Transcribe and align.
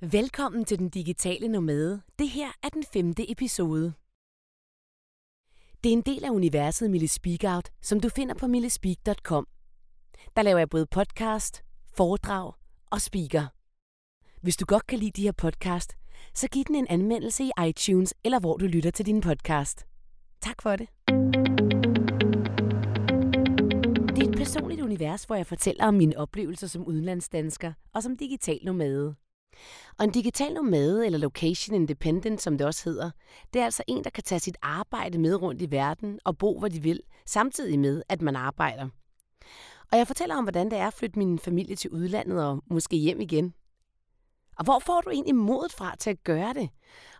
Velkommen 0.00 0.64
til 0.64 0.78
Den 0.78 0.88
Digitale 0.88 1.48
Nomade. 1.48 2.02
Det 2.18 2.28
her 2.28 2.48
er 2.62 2.68
den 2.68 2.84
femte 2.92 3.30
episode. 3.30 3.92
Det 5.84 5.88
er 5.88 5.92
en 5.92 6.02
del 6.02 6.24
af 6.24 6.30
universet 6.30 6.90
Mille 6.90 7.08
Speak 7.08 7.44
Out, 7.44 7.70
som 7.82 8.00
du 8.00 8.08
finder 8.08 8.34
på 8.34 8.46
millespeak.com. 8.46 9.46
Der 10.36 10.42
laver 10.42 10.58
jeg 10.58 10.68
både 10.68 10.86
podcast, 10.86 11.62
foredrag 11.96 12.52
og 12.90 13.00
speaker. 13.00 13.46
Hvis 14.42 14.56
du 14.56 14.64
godt 14.64 14.86
kan 14.86 14.98
lide 14.98 15.10
de 15.10 15.22
her 15.22 15.32
podcast, 15.32 15.96
så 16.34 16.48
giv 16.48 16.64
den 16.64 16.74
en 16.74 16.86
anmeldelse 16.88 17.44
i 17.44 17.50
iTunes 17.68 18.14
eller 18.24 18.40
hvor 18.40 18.56
du 18.56 18.66
lytter 18.66 18.90
til 18.90 19.06
din 19.06 19.20
podcast. 19.20 19.86
Tak 20.40 20.62
for 20.62 20.76
det. 20.76 20.88
Det 24.16 24.22
er 24.24 24.30
et 24.30 24.36
personligt 24.36 24.80
univers, 24.80 25.24
hvor 25.24 25.36
jeg 25.36 25.46
fortæller 25.46 25.86
om 25.86 25.94
mine 25.94 26.18
oplevelser 26.18 26.66
som 26.66 26.86
udenlandsdansker 26.86 27.72
og 27.94 28.02
som 28.02 28.16
digital 28.16 28.58
nomade. 28.62 29.16
Og 29.98 30.04
en 30.04 30.10
digital 30.10 30.54
nomade, 30.54 31.06
eller 31.06 31.18
location 31.18 31.74
independent, 31.74 32.42
som 32.42 32.58
det 32.58 32.66
også 32.66 32.90
hedder, 32.90 33.10
det 33.52 33.60
er 33.60 33.64
altså 33.64 33.82
en, 33.86 34.04
der 34.04 34.10
kan 34.10 34.24
tage 34.24 34.38
sit 34.38 34.56
arbejde 34.62 35.18
med 35.18 35.42
rundt 35.42 35.62
i 35.62 35.70
verden 35.70 36.18
og 36.24 36.38
bo, 36.38 36.58
hvor 36.58 36.68
de 36.68 36.82
vil, 36.82 37.00
samtidig 37.26 37.78
med, 37.78 38.02
at 38.08 38.22
man 38.22 38.36
arbejder. 38.36 38.88
Og 39.92 39.98
jeg 39.98 40.06
fortæller 40.06 40.36
om, 40.36 40.44
hvordan 40.44 40.70
det 40.70 40.78
er 40.78 40.86
at 40.86 40.94
flytte 40.94 41.18
min 41.18 41.38
familie 41.38 41.76
til 41.76 41.90
udlandet 41.90 42.44
og 42.44 42.62
måske 42.70 42.96
hjem 42.96 43.20
igen. 43.20 43.54
Og 44.58 44.64
hvor 44.64 44.78
får 44.78 45.00
du 45.00 45.10
egentlig 45.10 45.34
modet 45.34 45.72
fra 45.72 45.96
til 45.96 46.10
at 46.10 46.24
gøre 46.24 46.54
det? 46.54 46.68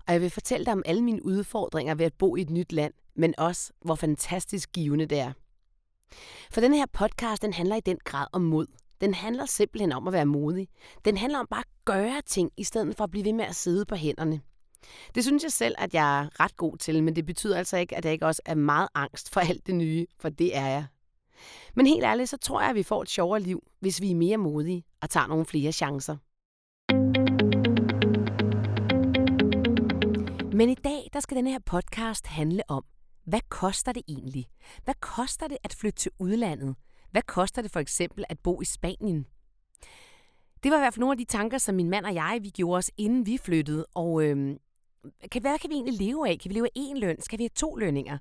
Og 0.07 0.13
jeg 0.13 0.21
vil 0.21 0.31
fortælle 0.31 0.67
dig 0.67 0.73
om 0.73 0.83
alle 0.87 1.03
mine 1.03 1.25
udfordringer 1.25 1.95
ved 1.95 2.07
at 2.07 2.15
bo 2.15 2.37
i 2.37 2.41
et 2.41 2.51
nyt 2.51 2.73
land, 2.73 2.95
men 3.17 3.35
også, 3.39 3.73
hvor 3.81 3.95
fantastisk 3.95 4.73
givende 4.73 5.07
det 5.07 5.19
er. 5.19 5.33
For 6.51 6.61
den 6.61 6.75
her 6.75 6.87
podcast, 6.93 7.43
den 7.43 7.53
handler 7.53 7.77
i 7.77 7.81
den 7.81 7.99
grad 8.05 8.27
om 8.33 8.43
mod– 8.43 8.67
den 9.01 9.15
handler 9.15 9.47
simpelthen 9.47 9.93
om 9.93 10.07
at 10.07 10.13
være 10.13 10.27
modig. 10.27 10.69
Den 11.05 11.17
handler 11.17 11.39
om 11.39 11.47
bare 11.51 11.61
at 11.61 11.85
gøre 11.85 12.23
ting, 12.27 12.51
i 12.57 12.65
stedet 12.65 12.97
for 12.97 13.05
at 13.05 13.11
blive 13.11 13.25
ved 13.25 13.33
med 13.33 13.45
at 13.45 13.55
sidde 13.55 13.85
på 13.85 13.95
hænderne. 13.95 14.41
Det 15.15 15.25
synes 15.25 15.43
jeg 15.43 15.53
selv, 15.53 15.75
at 15.79 15.95
jeg 15.95 16.21
er 16.21 16.41
ret 16.41 16.57
god 16.57 16.77
til, 16.77 17.03
men 17.03 17.17
det 17.17 17.27
betyder 17.27 17.59
altså 17.59 17.77
ikke, 17.77 17.97
at 17.97 18.05
jeg 18.05 18.13
ikke 18.13 18.27
også 18.27 18.43
er 18.45 18.55
meget 18.55 18.89
angst 18.95 19.33
for 19.33 19.41
alt 19.41 19.67
det 19.67 19.75
nye, 19.75 20.07
for 20.21 20.29
det 20.29 20.57
er 20.57 20.67
jeg. 20.67 20.87
Men 21.75 21.87
helt 21.87 22.05
ærligt, 22.05 22.29
så 22.29 22.37
tror 22.37 22.61
jeg, 22.61 22.71
at 22.71 22.77
vi 22.77 22.83
får 22.83 23.03
et 23.03 23.11
sjovere 23.11 23.41
liv, 23.41 23.63
hvis 23.81 24.01
vi 24.01 24.11
er 24.11 24.15
mere 24.17 24.37
modige 24.37 24.85
og 25.03 25.11
tager 25.11 25.27
nogle 25.27 25.45
flere 25.47 25.73
chancer. 25.73 26.17
Men 30.57 30.69
i 30.69 30.75
dag, 30.75 31.11
der 31.13 31.21
skal 31.21 31.37
den 31.37 31.47
her 31.47 31.59
podcast 31.67 32.27
handle 32.27 32.63
om, 32.69 32.85
hvad 33.25 33.41
koster 33.49 33.93
det 33.93 34.03
egentlig? 34.09 34.47
Hvad 34.85 34.95
koster 35.01 35.49
det 35.49 35.59
at 35.65 35.75
flytte 35.75 35.99
til 35.99 36.13
udlandet? 36.19 36.77
Hvad 37.17 37.23
koster 37.23 37.63
det 37.63 37.71
for 37.71 37.81
eksempel 37.81 38.25
at 38.29 38.39
bo 38.39 38.61
i 38.61 38.65
Spanien? 38.65 39.27
Det 40.63 40.71
var 40.71 40.77
i 40.77 40.81
hvert 40.81 40.95
fald 40.95 41.01
nogle 41.01 41.13
af 41.13 41.19
de 41.19 41.25
tanker, 41.25 41.59
som 41.59 41.75
min 41.75 41.91
mand 41.91 42.07
og 42.07 42.15
jeg 42.15 42.39
vi 42.43 42.49
gjorde 42.49 42.79
os, 42.79 42.91
inden 42.97 43.27
vi 43.27 43.39
flyttede. 43.39 43.87
Og 43.95 44.23
øh, 44.23 44.57
kan, 45.33 45.41
hvad 45.43 45.59
kan 45.59 45.71
vi 45.71 45.75
egentlig 45.75 46.07
leve 46.07 46.29
af? 46.29 46.39
Kan 46.39 46.49
vi 46.49 46.55
leve 46.55 46.67
af 46.67 46.81
én 46.81 46.99
løn? 46.99 47.21
Skal 47.21 47.39
vi 47.39 47.43
have 47.45 47.49
to 47.49 47.77
lønninger? 47.77 48.19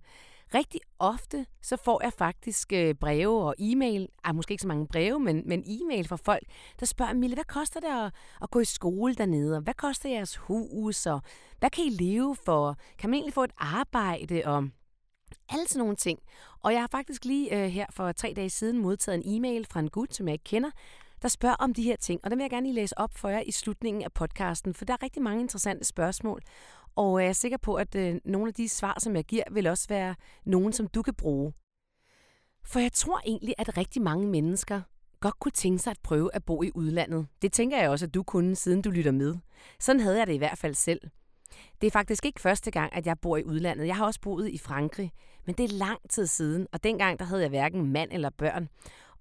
Rigtig 0.54 0.82
ofte 1.00 1.46
så 1.62 1.78
får 1.78 2.04
jeg 2.04 2.14
faktisk 2.14 2.74
øh, 2.74 2.96
breve 2.96 3.44
og 3.44 3.56
e-mail, 3.60 4.08
ah, 4.24 4.36
måske 4.36 4.52
ikke 4.52 4.62
så 4.62 4.68
mange 4.68 4.88
breve, 4.88 5.20
men, 5.20 5.44
men 5.46 5.64
e-mail 5.68 6.08
fra 6.08 6.16
folk, 6.16 6.44
der 6.80 6.86
spørger, 6.86 7.14
Mille, 7.14 7.36
hvad 7.36 7.44
koster 7.44 7.80
det 7.80 8.06
at, 8.06 8.14
at 8.42 8.52
gå 8.52 8.60
i 8.60 8.66
skole 8.66 9.16
dernede? 9.16 9.58
Og 9.58 9.62
hvad 9.62 9.74
koster 9.74 10.10
jeres 10.10 10.36
hus? 10.36 11.06
Og 11.06 11.22
hvad 11.60 11.70
kan 11.70 11.84
I 11.84 11.90
leve 11.90 12.36
for? 12.46 12.78
Kan 12.98 13.10
man 13.10 13.16
egentlig 13.18 13.34
få 13.34 13.44
et 13.44 13.54
arbejde? 13.58 14.42
Og 14.46 14.70
alle 15.50 15.68
sådan 15.68 15.80
nogle 15.80 15.96
ting. 15.96 16.20
Og 16.64 16.74
jeg 16.74 16.82
har 16.82 16.88
faktisk 16.88 17.26
lige 17.26 17.64
øh, 17.64 17.70
her 17.70 17.86
for 17.90 18.12
tre 18.12 18.34
dage 18.36 18.50
siden 18.50 18.82
modtaget 18.82 19.16
en 19.16 19.36
e-mail 19.36 19.68
fra 19.72 19.80
en 19.80 19.90
gut, 19.90 20.16
som 20.16 20.28
jeg 20.28 20.34
ikke 20.34 20.44
kender, 20.44 20.72
der 21.22 21.28
spørger 21.28 21.56
om 21.56 21.74
de 21.74 21.84
her 21.84 21.96
ting. 21.96 22.20
Og 22.24 22.32
dem 22.32 22.38
vil 22.38 22.44
jeg 22.44 22.50
gerne 22.50 22.66
lige 22.66 22.76
læse 22.76 22.98
op 22.98 23.14
for 23.14 23.30
jer 23.30 23.42
i 23.46 23.52
slutningen 23.52 24.04
af 24.04 24.14
podcasten, 24.14 24.74
for 24.74 24.86
der 24.86 24.94
er 24.94 25.04
rigtig 25.04 25.24
mange 25.24 25.42
interessante 25.42 25.86
spørgsmål. 25.86 26.42
Og 26.96 27.20
øh, 27.20 27.24
jeg 27.24 27.30
er 27.30 27.34
sikker 27.34 27.58
på, 27.58 27.76
at 27.76 27.96
øh, 27.96 28.16
nogle 28.26 28.48
af 28.48 28.54
de 28.54 28.70
svar, 28.70 28.98
som 29.00 29.16
jeg 29.16 29.24
giver, 29.24 29.44
vil 29.52 29.68
også 29.68 29.86
være 29.90 30.16
nogen, 30.46 30.74
som 30.74 30.88
du 30.88 31.02
kan 31.02 31.14
bruge. 31.14 31.54
For 32.64 32.80
jeg 32.80 32.92
tror 32.92 33.22
egentlig, 33.26 33.56
at 33.58 33.78
rigtig 33.78 34.02
mange 34.02 34.28
mennesker 34.28 34.82
godt 35.20 35.40
kunne 35.40 35.52
tænke 35.52 35.80
sig 35.80 35.92
at 35.92 36.00
prøve 36.04 36.30
at 36.34 36.44
bo 36.44 36.64
i 36.64 36.72
udlandet. 36.76 37.28
Det 37.42 37.54
tænker 37.54 37.78
jeg 37.78 37.90
også, 37.90 38.06
at 38.06 38.14
du 38.14 38.24
kunne, 38.24 38.56
siden 38.56 38.82
du 38.82 38.90
lytter 38.90 39.12
med. 39.12 39.36
Sådan 39.80 40.00
havde 40.00 40.18
jeg 40.18 40.28
det 40.28 40.34
i 40.34 40.38
hvert 40.38 40.58
fald 40.58 40.74
selv. 40.74 41.02
Det 41.82 41.88
er 41.88 41.92
faktisk 41.92 42.26
ikke 42.26 42.42
første 42.42 42.72
gang, 42.72 42.96
at 42.96 43.06
jeg 43.06 43.20
bor 43.20 43.38
i 43.38 43.44
udlandet. 43.44 43.88
Jeg 43.88 43.96
har 43.96 44.06
også 44.06 44.22
boet 44.22 44.50
i 44.50 44.58
Frankrig, 44.58 45.12
men 45.46 45.56
det 45.56 45.64
er 45.64 45.78
lang 45.78 46.00
tid 46.10 46.28
siden, 46.28 46.68
og 46.72 46.84
dengang 46.84 47.20
der 47.20 47.26
havde 47.26 47.42
jeg 47.42 47.50
hverken 47.50 47.92
mand 47.92 48.12
eller 48.14 48.30
børn. 48.30 48.70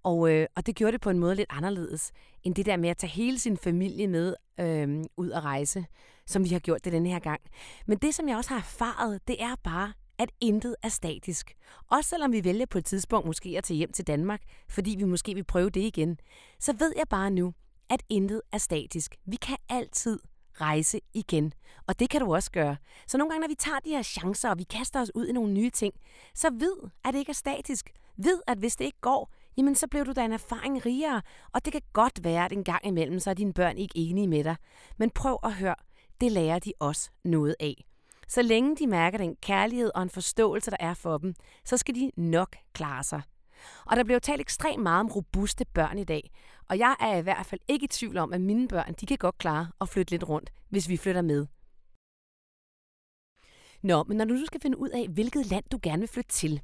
Og, 0.02 0.30
øh, 0.32 0.46
og 0.56 0.66
det 0.66 0.76
gjorde 0.76 0.92
det 0.92 1.00
på 1.00 1.10
en 1.10 1.18
måde 1.18 1.34
lidt 1.34 1.50
anderledes, 1.50 2.12
end 2.42 2.54
det 2.54 2.66
der 2.66 2.76
med 2.76 2.88
at 2.88 2.96
tage 2.96 3.10
hele 3.10 3.38
sin 3.38 3.56
familie 3.56 4.06
med 4.06 4.34
øh, 4.60 5.04
ud 5.16 5.30
at 5.30 5.44
rejse, 5.44 5.86
som 6.26 6.44
vi 6.44 6.48
har 6.48 6.58
gjort 6.58 6.84
det 6.84 6.92
denne 6.92 7.08
her 7.08 7.18
gang. 7.18 7.40
Men 7.86 7.98
det, 7.98 8.14
som 8.14 8.28
jeg 8.28 8.36
også 8.36 8.50
har 8.50 8.58
erfaret, 8.58 9.28
det 9.28 9.42
er 9.42 9.54
bare, 9.64 9.92
at 10.18 10.30
intet 10.40 10.76
er 10.82 10.88
statisk. 10.88 11.54
Også 11.90 12.10
selvom 12.10 12.32
vi 12.32 12.44
vælger 12.44 12.66
på 12.66 12.78
et 12.78 12.84
tidspunkt 12.84 13.26
måske 13.26 13.54
at 13.58 13.64
tage 13.64 13.78
hjem 13.78 13.92
til 13.92 14.06
Danmark, 14.06 14.42
fordi 14.68 14.96
vi 14.98 15.04
måske 15.04 15.34
vil 15.34 15.44
prøve 15.44 15.70
det 15.70 15.80
igen, 15.80 16.18
så 16.60 16.72
ved 16.78 16.92
jeg 16.96 17.08
bare 17.10 17.30
nu, 17.30 17.54
at 17.90 18.02
intet 18.08 18.42
er 18.52 18.58
statisk. 18.58 19.16
Vi 19.26 19.36
kan 19.36 19.56
altid 19.68 20.18
rejse 20.60 21.00
igen. 21.14 21.52
Og 21.86 21.98
det 21.98 22.10
kan 22.10 22.20
du 22.20 22.34
også 22.34 22.50
gøre. 22.50 22.76
Så 23.06 23.18
nogle 23.18 23.30
gange, 23.30 23.40
når 23.40 23.48
vi 23.48 23.54
tager 23.54 23.78
de 23.78 23.90
her 23.90 24.02
chancer, 24.02 24.50
og 24.50 24.58
vi 24.58 24.62
kaster 24.62 25.00
os 25.00 25.10
ud 25.14 25.26
i 25.26 25.32
nogle 25.32 25.52
nye 25.52 25.70
ting, 25.70 25.94
så 26.34 26.50
vid, 26.50 26.90
at 27.04 27.14
det 27.14 27.18
ikke 27.18 27.30
er 27.30 27.34
statisk. 27.34 27.90
Vid, 28.16 28.40
at 28.46 28.58
hvis 28.58 28.76
det 28.76 28.84
ikke 28.84 29.00
går, 29.00 29.32
jamen 29.56 29.74
så 29.74 29.86
bliver 29.88 30.04
du 30.04 30.12
da 30.12 30.24
en 30.24 30.32
erfaring 30.32 30.86
rigere. 30.86 31.22
Og 31.52 31.64
det 31.64 31.72
kan 31.72 31.82
godt 31.92 32.24
være, 32.24 32.44
at 32.44 32.52
en 32.52 32.64
gang 32.64 32.86
imellem, 32.86 33.20
så 33.20 33.30
er 33.30 33.34
dine 33.34 33.52
børn 33.52 33.78
ikke 33.78 33.98
enige 33.98 34.28
med 34.28 34.44
dig. 34.44 34.56
Men 34.98 35.10
prøv 35.10 35.38
at 35.42 35.52
høre, 35.52 35.74
det 36.20 36.32
lærer 36.32 36.58
de 36.58 36.72
også 36.80 37.10
noget 37.24 37.56
af. 37.60 37.84
Så 38.28 38.42
længe 38.42 38.76
de 38.76 38.86
mærker 38.86 39.18
den 39.18 39.36
kærlighed 39.42 39.90
og 39.94 40.02
en 40.02 40.10
forståelse, 40.10 40.70
der 40.70 40.76
er 40.80 40.94
for 40.94 41.18
dem, 41.18 41.34
så 41.64 41.76
skal 41.76 41.94
de 41.94 42.10
nok 42.16 42.56
klare 42.72 43.02
sig. 43.02 43.22
Og 43.86 43.96
der 43.96 44.04
bliver 44.04 44.16
jo 44.16 44.20
talt 44.20 44.40
ekstremt 44.40 44.82
meget 44.82 45.00
om 45.00 45.06
robuste 45.06 45.64
børn 45.74 45.98
i 45.98 46.04
dag. 46.04 46.30
Og 46.68 46.78
jeg 46.78 46.96
er 47.00 47.16
i 47.16 47.20
hvert 47.20 47.46
fald 47.46 47.60
ikke 47.68 47.84
i 47.84 47.88
tvivl 47.88 48.16
om, 48.16 48.32
at 48.32 48.40
mine 48.40 48.68
børn 48.68 48.94
de 49.00 49.06
kan 49.06 49.18
godt 49.18 49.38
klare 49.38 49.68
at 49.80 49.88
flytte 49.88 50.10
lidt 50.10 50.28
rundt, 50.28 50.52
hvis 50.68 50.88
vi 50.88 50.96
flytter 50.96 51.22
med. 51.22 51.46
Nå, 53.82 54.04
men 54.04 54.16
når 54.16 54.24
du 54.24 54.34
nu 54.34 54.46
skal 54.46 54.60
finde 54.60 54.78
ud 54.78 54.88
af, 54.88 55.08
hvilket 55.08 55.46
land 55.46 55.64
du 55.72 55.78
gerne 55.82 56.00
vil 56.00 56.08
flytte 56.08 56.30
til, 56.30 56.60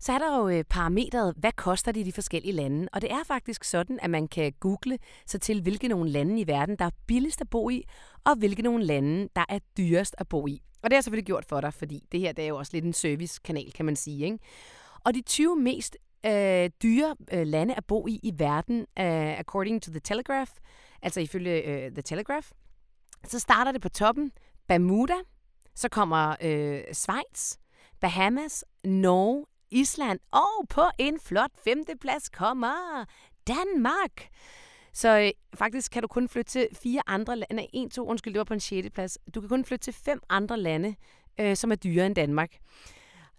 så 0.00 0.12
er 0.12 0.18
der 0.18 0.38
jo 0.38 0.48
øh, 0.48 0.64
parametret, 0.64 1.34
hvad 1.36 1.52
koster 1.52 1.92
det 1.92 2.00
i 2.00 2.02
de 2.02 2.12
forskellige 2.12 2.52
lande? 2.52 2.88
Og 2.92 3.02
det 3.02 3.12
er 3.12 3.24
faktisk 3.26 3.64
sådan, 3.64 3.98
at 4.02 4.10
man 4.10 4.28
kan 4.28 4.52
google 4.60 4.98
sig 5.26 5.40
til, 5.40 5.62
hvilke 5.62 5.88
nogle 5.88 6.10
lande 6.10 6.40
i 6.40 6.46
verden, 6.46 6.76
der 6.76 6.84
er 6.84 6.90
billigst 7.06 7.40
at 7.40 7.50
bo 7.50 7.70
i, 7.70 7.84
og 8.24 8.36
hvilke 8.36 8.62
nogle 8.62 8.84
lande, 8.84 9.28
der 9.36 9.44
er 9.48 9.58
dyrest 9.76 10.14
at 10.18 10.28
bo 10.28 10.46
i. 10.46 10.62
Og 10.82 10.90
det 10.90 10.92
har 10.92 10.96
jeg 10.96 11.04
selvfølgelig 11.04 11.26
gjort 11.26 11.44
for 11.48 11.60
dig, 11.60 11.74
fordi 11.74 12.04
det 12.12 12.20
her 12.20 12.32
det 12.32 12.44
er 12.44 12.48
jo 12.48 12.56
også 12.56 12.70
lidt 12.74 12.84
en 12.84 12.92
servicekanal, 12.92 13.72
kan 13.72 13.84
man 13.84 13.96
sige. 13.96 14.24
Ikke? 14.24 14.38
Og 15.04 15.14
de 15.14 15.22
20 15.22 15.56
mest 15.56 15.96
øh, 16.26 16.70
dyre 16.82 17.16
øh, 17.32 17.46
lande 17.46 17.74
at 17.74 17.84
bo 17.84 18.06
i 18.06 18.20
i 18.22 18.32
verden, 18.38 18.80
øh, 18.80 19.38
according 19.38 19.82
to 19.82 19.90
The 19.90 20.00
Telegraph, 20.00 20.50
altså 21.02 21.20
ifølge 21.20 21.62
øh, 21.62 21.92
The 21.92 22.02
Telegraph. 22.02 22.48
Så 23.24 23.38
starter 23.38 23.72
det 23.72 23.80
på 23.82 23.88
toppen, 23.88 24.32
Bermuda, 24.68 25.14
så 25.74 25.88
kommer 25.88 26.36
øh, 26.42 26.82
Schweiz, 26.92 27.56
Bahamas, 28.00 28.64
Norge, 28.84 29.46
Island, 29.70 30.20
og 30.30 30.68
på 30.68 30.82
en 30.98 31.20
flot 31.20 31.50
femteplads 31.64 32.28
kommer 32.28 33.04
Danmark. 33.46 34.28
Så 34.92 35.18
øh, 35.18 35.30
faktisk 35.54 35.92
kan 35.92 36.02
du 36.02 36.08
kun 36.08 36.28
flytte 36.28 36.50
til 36.50 36.68
fire 36.82 37.02
andre 37.06 37.36
lande. 37.36 37.54
Nej, 37.54 37.66
en, 37.72 37.90
to, 37.90 38.06
undskyld, 38.06 38.34
det 38.34 38.38
var 38.38 38.44
på 38.44 38.54
en 38.54 38.60
sjette 38.60 38.90
plads. 38.90 39.18
Du 39.34 39.40
kan 39.40 39.48
kun 39.48 39.64
flytte 39.64 39.84
til 39.84 39.92
fem 39.92 40.20
andre 40.28 40.56
lande, 40.58 40.94
øh, 41.40 41.56
som 41.56 41.72
er 41.72 41.76
dyrere 41.76 42.06
end 42.06 42.14
Danmark. 42.14 42.58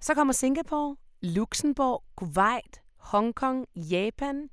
Så 0.02 0.14
kommer 0.14 0.34
Singapore, 0.34 0.96
Luxembourg, 1.24 2.04
Kuwait, 2.16 2.82
Hongkong, 2.98 3.66
Japan, 3.76 4.50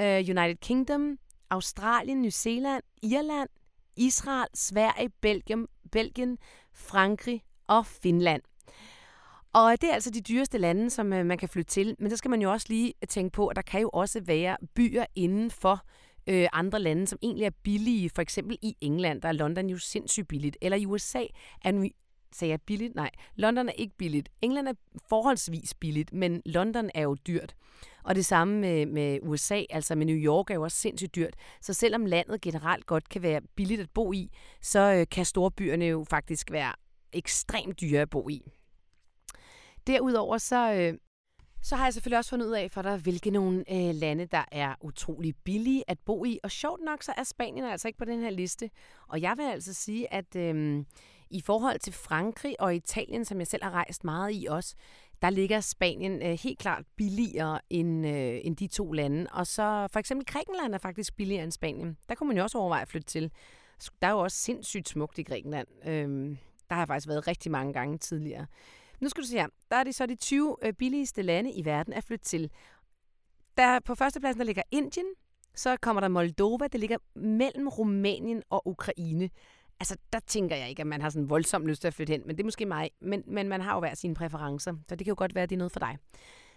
øh, 0.00 0.18
United 0.18 0.56
Kingdom, 0.56 1.18
Australien, 1.50 2.20
New 2.20 2.30
Zealand, 2.30 2.82
Irland, 3.02 3.48
Israel, 3.96 4.46
Sverige, 4.54 5.08
Belgien, 5.20 5.66
Belgien, 5.92 6.38
Frankrig 6.74 7.42
og 7.66 7.86
Finland. 7.86 8.42
Og 9.52 9.80
det 9.80 9.90
er 9.90 9.94
altså 9.94 10.10
de 10.10 10.20
dyreste 10.20 10.58
lande, 10.58 10.90
som 10.90 11.12
øh, 11.12 11.26
man 11.26 11.38
kan 11.38 11.48
flytte 11.48 11.70
til. 11.70 11.96
Men 11.98 12.10
så 12.10 12.16
skal 12.16 12.30
man 12.30 12.42
jo 12.42 12.52
også 12.52 12.66
lige 12.68 12.94
tænke 13.08 13.32
på, 13.32 13.46
at 13.46 13.56
der 13.56 13.62
kan 13.62 13.80
jo 13.80 13.90
også 13.92 14.20
være 14.20 14.56
byer 14.74 15.04
inden 15.14 15.50
for 15.50 15.84
øh, 16.26 16.48
andre 16.52 16.80
lande, 16.80 17.06
som 17.06 17.18
egentlig 17.22 17.44
er 17.44 17.50
billige. 17.62 18.10
For 18.10 18.22
eksempel 18.22 18.58
i 18.62 18.76
England, 18.80 19.22
der 19.22 19.28
er 19.28 19.32
London 19.32 19.66
jo 19.66 19.78
sindssygt 19.78 20.28
billigt. 20.28 20.56
Eller 20.60 20.76
i 20.76 20.86
USA 20.86 21.24
er 21.64 21.90
Sagde 22.32 22.50
jeg 22.50 22.60
billigt? 22.62 22.94
Nej. 22.94 23.10
London 23.34 23.68
er 23.68 23.72
ikke 23.72 23.96
billigt. 23.96 24.28
England 24.42 24.68
er 24.68 24.72
forholdsvis 25.08 25.74
billigt, 25.74 26.12
men 26.12 26.42
London 26.46 26.90
er 26.94 27.02
jo 27.02 27.14
dyrt. 27.14 27.54
Og 28.04 28.14
det 28.14 28.26
samme 28.26 28.60
med, 28.60 28.86
med 28.86 29.18
USA, 29.22 29.62
altså 29.70 29.94
med 29.94 30.06
New 30.06 30.16
York 30.16 30.50
er 30.50 30.54
jo 30.54 30.62
også 30.62 30.76
sindssygt 30.76 31.14
dyrt. 31.14 31.34
Så 31.60 31.72
selvom 31.74 32.06
landet 32.06 32.40
generelt 32.40 32.86
godt 32.86 33.08
kan 33.08 33.22
være 33.22 33.40
billigt 33.56 33.80
at 33.80 33.90
bo 33.90 34.12
i, 34.12 34.30
så 34.62 34.80
øh, 34.80 35.06
kan 35.10 35.24
storbyerne 35.24 35.84
jo 35.84 36.04
faktisk 36.10 36.50
være 36.50 36.72
ekstremt 37.12 37.80
dyre 37.80 38.00
at 38.00 38.10
bo 38.10 38.28
i. 38.28 38.42
Derudover 39.86 40.38
så, 40.38 40.72
øh, 40.72 40.94
Så 41.62 41.76
har 41.76 41.84
jeg 41.84 41.94
selvfølgelig 41.94 42.18
også 42.18 42.30
fundet 42.30 42.46
ud 42.46 42.52
af 42.52 42.70
for 42.70 42.82
dig, 42.82 42.96
hvilke 42.96 43.30
nogle 43.30 43.64
øh, 43.72 43.94
lande, 43.94 44.26
der 44.26 44.44
er 44.52 44.74
utrolig 44.80 45.34
billige 45.44 45.84
at 45.88 45.98
bo 45.98 46.24
i. 46.24 46.38
Og 46.42 46.50
sjovt 46.50 46.80
nok, 46.84 47.02
så 47.02 47.12
er 47.16 47.24
Spanien 47.24 47.64
altså 47.64 47.88
ikke 47.88 47.98
på 47.98 48.04
den 48.04 48.20
her 48.20 48.30
liste. 48.30 48.70
Og 49.08 49.20
jeg 49.20 49.34
vil 49.36 49.44
altså 49.44 49.74
sige, 49.74 50.12
at 50.12 50.36
øh, 50.36 50.84
i 51.30 51.40
forhold 51.40 51.78
til 51.78 51.92
Frankrig 51.92 52.60
og 52.60 52.74
Italien, 52.74 53.24
som 53.24 53.38
jeg 53.38 53.46
selv 53.46 53.62
har 53.62 53.70
rejst 53.70 54.04
meget 54.04 54.32
i 54.34 54.46
også, 54.50 54.74
der 55.22 55.30
ligger 55.30 55.60
Spanien 55.60 56.22
øh, 56.22 56.38
helt 56.42 56.58
klart 56.58 56.84
billigere 56.96 57.60
end, 57.70 58.06
øh, 58.06 58.40
end 58.44 58.56
de 58.56 58.66
to 58.66 58.92
lande. 58.92 59.26
Og 59.32 59.46
så 59.46 59.88
for 59.92 60.00
eksempel 60.00 60.26
Grækenland 60.26 60.74
er 60.74 60.78
faktisk 60.78 61.16
billigere 61.16 61.44
end 61.44 61.52
Spanien. 61.52 61.96
Der 62.08 62.14
kunne 62.14 62.28
man 62.28 62.36
jo 62.36 62.42
også 62.42 62.58
overveje 62.58 62.82
at 62.82 62.88
flytte 62.88 63.06
til. 63.06 63.30
Der 64.02 64.08
er 64.08 64.12
jo 64.12 64.18
også 64.18 64.36
sindssygt 64.36 64.88
smukt 64.88 65.18
i 65.18 65.22
Grækenland. 65.22 65.68
Øh, 65.86 66.36
der 66.68 66.74
har 66.74 66.80
jeg 66.80 66.88
faktisk 66.88 67.08
været 67.08 67.26
rigtig 67.26 67.52
mange 67.52 67.72
gange 67.72 67.98
tidligere. 67.98 68.46
Nu 69.00 69.08
skal 69.08 69.22
du 69.22 69.28
se 69.28 69.38
her. 69.38 69.48
Der 69.70 69.76
er 69.76 69.84
det 69.84 69.94
så 69.94 70.06
de 70.06 70.14
20 70.14 70.56
øh, 70.62 70.72
billigste 70.72 71.22
lande 71.22 71.52
i 71.52 71.64
verden 71.64 71.92
at 71.92 72.04
flytte 72.04 72.24
til. 72.24 72.50
Der 73.56 73.80
på 73.80 73.94
førstepladsen 73.94 74.40
der 74.40 74.46
ligger 74.46 74.62
Indien, 74.70 75.06
så 75.54 75.76
kommer 75.76 76.00
der 76.00 76.08
Moldova, 76.08 76.66
det 76.66 76.80
ligger 76.80 76.96
mellem 77.14 77.68
Rumænien 77.68 78.42
og 78.50 78.68
Ukraine. 78.68 79.30
Altså, 79.80 79.96
der 80.12 80.20
tænker 80.26 80.56
jeg 80.56 80.68
ikke, 80.68 80.80
at 80.80 80.86
man 80.86 81.00
har 81.00 81.10
sådan 81.10 81.30
voldsomt 81.30 81.66
lyst 81.66 81.80
til 81.80 81.88
at 81.88 81.94
flytte 81.94 82.10
hen, 82.10 82.22
men 82.26 82.36
det 82.36 82.42
er 82.42 82.44
måske 82.44 82.66
mig. 82.66 82.90
Men, 83.00 83.22
men 83.26 83.48
man 83.48 83.60
har 83.60 83.74
jo 83.74 83.80
hver 83.80 83.94
sine 83.94 84.14
præferencer, 84.14 84.74
så 84.88 84.96
det 84.96 85.04
kan 85.04 85.10
jo 85.10 85.14
godt 85.18 85.34
være, 85.34 85.42
at 85.42 85.50
det 85.50 85.56
er 85.56 85.58
noget 85.58 85.72
for 85.72 85.80
dig. 85.80 85.98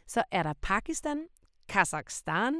Så 0.08 0.24
er 0.31 0.44
der 0.44 0.54
Pakistan, 0.62 1.25
Kazakhstan, 1.70 2.56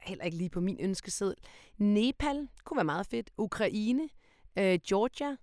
heller 0.00 0.24
ikke 0.24 0.36
lige 0.36 0.50
på 0.50 0.60
min 0.60 0.76
ønskeseddel. 0.80 1.36
Nepal 1.78 2.48
kunne 2.64 2.76
være 2.76 2.84
meget 2.84 3.06
fedt. 3.06 3.30
Ukraine, 3.38 4.08
øh, 4.58 4.78
Georgia, 4.88 5.36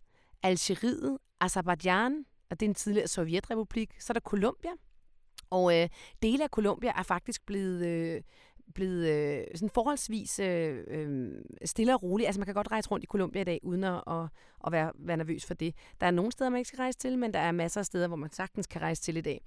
Algeriet, 0.43 1.17
Azerbaijan, 1.39 2.25
og 2.49 2.59
det 2.59 2.65
er 2.65 2.69
en 2.69 2.75
tidligere 2.75 3.07
sovjetrepublik. 3.07 4.01
Så 4.01 4.11
er 4.11 4.13
der 4.13 4.19
Colombia, 4.19 4.71
og 5.49 5.81
øh, 5.81 5.89
dele 6.21 6.43
af 6.43 6.49
Colombia 6.49 6.91
er 6.97 7.03
faktisk 7.03 7.45
blevet, 7.45 7.85
øh, 7.85 8.21
blevet 8.71 9.07
øh, 9.09 9.43
sådan 9.55 9.69
forholdsvis 9.69 10.39
øh, 10.39 10.83
øh, 10.87 11.31
stille 11.65 11.93
og 11.93 12.03
rolig. 12.03 12.25
Altså 12.25 12.39
man 12.39 12.45
kan 12.45 12.55
godt 12.55 12.71
rejse 12.71 12.91
rundt 12.91 13.03
i 13.03 13.07
Colombia 13.07 13.41
i 13.41 13.45
dag, 13.45 13.59
uden 13.63 13.83
at, 13.83 14.03
at, 14.07 14.23
at 14.65 14.71
være, 14.71 14.91
være 14.95 15.17
nervøs 15.17 15.45
for 15.45 15.53
det. 15.53 15.75
Der 16.01 16.07
er 16.07 16.11
nogle 16.11 16.31
steder, 16.31 16.49
man 16.49 16.57
ikke 16.57 16.67
skal 16.67 16.77
rejse 16.77 16.99
til, 16.99 17.17
men 17.17 17.33
der 17.33 17.39
er 17.39 17.51
masser 17.51 17.79
af 17.79 17.85
steder, 17.85 18.07
hvor 18.07 18.17
man 18.17 18.31
sagtens 18.31 18.67
kan 18.67 18.81
rejse 18.81 19.01
til 19.01 19.17
i 19.17 19.21
dag. 19.21 19.41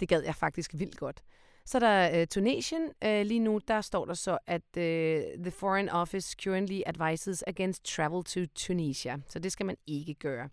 Det 0.00 0.08
gad 0.08 0.22
jeg 0.22 0.34
faktisk 0.34 0.70
vildt 0.74 0.96
godt. 0.96 1.22
Så 1.66 1.78
er 1.78 1.80
der 1.80 2.20
uh, 2.20 2.26
Tunesien. 2.26 2.90
Øh, 3.04 3.26
lige 3.26 3.40
nu 3.40 3.60
der 3.68 3.80
står 3.80 4.04
der 4.04 4.14
så, 4.14 4.38
at 4.46 4.76
øh, 4.76 5.22
the 5.38 5.50
Foreign 5.50 5.88
Office 5.88 6.36
currently 6.42 6.80
advises 6.86 7.44
against 7.46 7.84
travel 7.84 8.24
to 8.24 8.40
Tunisia. 8.54 9.16
Så 9.28 9.38
det 9.38 9.52
skal 9.52 9.66
man 9.66 9.76
ikke 9.86 10.14
gøre. 10.14 10.48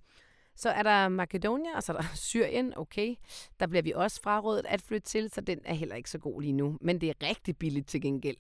Så 0.56 0.70
er 0.70 0.84
der 0.84 1.10
Makedonia, 1.10 1.76
og 1.76 1.84
så 1.84 1.94
er 1.94 1.98
der 1.98 2.08
Syrien, 2.30 2.78
okay. 2.78 3.16
Der 3.60 3.68
bliver 3.68 3.84
vi 3.84 3.92
også 3.92 4.22
frarådet 4.22 4.66
at 4.66 4.82
flytte 4.82 5.08
til, 5.08 5.30
så 5.30 5.42
den 5.42 5.60
er 5.66 5.74
heller 5.74 5.96
ikke 5.96 6.10
så 6.10 6.18
god 6.18 6.42
lige 6.42 6.54
nu. 6.54 6.78
Men 6.82 7.02
det 7.02 7.10
er 7.10 7.28
rigtig 7.28 7.58
billigt 7.58 7.88
til 7.88 8.02
gengæld. 8.02 8.38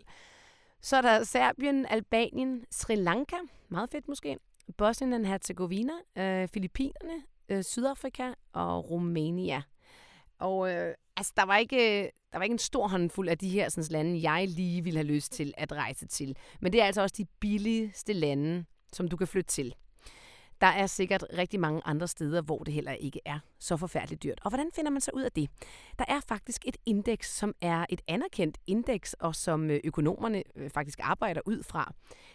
Så 0.81 0.97
er 0.97 1.01
der 1.01 1.23
Serbien, 1.23 1.85
Albanien, 1.85 2.65
Sri 2.71 2.95
Lanka, 2.95 3.35
meget 3.69 3.89
fedt 3.89 4.07
måske, 4.07 4.37
Bosnien 4.77 5.13
og 5.13 5.27
Herzegovina, 5.27 5.93
øh, 6.15 6.47
Filippinerne, 6.47 7.23
øh, 7.49 7.63
Sydafrika 7.63 8.31
og 8.53 8.89
Rumænia. 8.89 9.61
Og 10.39 10.71
øh, 10.71 10.93
altså, 11.17 11.33
der 11.37 11.45
var, 11.45 11.57
ikke, 11.57 12.03
øh, 12.03 12.09
der 12.31 12.37
var 12.37 12.43
ikke 12.43 12.53
en 12.53 12.59
stor 12.59 12.87
håndfuld 12.87 13.29
af 13.29 13.37
de 13.37 13.49
her 13.49 13.69
sådan, 13.69 13.91
lande, 13.91 14.31
jeg 14.31 14.47
lige 14.47 14.83
ville 14.83 14.99
have 14.99 15.07
lyst 15.07 15.31
til 15.31 15.53
at 15.57 15.71
rejse 15.71 16.07
til. 16.07 16.37
Men 16.61 16.73
det 16.73 16.81
er 16.81 16.85
altså 16.85 17.01
også 17.01 17.15
de 17.17 17.25
billigste 17.39 18.13
lande, 18.13 18.65
som 18.93 19.07
du 19.07 19.17
kan 19.17 19.27
flytte 19.27 19.47
til. 19.51 19.75
Der 20.63 20.69
er 20.69 20.87
sikkert 20.87 21.25
rigtig 21.37 21.59
mange 21.59 21.81
andre 21.85 22.07
steder, 22.07 22.41
hvor 22.41 22.63
det 22.63 22.73
heller 22.73 22.91
ikke 22.91 23.19
er 23.25 23.39
så 23.59 23.77
forfærdeligt 23.77 24.23
dyrt. 24.23 24.39
Og 24.43 24.49
hvordan 24.51 24.69
finder 24.75 24.91
man 24.91 25.01
så 25.01 25.11
ud 25.13 25.21
af 25.21 25.31
det? 25.31 25.49
Der 25.99 26.05
er 26.07 26.19
faktisk 26.27 26.61
et 26.67 26.77
indeks, 26.85 27.35
som 27.35 27.55
er 27.61 27.85
et 27.89 28.01
anerkendt 28.07 28.57
indeks, 28.67 29.13
og 29.13 29.35
som 29.35 29.69
øh, 29.69 29.79
økonomerne 29.83 30.43
øh, 30.55 30.69
faktisk 30.69 30.99
arbejder 31.01 31.41
ud 31.45 31.63
fra. 31.63 31.93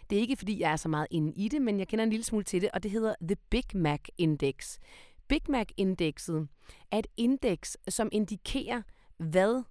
Det 0.09 0.15
er 0.15 0.19
ikke, 0.19 0.35
fordi 0.35 0.59
jeg 0.59 0.71
er 0.71 0.75
så 0.75 0.89
meget 0.89 1.07
inde 1.11 1.33
i 1.33 1.47
det, 1.47 1.61
men 1.61 1.79
jeg 1.79 1.87
kender 1.87 2.03
en 2.03 2.09
lille 2.09 2.23
smule 2.23 2.43
til 2.43 2.61
det, 2.61 2.69
og 2.73 2.83
det 2.83 2.91
hedder 2.91 3.15
The 3.21 3.35
Big 3.49 3.65
Mac 3.73 3.99
Index. 4.17 4.77
Big 5.27 5.41
Mac-indekset 5.49 6.47
er 6.91 6.99
et 6.99 7.07
indeks, 7.17 7.77
som 7.87 8.09
indikerer, 8.11 8.81
hvad 9.17 9.63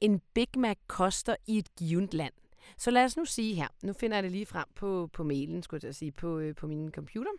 en 0.00 0.20
Big 0.34 0.48
Mac 0.56 0.76
koster 0.86 1.36
i 1.46 1.58
et 1.58 1.74
givet 1.74 2.14
land. 2.14 2.32
Så 2.78 2.90
lad 2.90 3.04
os 3.04 3.16
nu 3.16 3.24
sige 3.24 3.54
her, 3.54 3.68
nu 3.82 3.92
finder 3.92 4.16
jeg 4.16 4.22
det 4.24 4.32
lige 4.32 4.46
frem 4.46 4.66
på, 4.74 5.08
på 5.12 5.22
mailen, 5.24 5.62
skulle 5.62 5.80
jeg 5.84 5.94
sige, 5.94 6.12
på, 6.12 6.38
øh, 6.38 6.54
på 6.54 6.66
min 6.66 6.90
computer. 6.90 7.30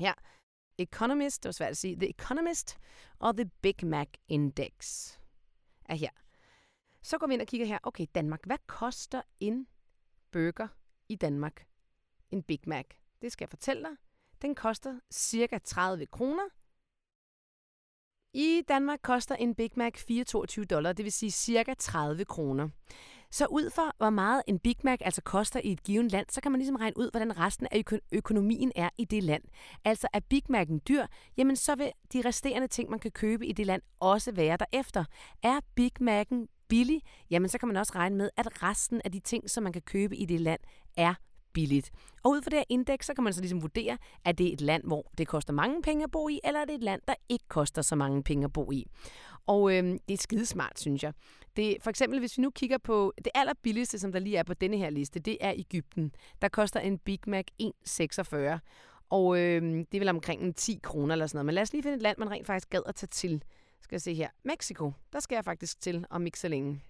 Her, 0.00 0.14
Economist, 0.78 1.42
det 1.42 1.48
var 1.48 1.52
svært 1.52 1.70
at 1.70 1.76
sige, 1.76 1.96
The 1.96 2.10
Economist 2.10 2.78
og 3.18 3.36
The 3.36 3.50
Big 3.62 3.86
Mac 3.86 4.08
Index 4.28 5.08
er 5.84 5.94
her. 5.94 6.10
Så 7.02 7.18
går 7.18 7.26
vi 7.26 7.32
ind 7.32 7.42
og 7.42 7.46
kigger 7.46 7.66
her, 7.66 7.78
okay, 7.82 8.06
Danmark, 8.14 8.46
hvad 8.46 8.58
koster 8.66 9.22
en 9.40 9.66
burger 10.30 10.68
i 11.08 11.16
Danmark? 11.16 11.66
En 12.30 12.42
Big 12.42 12.60
Mac. 12.66 12.86
Det 13.22 13.32
skal 13.32 13.44
jeg 13.44 13.50
fortælle 13.50 13.82
dig. 13.82 13.96
Den 14.42 14.54
koster 14.54 15.00
cirka 15.12 15.58
30 15.58 16.06
kroner. 16.06 16.48
I 18.32 18.62
Danmark 18.68 19.00
koster 19.02 19.34
en 19.34 19.54
Big 19.54 19.70
Mac 19.76 19.94
4,22 20.10 20.64
dollar, 20.64 20.92
det 20.92 21.04
vil 21.04 21.12
sige 21.12 21.30
cirka 21.30 21.74
30 21.74 22.24
kroner. 22.24 22.68
Så 23.32 23.46
ud 23.46 23.70
fra, 23.70 23.94
hvor 23.98 24.10
meget 24.10 24.42
en 24.46 24.58
Big 24.58 24.76
Mac 24.84 24.98
altså 25.00 25.22
koster 25.22 25.60
i 25.64 25.72
et 25.72 25.82
givet 25.82 26.12
land, 26.12 26.26
så 26.30 26.40
kan 26.40 26.52
man 26.52 26.58
ligesom 26.58 26.76
regne 26.76 26.98
ud, 26.98 27.10
hvordan 27.10 27.38
resten 27.38 27.66
af 27.70 27.78
øko- 27.78 28.08
økonomien 28.12 28.72
er 28.76 28.88
i 28.98 29.04
det 29.04 29.22
land. 29.22 29.42
Altså 29.84 30.08
er 30.12 30.20
Big 30.20 30.42
Mac'en 30.50 30.78
dyr, 30.88 31.06
jamen 31.36 31.56
så 31.56 31.74
vil 31.74 31.92
de 32.12 32.22
resterende 32.24 32.68
ting, 32.68 32.90
man 32.90 32.98
kan 32.98 33.10
købe 33.10 33.46
i 33.46 33.52
det 33.52 33.66
land, 33.66 33.82
også 34.00 34.32
være 34.32 34.56
derefter. 34.56 35.04
Er 35.42 35.60
Big 35.74 35.92
Mac'en 36.02 36.46
billig, 36.68 37.02
jamen 37.30 37.48
så 37.48 37.58
kan 37.58 37.68
man 37.68 37.76
også 37.76 37.92
regne 37.94 38.16
med, 38.16 38.30
at 38.36 38.62
resten 38.62 39.00
af 39.04 39.12
de 39.12 39.20
ting, 39.20 39.50
som 39.50 39.62
man 39.62 39.72
kan 39.72 39.82
købe 39.82 40.16
i 40.16 40.24
det 40.24 40.40
land, 40.40 40.60
er 40.96 41.14
billigt. 41.52 41.90
Og 42.22 42.30
ud 42.30 42.42
fra 42.42 42.50
det 42.50 42.58
her 42.58 42.64
indeks, 42.68 43.06
så 43.06 43.14
kan 43.14 43.24
man 43.24 43.32
så 43.32 43.40
ligesom 43.40 43.62
vurdere, 43.62 43.98
at 44.24 44.38
det 44.38 44.48
er 44.48 44.52
et 44.52 44.60
land, 44.60 44.84
hvor 44.84 45.10
det 45.18 45.28
koster 45.28 45.52
mange 45.52 45.82
penge 45.82 46.04
at 46.04 46.10
bo 46.10 46.28
i, 46.28 46.40
eller 46.44 46.60
er 46.60 46.64
det 46.64 46.74
et 46.74 46.82
land, 46.82 47.00
der 47.08 47.14
ikke 47.28 47.44
koster 47.48 47.82
så 47.82 47.96
mange 47.96 48.22
penge 48.22 48.44
at 48.44 48.52
bo 48.52 48.72
i. 48.72 48.86
Og 49.46 49.76
øh, 49.76 49.84
det 50.08 50.14
er 50.14 50.16
skidesmart, 50.16 50.80
synes 50.80 51.02
jeg. 51.02 51.12
Det, 51.56 51.76
for 51.80 51.90
eksempel, 51.90 52.18
hvis 52.18 52.38
vi 52.38 52.42
nu 52.42 52.50
kigger 52.50 52.78
på 52.78 53.12
det 53.16 53.28
allerbilligste, 53.34 53.98
som 53.98 54.12
der 54.12 54.18
lige 54.18 54.36
er 54.36 54.42
på 54.42 54.54
denne 54.54 54.76
her 54.76 54.90
liste, 54.90 55.20
det 55.20 55.38
er 55.40 55.52
Ægypten. 55.56 56.12
Der 56.42 56.48
koster 56.48 56.80
en 56.80 56.98
Big 56.98 57.20
Mac 57.26 57.44
1,46. 57.62 58.58
Og 59.10 59.38
øh, 59.38 59.62
det 59.62 59.94
er 59.94 59.98
vel 59.98 60.08
omkring 60.08 60.56
10 60.56 60.80
kroner 60.82 61.14
eller 61.14 61.26
sådan 61.26 61.36
noget. 61.36 61.46
Men 61.46 61.54
lad 61.54 61.62
os 61.62 61.72
lige 61.72 61.82
finde 61.82 61.96
et 61.96 62.02
land, 62.02 62.18
man 62.18 62.30
rent 62.30 62.46
faktisk 62.46 62.70
gad 62.70 62.82
at 62.86 62.94
tage 62.94 63.08
til. 63.08 63.42
Skal 63.80 63.94
jeg 63.94 64.02
se 64.02 64.14
her. 64.14 64.28
Mexico. 64.44 64.92
Der 65.12 65.20
skal 65.20 65.36
jeg 65.36 65.44
faktisk 65.44 65.80
til 65.80 66.04
om 66.10 66.26
ikke 66.26 66.38
så 66.38 66.48
længe. 66.48 66.82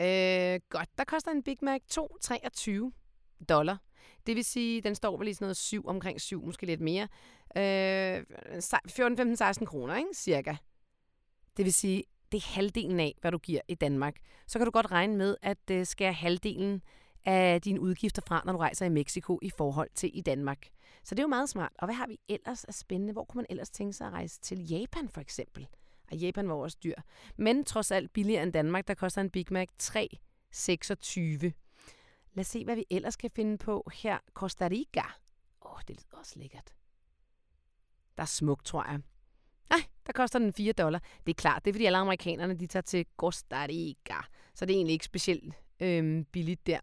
Øh, 0.00 0.60
godt. 0.68 0.88
Der 0.98 1.04
koster 1.06 1.30
en 1.30 1.42
Big 1.42 1.58
Mac 1.62 1.80
2,23 1.94 2.90
dollar. 3.48 3.78
Det 4.26 4.36
vil 4.36 4.44
sige, 4.44 4.80
den 4.80 4.94
står 4.94 5.16
vel 5.16 5.28
i 5.28 5.34
sådan 5.34 5.44
noget 5.44 5.56
7, 5.56 5.86
omkring 5.86 6.20
7, 6.20 6.44
måske 6.44 6.66
lidt 6.66 6.80
mere. 6.80 7.08
Øh, 7.56 8.24
14, 8.86 9.16
15, 9.16 9.36
16 9.36 9.66
kroner, 9.66 9.96
ikke? 9.96 10.08
cirka. 10.14 10.56
Det 11.56 11.64
vil 11.64 11.72
sige, 11.72 12.04
det 12.32 12.38
er 12.38 12.54
halvdelen 12.54 13.00
af, 13.00 13.14
hvad 13.20 13.32
du 13.32 13.38
giver 13.38 13.60
i 13.68 13.74
Danmark. 13.74 14.16
Så 14.46 14.58
kan 14.58 14.66
du 14.66 14.70
godt 14.70 14.92
regne 14.92 15.16
med, 15.16 15.36
at 15.42 15.58
øh, 15.70 15.78
det 15.78 15.88
skal 15.88 16.12
halvdelen 16.12 16.82
af 17.24 17.60
dine 17.60 17.80
udgifter 17.80 18.22
fra, 18.26 18.42
når 18.44 18.52
du 18.52 18.58
rejser 18.58 18.86
i 18.86 18.88
Mexico 18.88 19.38
i 19.42 19.50
forhold 19.50 19.88
til 19.94 20.10
i 20.14 20.20
Danmark. 20.20 20.68
Så 21.04 21.14
det 21.14 21.18
er 21.18 21.22
jo 21.24 21.28
meget 21.28 21.48
smart. 21.48 21.72
Og 21.78 21.86
hvad 21.86 21.94
har 21.94 22.06
vi 22.06 22.20
ellers 22.28 22.64
af 22.64 22.74
spændende? 22.74 23.12
Hvor 23.12 23.24
kunne 23.24 23.38
man 23.38 23.46
ellers 23.50 23.70
tænke 23.70 23.92
sig 23.92 24.06
at 24.06 24.12
rejse 24.12 24.40
til? 24.40 24.70
Japan 24.70 25.08
for 25.08 25.20
eksempel. 25.20 25.66
Og 26.10 26.16
Japan 26.16 26.48
var 26.48 26.54
også 26.54 26.78
dyr. 26.84 26.94
Men 27.36 27.64
trods 27.64 27.90
alt 27.90 28.12
billigere 28.12 28.42
end 28.42 28.52
Danmark, 28.52 28.88
der 28.88 28.94
koster 28.94 29.20
en 29.20 29.30
Big 29.30 29.46
Mac 29.50 29.68
3,26. 29.82 29.92
Lad 32.34 32.40
os 32.40 32.46
se, 32.46 32.64
hvad 32.64 32.76
vi 32.76 32.84
ellers 32.90 33.16
kan 33.16 33.30
finde 33.30 33.58
på 33.58 33.90
her. 33.94 34.18
Costa 34.34 34.68
Rica. 34.68 35.02
Åh, 35.64 35.72
oh, 35.72 35.80
det 35.88 35.96
lyder 35.96 36.18
også 36.18 36.38
lækkert. 36.38 36.74
Der 38.16 38.22
er 38.22 38.26
smukt, 38.26 38.66
tror 38.66 38.90
jeg. 38.90 39.00
Der 40.06 40.12
koster 40.12 40.38
den 40.38 40.52
4 40.52 40.72
dollar. 40.72 41.02
Det 41.26 41.32
er 41.32 41.34
klart, 41.34 41.64
det 41.64 41.70
er 41.70 41.74
fordi 41.74 41.84
alle 41.84 41.98
amerikanerne, 41.98 42.54
de 42.54 42.66
tager 42.66 42.82
til 42.82 43.06
Costa 43.16 43.66
Rica. 43.66 44.14
Så 44.54 44.66
det 44.66 44.72
er 44.72 44.76
egentlig 44.76 44.92
ikke 44.92 45.04
specielt 45.04 45.54
øhm, 45.80 46.24
billigt 46.24 46.66
der. 46.66 46.80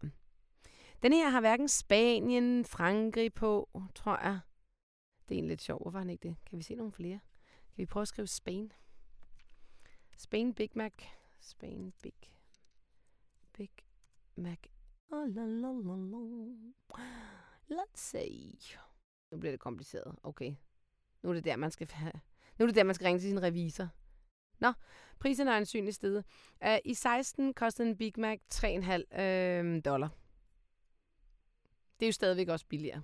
Den 1.02 1.12
her 1.12 1.28
har 1.28 1.40
hverken 1.40 1.68
Spanien, 1.68 2.64
Frankrig 2.64 3.34
på, 3.34 3.68
tror 3.94 4.18
jeg. 4.22 4.40
Det 5.28 5.34
er 5.34 5.38
egentlig 5.38 5.48
lidt 5.48 5.62
sjovt. 5.62 5.82
Hvorfor 5.82 5.98
han 5.98 6.10
ikke 6.10 6.28
det? 6.28 6.36
Kan 6.46 6.58
vi 6.58 6.62
se 6.62 6.74
nogle 6.74 6.92
flere? 6.92 7.20
Kan 7.46 7.78
vi 7.78 7.86
prøve 7.86 8.02
at 8.02 8.08
skrive 8.08 8.26
Spain? 8.26 8.72
Spain 10.18 10.54
Big 10.54 10.70
Mac. 10.74 10.92
Spain 11.40 11.92
Big 12.02 12.14
Big 13.52 13.70
Mac. 14.36 14.58
Oh, 15.12 15.34
la, 15.34 15.44
la, 15.44 15.72
la, 15.72 15.96
la. 15.96 16.16
Let's 17.70 17.96
see. 17.96 18.58
Nu 19.30 19.38
bliver 19.38 19.52
det 19.52 19.60
kompliceret. 19.60 20.16
Okay. 20.22 20.54
Nu 21.22 21.28
er 21.30 21.34
det 21.34 21.44
der, 21.44 21.56
man 21.56 21.70
skal 21.70 21.88
have. 21.90 22.12
Nu 22.60 22.64
er 22.64 22.66
det 22.66 22.76
der, 22.76 22.84
man 22.84 22.94
skal 22.94 23.04
ringe 23.04 23.20
til 23.20 23.28
sin 23.28 23.42
revisor. 23.42 23.88
Nå, 24.58 24.72
prisen 25.20 25.48
er 25.48 25.56
ansynlig 25.56 25.94
sted. 25.94 26.16
Uh, 26.16 26.72
øh, 26.72 26.78
I 26.84 26.94
16 26.94 27.54
kostede 27.54 27.88
en 27.88 27.96
Big 27.96 28.12
Mac 28.16 28.38
3,5 28.54 28.68
uh, 28.68 29.24
øh, 29.24 29.84
dollar. 29.84 30.08
Det 32.00 32.06
er 32.06 32.08
jo 32.08 32.12
stadigvæk 32.12 32.48
også 32.48 32.66
billigere. 32.66 33.02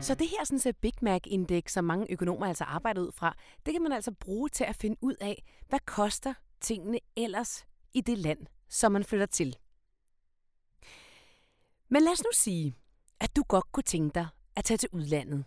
Så 0.00 0.14
det 0.14 0.28
her 0.28 0.44
sådan, 0.44 0.58
så 0.58 0.72
Big 0.80 0.94
Mac-indeks, 1.02 1.72
som 1.72 1.84
mange 1.84 2.12
økonomer 2.12 2.46
altså 2.46 2.64
arbejder 2.64 3.02
ud 3.02 3.12
fra, 3.12 3.36
det 3.66 3.74
kan 3.74 3.82
man 3.82 3.92
altså 3.92 4.12
bruge 4.12 4.48
til 4.48 4.64
at 4.64 4.76
finde 4.76 4.96
ud 5.00 5.14
af, 5.20 5.44
hvad 5.68 5.80
koster 5.86 6.34
tingene 6.60 6.98
ellers 7.16 7.66
i 7.94 8.00
det 8.00 8.18
land, 8.18 8.46
som 8.68 8.92
man 8.92 9.04
flytter 9.04 9.26
til. 9.26 9.56
Men 11.88 12.02
lad 12.02 12.12
os 12.12 12.22
nu 12.22 12.30
sige, 12.32 12.74
at 13.20 13.36
du 13.36 13.42
godt 13.48 13.72
kunne 13.72 13.82
tænke 13.82 14.14
dig 14.14 14.26
at 14.56 14.64
tage 14.64 14.78
til 14.78 14.88
udlandet. 14.92 15.44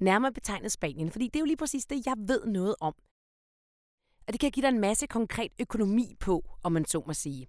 Nærmere 0.00 0.32
betegnet 0.32 0.72
Spanien, 0.72 1.10
fordi 1.10 1.24
det 1.26 1.36
er 1.36 1.40
jo 1.40 1.46
lige 1.46 1.56
præcis 1.56 1.86
det, 1.86 2.06
jeg 2.06 2.14
ved 2.18 2.46
noget 2.46 2.74
om. 2.80 2.94
Og 4.26 4.32
det 4.32 4.40
kan 4.40 4.50
give 4.50 4.62
dig 4.62 4.68
en 4.68 4.80
masse 4.80 5.06
konkret 5.06 5.52
økonomi 5.60 6.16
på, 6.20 6.44
om 6.62 6.72
man 6.72 6.84
så 6.84 7.02
må 7.06 7.12
sige. 7.12 7.46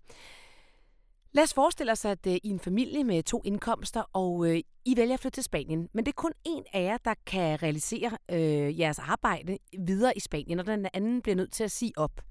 Lad 1.32 1.44
os 1.44 1.54
forestille 1.54 1.92
os, 1.92 2.06
at 2.06 2.28
øh, 2.28 2.34
I 2.34 2.36
er 2.36 2.40
en 2.44 2.60
familie 2.60 3.04
med 3.04 3.24
to 3.24 3.42
indkomster, 3.46 4.04
og 4.14 4.50
øh, 4.50 4.62
I 4.86 4.98
vælger 4.98 5.14
at 5.14 5.20
flytte 5.20 5.36
til 5.36 5.44
Spanien. 5.44 5.90
Men 5.94 6.06
det 6.06 6.12
er 6.12 6.22
kun 6.22 6.34
en 6.44 6.64
af 6.74 6.84
jer, 6.84 6.98
der 6.98 7.14
kan 7.26 7.64
realisere 7.64 8.18
øh, 8.32 8.80
jeres 8.80 9.00
arbejde 9.00 9.58
videre 9.80 10.18
i 10.18 10.20
Spanien, 10.20 10.60
og 10.60 10.66
den 10.66 10.88
anden 10.94 11.22
bliver 11.22 11.36
nødt 11.36 11.52
til 11.52 11.64
at 11.64 11.72
sige 11.72 11.94
op. 11.98 12.22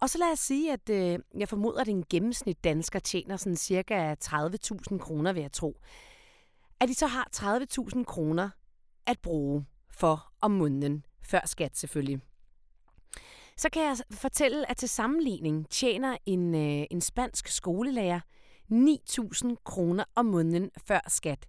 Og 0.00 0.10
så 0.10 0.18
lad 0.18 0.32
os 0.32 0.38
sige, 0.38 0.72
at 0.72 0.90
øh, 0.90 1.18
jeg 1.38 1.48
formoder, 1.48 1.80
at 1.80 1.88
en 1.88 2.04
gennemsnit 2.10 2.64
dansker 2.64 2.98
tjener 2.98 3.36
sådan 3.36 3.56
cirka 3.56 4.14
30.000 4.24 4.98
kroner, 4.98 5.32
vil 5.32 5.40
jeg 5.40 5.52
tro. 5.52 5.76
At 6.80 6.88
de 6.88 6.94
så 6.94 7.06
har 7.06 7.28
30.000 7.36 8.04
kroner 8.04 8.50
at 9.06 9.18
bruge 9.22 9.66
for 9.90 10.32
om 10.40 10.50
måneden, 10.50 11.04
før 11.22 11.40
skat 11.46 11.76
selvfølgelig. 11.76 12.20
Så 13.56 13.68
kan 13.72 13.82
jeg 13.82 13.96
fortælle, 14.12 14.70
at 14.70 14.76
til 14.76 14.88
sammenligning 14.88 15.68
tjener 15.70 16.16
en, 16.26 16.54
øh, 16.54 16.86
en 16.90 17.00
spansk 17.00 17.48
skolelærer 17.48 18.20
9.000 18.72 19.54
kroner 19.64 20.04
om 20.14 20.26
måneden 20.26 20.70
før 20.86 21.00
skat. 21.08 21.46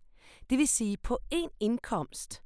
Det 0.50 0.58
vil 0.58 0.68
sige, 0.68 0.98
på 0.98 1.20
én 1.34 1.58
indkomst 1.60 2.44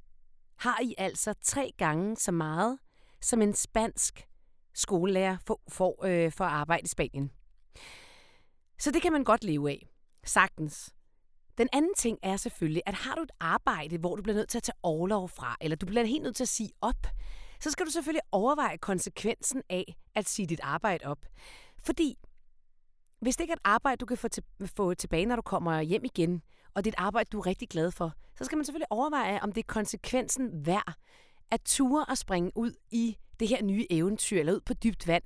har 0.56 0.80
I 0.82 0.94
altså 0.98 1.34
tre 1.42 1.72
gange 1.78 2.16
så 2.16 2.32
meget, 2.32 2.78
som 3.20 3.42
en 3.42 3.54
spansk 3.54 4.28
skolelærer 4.74 5.36
får, 5.46 5.62
får 5.68 6.04
øh, 6.04 6.32
for 6.32 6.44
at 6.44 6.52
arbejde 6.52 6.84
i 6.84 6.88
Spanien. 6.88 7.30
Så 8.78 8.90
det 8.90 9.02
kan 9.02 9.12
man 9.12 9.24
godt 9.24 9.44
leve 9.44 9.70
af. 9.70 9.88
Sagtens. 10.24 10.95
Den 11.58 11.68
anden 11.72 11.94
ting 11.96 12.18
er 12.22 12.36
selvfølgelig, 12.36 12.82
at 12.86 12.94
har 12.94 13.14
du 13.14 13.22
et 13.22 13.30
arbejde, 13.40 13.98
hvor 13.98 14.16
du 14.16 14.22
bliver 14.22 14.36
nødt 14.36 14.48
til 14.48 14.58
at 14.58 14.62
tage 14.62 14.76
overlov 14.82 15.28
fra, 15.28 15.56
eller 15.60 15.76
du 15.76 15.86
bliver 15.86 16.04
helt 16.04 16.22
nødt 16.22 16.36
til 16.36 16.44
at 16.44 16.48
sige 16.48 16.70
op, 16.80 17.06
så 17.60 17.70
skal 17.70 17.86
du 17.86 17.90
selvfølgelig 17.90 18.22
overveje 18.32 18.76
konsekvensen 18.76 19.62
af 19.70 19.96
at 20.14 20.28
sige 20.28 20.46
dit 20.46 20.60
arbejde 20.62 21.04
op. 21.04 21.26
Fordi 21.78 22.18
hvis 23.20 23.36
det 23.36 23.44
ikke 23.44 23.52
er 23.52 23.56
et 23.56 23.60
arbejde, 23.64 23.96
du 23.96 24.06
kan 24.06 24.16
få, 24.16 24.28
til, 24.28 24.42
få 24.76 24.94
tilbage, 24.94 25.26
når 25.26 25.36
du 25.36 25.42
kommer 25.42 25.80
hjem 25.80 26.04
igen, 26.04 26.42
og 26.74 26.84
det 26.84 26.90
er 26.90 26.94
et 26.94 27.04
arbejde, 27.04 27.28
du 27.32 27.38
er 27.38 27.46
rigtig 27.46 27.68
glad 27.68 27.90
for, 27.90 28.12
så 28.38 28.44
skal 28.44 28.56
man 28.56 28.64
selvfølgelig 28.64 28.92
overveje, 28.92 29.40
om 29.42 29.52
det 29.52 29.60
er 29.60 29.66
konsekvensen 29.66 30.66
værd 30.66 30.94
at 31.50 31.60
ture 31.64 32.04
og 32.04 32.18
springe 32.18 32.52
ud 32.54 32.72
i 32.90 33.16
det 33.40 33.48
her 33.48 33.62
nye 33.62 33.86
eventyr, 33.90 34.40
eller 34.40 34.52
ud 34.52 34.60
på 34.60 34.74
dybt 34.74 35.06
vand. 35.06 35.22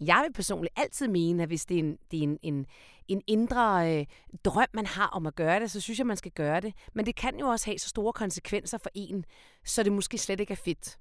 Jeg 0.00 0.22
vil 0.26 0.32
personligt 0.32 0.72
altid 0.76 1.08
mene, 1.08 1.42
at 1.42 1.48
hvis 1.48 1.66
det 1.66 1.74
er 1.74 1.78
en, 1.78 1.98
det 2.10 2.18
er 2.18 2.22
en, 2.22 2.38
en, 2.42 2.66
en 3.08 3.22
indre 3.26 3.98
øh, 3.98 4.06
drøm, 4.44 4.66
man 4.74 4.86
har 4.86 5.06
om 5.06 5.26
at 5.26 5.34
gøre 5.34 5.60
det, 5.60 5.70
så 5.70 5.80
synes 5.80 5.98
jeg, 5.98 6.06
man 6.06 6.16
skal 6.16 6.32
gøre 6.32 6.60
det. 6.60 6.74
Men 6.94 7.06
det 7.06 7.16
kan 7.16 7.38
jo 7.38 7.46
også 7.48 7.66
have 7.66 7.78
så 7.78 7.88
store 7.88 8.12
konsekvenser 8.12 8.78
for 8.78 8.90
en, 8.94 9.24
så 9.64 9.82
det 9.82 9.92
måske 9.92 10.18
slet 10.18 10.40
ikke 10.40 10.52
er 10.52 10.56
fedt. 10.64 10.98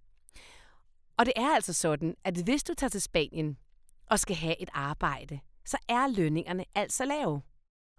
Og 1.18 1.26
det 1.26 1.34
er 1.36 1.56
altså 1.56 1.74
sådan, 1.74 2.16
at 2.24 2.38
hvis 2.38 2.64
du 2.64 2.74
tager 2.74 2.90
til 2.90 3.02
Spanien 3.02 3.58
og 4.06 4.20
skal 4.20 4.36
have 4.36 4.62
et 4.62 4.70
arbejde, 4.74 5.40
så 5.66 5.78
er 5.88 6.08
lønningerne 6.08 6.66
altså 6.76 7.06
lave. 7.06 7.42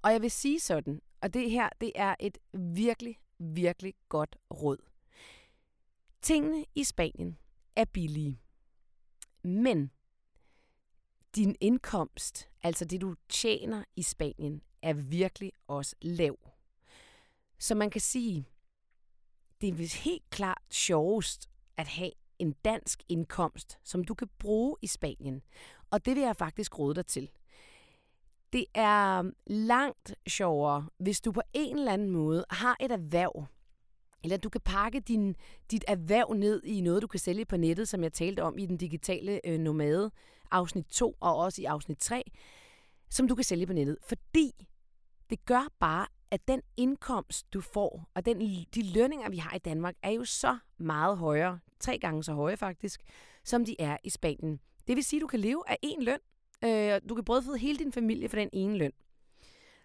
Og 0.02 0.12
jeg 0.12 0.22
vil 0.22 0.30
sige 0.30 0.60
sådan, 0.60 1.00
og 1.20 1.34
det 1.34 1.50
her, 1.50 1.68
det 1.80 1.92
er 1.94 2.14
et 2.20 2.38
virkelig, 2.74 3.18
virkelig 3.38 3.94
godt 4.08 4.36
råd. 4.50 4.76
Tingene 6.22 6.64
i 6.74 6.84
Spanien 6.84 7.38
er 7.76 7.84
billige. 7.84 8.40
Men 9.44 9.90
din 11.34 11.56
indkomst, 11.60 12.48
altså 12.62 12.84
det 12.84 13.00
du 13.00 13.14
tjener 13.28 13.84
i 13.96 14.02
Spanien, 14.02 14.62
er 14.82 14.92
virkelig 14.92 15.52
også 15.66 15.96
lav. 16.02 16.38
Så 17.58 17.74
man 17.74 17.90
kan 17.90 18.00
sige, 18.00 18.48
det 19.60 19.68
er 19.68 20.02
helt 20.02 20.30
klart 20.30 20.62
sjovest 20.70 21.50
at 21.76 21.86
have 21.86 22.10
en 22.38 22.52
dansk 22.64 23.02
indkomst, 23.08 23.78
som 23.84 24.04
du 24.04 24.14
kan 24.14 24.28
bruge 24.38 24.76
i 24.82 24.86
Spanien. 24.86 25.42
Og 25.90 26.04
det 26.04 26.16
vil 26.16 26.22
jeg 26.22 26.36
faktisk 26.36 26.78
råde 26.78 26.94
dig 26.94 27.06
til. 27.06 27.30
Det 28.52 28.66
er 28.74 29.30
langt 29.46 30.14
sjovere, 30.28 30.88
hvis 30.98 31.20
du 31.20 31.32
på 31.32 31.42
en 31.52 31.78
eller 31.78 31.92
anden 31.92 32.10
måde 32.10 32.44
har 32.50 32.76
et 32.80 32.92
erhverv, 32.92 33.46
eller 34.24 34.36
du 34.36 34.48
kan 34.48 34.60
pakke 34.60 35.00
din, 35.00 35.36
dit 35.70 35.84
erhverv 35.88 36.32
ned 36.34 36.62
i 36.62 36.80
noget, 36.80 37.02
du 37.02 37.06
kan 37.06 37.20
sælge 37.20 37.44
på 37.44 37.56
nettet, 37.56 37.88
som 37.88 38.02
jeg 38.02 38.12
talte 38.12 38.42
om 38.42 38.58
i 38.58 38.66
den 38.66 38.76
digitale 38.76 39.40
øh, 39.46 39.58
nomade, 39.58 40.10
afsnit 40.50 40.86
2 40.86 41.16
og 41.20 41.36
også 41.36 41.62
i 41.62 41.64
afsnit 41.64 41.98
3, 41.98 42.22
som 43.10 43.28
du 43.28 43.34
kan 43.34 43.44
sælge 43.44 43.66
på 43.66 43.72
nettet. 43.72 43.98
Fordi 44.08 44.66
det 45.30 45.44
gør 45.44 45.68
bare, 45.80 46.06
at 46.30 46.48
den 46.48 46.62
indkomst, 46.76 47.52
du 47.52 47.60
får, 47.60 48.10
og 48.14 48.26
den, 48.26 48.40
de 48.74 48.92
lønninger, 48.94 49.30
vi 49.30 49.36
har 49.36 49.56
i 49.56 49.58
Danmark, 49.58 49.94
er 50.02 50.10
jo 50.10 50.24
så 50.24 50.58
meget 50.78 51.18
højere, 51.18 51.58
tre 51.80 51.98
gange 51.98 52.24
så 52.24 52.32
høje 52.32 52.56
faktisk, 52.56 53.00
som 53.44 53.64
de 53.64 53.76
er 53.78 53.96
i 54.04 54.10
Spanien. 54.10 54.60
Det 54.86 54.96
vil 54.96 55.04
sige, 55.04 55.18
at 55.18 55.22
du 55.22 55.26
kan 55.26 55.40
leve 55.40 55.62
af 55.66 55.78
én 55.86 56.04
løn. 56.04 56.18
Øh, 56.64 57.00
du 57.08 57.14
kan 57.14 57.24
brødføde 57.24 57.58
hele 57.58 57.78
din 57.78 57.92
familie 57.92 58.28
for 58.28 58.36
den 58.36 58.50
ene 58.52 58.78
løn. 58.78 58.92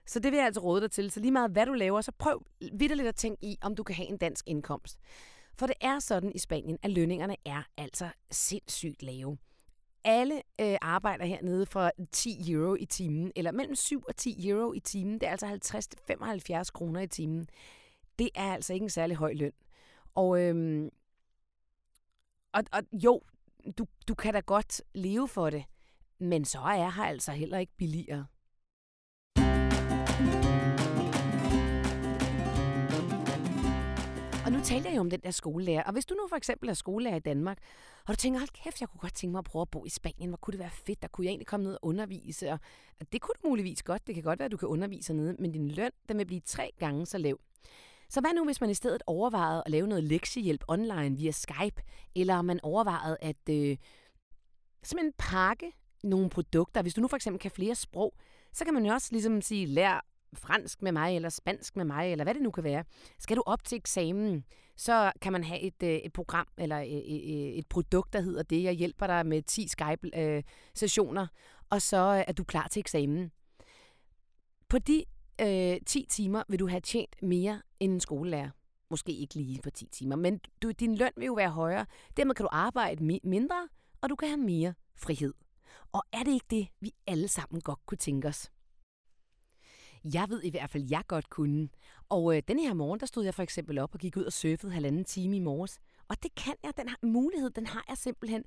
Så 0.06 0.20
det 0.20 0.32
vil 0.32 0.38
jeg 0.38 0.46
altså 0.46 0.62
råde 0.62 0.82
dig 0.82 0.92
til. 0.92 1.12
Så 1.12 1.20
lige 1.20 1.32
meget 1.32 1.52
hvad 1.52 1.66
du 1.66 1.74
laver, 1.74 2.02
så 2.02 2.12
prøv 2.12 2.44
vidderligt 2.74 3.08
at 3.08 3.16
tænke 3.16 3.46
i, 3.46 3.58
om 3.62 3.76
du 3.76 3.84
kan 3.84 3.96
have 3.96 4.08
en 4.08 4.18
dansk 4.18 4.48
indkomst. 4.48 5.00
For 5.60 5.68
det 5.68 5.76
er 5.82 6.00
sådan 6.00 6.32
i 6.36 6.38
Spanien, 6.38 6.78
at 6.84 6.92
lønningerne 6.92 7.36
er 7.46 7.64
altså 7.78 8.10
sindssygt 8.32 9.04
lave. 9.04 9.38
Alle 10.04 10.42
øh, 10.62 10.78
arbejder 10.82 11.26
hernede 11.26 11.66
for 11.66 11.92
10 12.12 12.52
euro 12.52 12.76
i 12.76 12.86
timen, 12.86 13.32
eller 13.36 13.52
mellem 13.52 13.76
7 13.76 14.04
og 14.08 14.16
10 14.16 14.50
euro 14.50 14.74
i 14.74 14.80
timen. 14.80 15.14
Det 15.14 15.28
er 15.28 15.32
altså 15.32 16.66
50-75 16.68 16.72
kroner 16.74 17.02
i 17.02 17.08
timen. 17.08 17.48
Det 18.20 18.30
er 18.36 18.54
altså 18.54 18.74
ikke 18.74 18.84
en 18.84 18.90
særlig 18.90 19.18
høj 19.18 19.34
løn. 19.34 19.52
Og, 20.16 20.42
øhm, 20.42 20.90
og, 22.54 22.64
og 22.72 22.84
jo, 22.94 23.22
du, 23.78 23.86
du 24.08 24.16
kan 24.16 24.34
da 24.34 24.40
godt 24.40 24.82
leve 24.94 25.28
for 25.28 25.50
det, 25.50 25.64
men 26.20 26.46
så 26.46 26.60
er 26.60 26.90
her 26.90 27.04
altså 27.04 27.32
heller 27.32 27.58
ikke 27.58 27.74
billigere. 27.78 28.26
Og 34.50 34.54
nu 34.56 34.62
taler 34.64 34.90
jeg 34.90 34.96
jo 34.96 35.02
om 35.02 35.10
den 35.10 35.20
der 35.20 35.32
skolelærer. 35.32 35.84
Og 35.84 35.94
hvis 35.94 36.06
du 36.06 36.14
nu 36.14 36.28
for 36.28 36.36
eksempel 36.36 36.70
er 36.70 36.74
skolelærer 36.74 37.16
i 37.16 37.20
Danmark, 37.20 37.58
og 38.08 38.08
du 38.08 38.16
tænker, 38.16 38.40
hold 38.40 38.64
kæft, 38.64 38.82
jeg 38.82 38.90
kunne 38.90 39.00
godt 39.00 39.14
tænke 39.14 39.32
mig 39.32 39.40
at 39.40 39.46
prøve 39.46 39.62
at 39.62 39.70
bo 39.70 39.86
i 39.86 39.90
Spanien. 39.90 40.30
Hvor 40.30 40.38
kunne 40.38 40.52
det 40.52 40.60
være 40.60 40.70
fedt? 40.70 41.02
Der 41.02 41.08
kunne 41.08 41.26
jeg 41.26 41.32
egentlig 41.32 41.48
komme 41.48 41.64
ned 41.64 41.74
og 41.74 41.80
undervise. 41.82 42.52
Og 42.52 42.60
det 43.12 43.22
kunne 43.22 43.34
du 43.44 43.50
muligvis 43.50 43.84
godt. 43.84 44.08
Det 44.08 44.16
kan 44.16 44.24
godt 44.24 44.40
være, 44.40 44.46
at 44.46 44.52
du 44.52 44.58
kan 44.58 44.68
undervise 44.68 45.14
nede. 45.14 45.36
Men 45.40 45.52
din 45.52 45.72
løn, 45.72 45.92
den 46.10 46.18
vil 46.18 46.26
blive 46.26 46.42
tre 46.46 46.72
gange 46.80 47.06
så 47.06 47.18
lav. 47.18 47.40
Så 48.10 48.22
hvad 48.22 48.34
nu, 48.34 48.46
hvis 48.46 48.62
man 48.62 48.70
i 48.70 48.74
stedet 48.74 49.04
overvejede 49.08 49.64
at 49.66 49.72
lave 49.72 49.88
noget 49.88 50.04
lektiehjælp 50.04 50.64
online 50.68 51.18
via 51.18 51.32
Skype, 51.32 51.82
eller 52.16 52.42
man 52.42 52.60
overvejede 52.64 53.18
at 53.22 53.50
øh, 53.50 53.78
simpelthen 54.84 55.14
pakke 55.18 55.72
nogle 56.04 56.30
produkter. 56.30 56.82
Hvis 56.82 56.94
du 56.94 57.02
nu 57.02 57.08
for 57.08 57.16
eksempel 57.16 57.40
kan 57.40 57.52
flere 57.52 57.76
sprog, 57.76 58.14
så 58.54 58.66
kan 58.66 58.74
man 58.74 58.86
jo 58.86 58.94
også 58.94 59.08
ligesom 59.12 59.42
sige, 59.42 59.66
lær 59.66 60.06
fransk 60.34 60.82
med 60.82 60.92
mig, 60.92 61.16
eller 61.16 61.30
spansk 61.30 61.76
med 61.76 61.86
mig, 61.86 62.12
eller 62.12 62.24
hvad 62.24 62.34
det 62.34 62.42
nu 62.42 62.52
kan 62.52 62.64
være. 62.64 62.84
Skal 63.20 63.38
du 63.38 63.44
op 63.46 63.64
til 63.64 63.76
eksamen, 63.76 64.44
så 64.78 65.12
kan 65.22 65.32
man 65.34 65.44
have 65.44 65.60
et, 65.60 65.84
øh, 65.84 65.90
et 65.90 66.14
program, 66.14 66.48
eller 66.58 66.78
et, 66.78 67.58
et 67.60 67.68
produkt, 67.68 68.14
der 68.14 68.22
hedder 68.22 68.44
det. 68.44 68.64
Jeg 68.64 68.74
hjælper 68.74 69.08
dig 69.08 69.26
med 69.26 69.42
10 69.42 69.68
Skype-sessioner, 69.68 71.28
og 71.70 71.82
så 71.82 71.98
er 72.28 72.32
du 72.32 72.44
klar 72.44 72.68
til 72.68 72.80
eksamen. 72.80 73.32
På 74.70 74.80
de 74.80 75.04
øh, 75.42 75.78
10 75.86 76.06
timer 76.10 76.44
vil 76.50 76.60
du 76.60 76.68
have 76.68 76.82
tjent 76.82 77.16
mere 77.24 77.62
end 77.80 77.94
en 77.94 78.00
skolelærer. 78.00 78.50
Måske 78.90 79.12
ikke 79.12 79.36
lige 79.36 79.62
på 79.64 79.70
10 79.70 79.88
timer, 79.92 80.16
men 80.16 80.40
du, 80.62 80.72
din 80.72 80.96
løn 80.96 81.12
vil 81.18 81.26
jo 81.26 81.34
være 81.34 81.50
højere. 81.50 81.86
Dermed 82.18 82.36
kan 82.36 82.44
du 82.44 82.50
arbejde 82.52 83.04
mi- 83.14 83.20
mindre, 83.30 83.68
og 84.02 84.10
du 84.10 84.16
kan 84.16 84.28
have 84.28 84.38
mere 84.42 84.74
frihed. 84.96 85.34
Og 85.92 86.04
er 86.14 86.24
det 86.24 86.32
ikke 86.32 86.46
det, 86.50 86.68
vi 86.80 86.92
alle 87.08 87.28
sammen 87.28 87.62
godt 87.62 87.80
kunne 87.86 87.98
tænke 87.98 88.28
os? 88.28 88.52
Jeg 90.04 90.26
ved 90.30 90.44
i 90.44 90.50
hvert 90.50 90.70
fald, 90.70 90.88
jeg 90.90 91.04
godt 91.08 91.30
kunne. 91.30 91.70
Og 92.10 92.36
øh, 92.36 92.44
denne 92.48 92.62
her 92.62 92.74
morgen, 92.74 93.00
der 93.00 93.06
stod 93.06 93.24
jeg 93.24 93.34
for 93.34 93.44
eksempel 93.44 93.78
op 93.78 93.94
og 93.94 94.00
gik 94.00 94.18
ud 94.18 94.24
og 94.24 94.34
surfede 94.34 94.72
halvanden 94.72 95.06
time 95.06 95.36
i 95.36 95.40
morges. 95.40 95.80
Og 96.08 96.24
det 96.24 96.36
kan 96.36 96.56
jeg, 96.64 96.72
den 96.78 96.88
har, 96.88 96.98
mulighed, 97.04 97.50
den 97.50 97.68
har 97.68 97.86
jeg 97.90 97.98
simpelthen. 97.98 98.44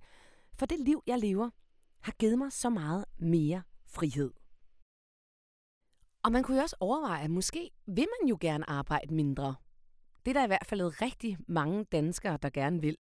For 0.58 0.66
det 0.66 0.80
liv, 0.80 1.02
jeg 1.06 1.18
lever, 1.18 1.50
har 2.00 2.12
givet 2.12 2.38
mig 2.38 2.52
så 2.52 2.70
meget 2.70 3.04
mere 3.18 3.62
frihed. 3.86 4.30
Og 6.24 6.32
man 6.32 6.42
kunne 6.42 6.56
jo 6.56 6.62
også 6.62 6.76
overveje, 6.80 7.24
at 7.24 7.30
måske 7.30 7.70
vil 7.86 8.06
man 8.20 8.28
jo 8.28 8.38
gerne 8.40 8.70
arbejde 8.70 9.14
mindre. 9.14 9.54
Det 10.26 10.30
er 10.30 10.40
der 10.40 10.44
i 10.44 10.46
hvert 10.46 10.66
fald 10.66 11.02
rigtig 11.02 11.38
mange 11.48 11.84
danskere, 11.84 12.38
der 12.42 12.50
gerne 12.50 12.80
vil. 12.80 12.96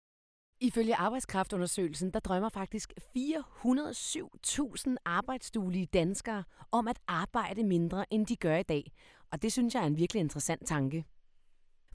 Ifølge 0.62 0.96
arbejdskraftundersøgelsen, 0.96 2.10
der 2.10 2.20
drømmer 2.20 2.48
faktisk 2.48 2.92
407.000 3.16 4.94
arbejdsduelige 5.04 5.86
danskere 5.86 6.44
om 6.72 6.88
at 6.88 6.98
arbejde 7.06 7.64
mindre, 7.64 8.12
end 8.12 8.26
de 8.26 8.36
gør 8.36 8.56
i 8.56 8.62
dag. 8.62 8.92
Og 9.30 9.42
det 9.42 9.52
synes 9.52 9.74
jeg 9.74 9.82
er 9.82 9.86
en 9.86 9.96
virkelig 9.96 10.20
interessant 10.20 10.66
tanke. 10.66 11.04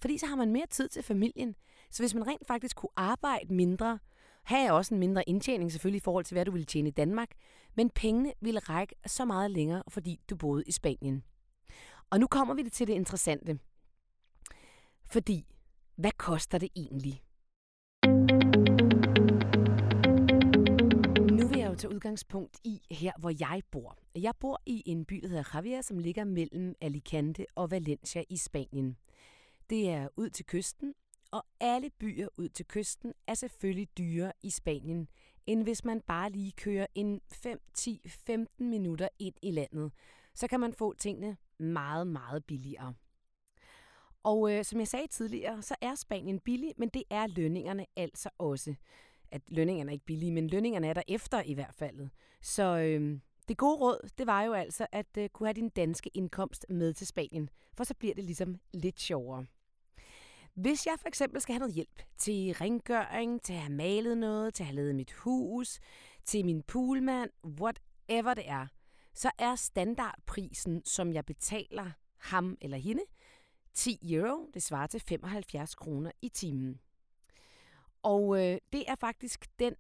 Fordi 0.02 0.18
så 0.18 0.26
har 0.26 0.36
man 0.36 0.52
mere 0.52 0.68
tid 0.70 0.90
til 0.90 1.04
familien. 1.04 1.56
Så 1.90 2.04
hvis 2.04 2.14
man 2.14 2.28
rent 2.28 2.48
faktisk 2.48 2.76
kunne 2.76 2.90
arbejde 2.96 3.54
mindre, 3.54 4.00
have 4.44 4.74
også 4.74 4.94
en 4.94 5.00
mindre 5.00 5.30
indtjening 5.30 5.72
selvfølgelig 5.72 6.00
i 6.00 6.04
forhold 6.04 6.26
til, 6.26 6.36
hvad 6.36 6.46
du 6.46 6.52
ville 6.52 6.66
tjene 6.66 6.90
i 6.90 6.92
Danmark, 6.92 7.30
men 7.76 7.90
pengene 7.90 8.34
ville 8.42 8.60
række 8.60 8.96
så 9.06 9.26
meget 9.26 9.52
længere, 9.52 9.84
fordi 9.90 10.20
du 10.30 10.36
boede 10.36 10.64
i 10.68 10.72
Spanien. 10.72 11.24
Og 12.10 12.20
nu 12.20 12.28
kommer 12.28 12.54
vi 12.54 12.70
til 12.70 12.88
det 12.88 12.94
interessante. 12.94 13.60
Fordi, 15.06 15.46
hvad 15.96 16.12
koster 16.18 16.58
det 16.58 16.70
egentlig? 16.76 17.24
Tage 21.88 21.96
udgangspunkt 21.96 22.60
i 22.64 22.82
her, 22.92 23.12
hvor 23.20 23.34
jeg 23.40 23.62
bor. 23.72 23.98
Jeg 24.16 24.34
bor 24.40 24.62
i 24.66 24.84
en 24.86 25.06
by, 25.06 25.20
der 25.22 25.28
hedder 25.28 25.52
Javier, 25.54 25.82
som 25.82 26.00
ligger 26.00 26.24
mellem 26.24 26.76
Alicante 26.82 27.46
og 27.56 27.72
Valencia 27.72 28.24
i 28.30 28.38
Spanien. 28.38 28.98
Det 29.70 29.90
er 29.90 30.08
ud 30.18 30.30
til 30.30 30.46
kysten, 30.46 30.94
og 31.32 31.46
alle 31.60 31.90
byer 32.00 32.28
ud 32.38 32.50
til 32.50 32.66
kysten 32.68 33.14
er 33.28 33.34
selvfølgelig 33.34 33.88
dyre 33.98 34.32
i 34.44 34.50
Spanien, 34.50 35.08
end 35.46 35.64
hvis 35.64 35.86
man 35.86 36.02
bare 36.02 36.30
lige 36.30 36.52
kører 36.52 36.88
en 36.96 37.22
5, 37.32 37.60
10, 37.74 38.02
15 38.08 38.70
minutter 38.70 39.08
ind 39.20 39.36
i 39.42 39.52
landet. 39.52 39.92
Så 40.34 40.48
kan 40.48 40.60
man 40.60 40.74
få 40.74 40.94
tingene 40.94 41.38
meget, 41.60 42.08
meget 42.08 42.46
billigere. 42.46 42.94
Og 44.24 44.52
øh, 44.52 44.66
som 44.66 44.80
jeg 44.80 44.88
sagde 44.88 45.08
tidligere, 45.08 45.62
så 45.62 45.76
er 45.82 45.96
Spanien 45.96 46.40
billig, 46.40 46.74
men 46.78 46.90
det 46.90 47.04
er 47.10 47.28
lønningerne 47.28 47.86
altså 47.96 48.30
også. 48.38 48.76
At 49.32 49.42
lønningerne 49.48 49.92
er 49.92 49.94
ikke 49.94 50.06
billige, 50.06 50.32
men 50.32 50.48
lønningerne 50.48 50.88
er 50.88 50.94
der 50.94 51.04
efter 51.08 51.42
i 51.42 51.54
hvert 51.54 51.76
fald. 51.76 52.10
Så 52.42 52.64
øh, 52.64 53.20
det 53.48 53.58
gode 53.58 53.78
råd, 53.78 54.10
det 54.18 54.28
var 54.28 54.42
jo 54.44 54.54
altså 54.54 54.88
at 54.92 55.18
øh, 55.18 55.30
kunne 55.30 55.48
have 55.48 55.54
din 55.54 55.70
danske 55.70 56.10
indkomst 56.14 56.66
med 56.70 56.94
til 56.94 57.08
Spanien, 57.08 57.50
for 57.74 57.84
så 57.84 57.94
bliver 57.94 58.16
det 58.16 58.24
ligesom 58.24 58.56
lidt 58.74 59.00
sjovere. 59.00 59.46
Hvis 60.54 60.86
jeg 60.86 60.96
for 61.00 61.08
eksempel 61.08 61.42
skal 61.42 61.54
have 61.54 61.60
noget 61.60 61.76
hjælp 61.76 62.02
til 62.18 62.54
rengøring, 62.54 63.42
til 63.42 63.54
at 63.54 63.60
have 63.60 63.74
malet 63.74 64.18
noget, 64.18 64.54
til 64.54 64.64
at 64.64 64.68
have 64.68 64.76
lavet 64.76 64.96
mit 64.96 65.14
hus, 65.14 65.80
til 66.26 66.46
min 66.46 66.64
poolmand, 66.64 67.30
whatever 67.44 68.34
det 68.34 68.50
er, 68.50 68.68
så 69.14 69.32
er 69.38 69.56
standardprisen, 69.56 70.86
som 70.86 71.14
jeg 71.14 71.26
betaler 71.26 71.92
ham 72.18 72.58
eller 72.62 72.78
hende, 72.78 73.02
10 73.74 74.14
euro. 74.14 74.50
Det 74.54 74.64
svarer 74.64 74.88
til 74.88 75.00
75 75.00 75.76
kroner 75.76 76.12
i 76.22 76.30
timen. 76.30 76.80
Og 78.04 78.38
øh, 78.38 78.58
det 78.74 78.84
er 78.88 78.96
faktisk 78.96 79.46
den 79.60 79.74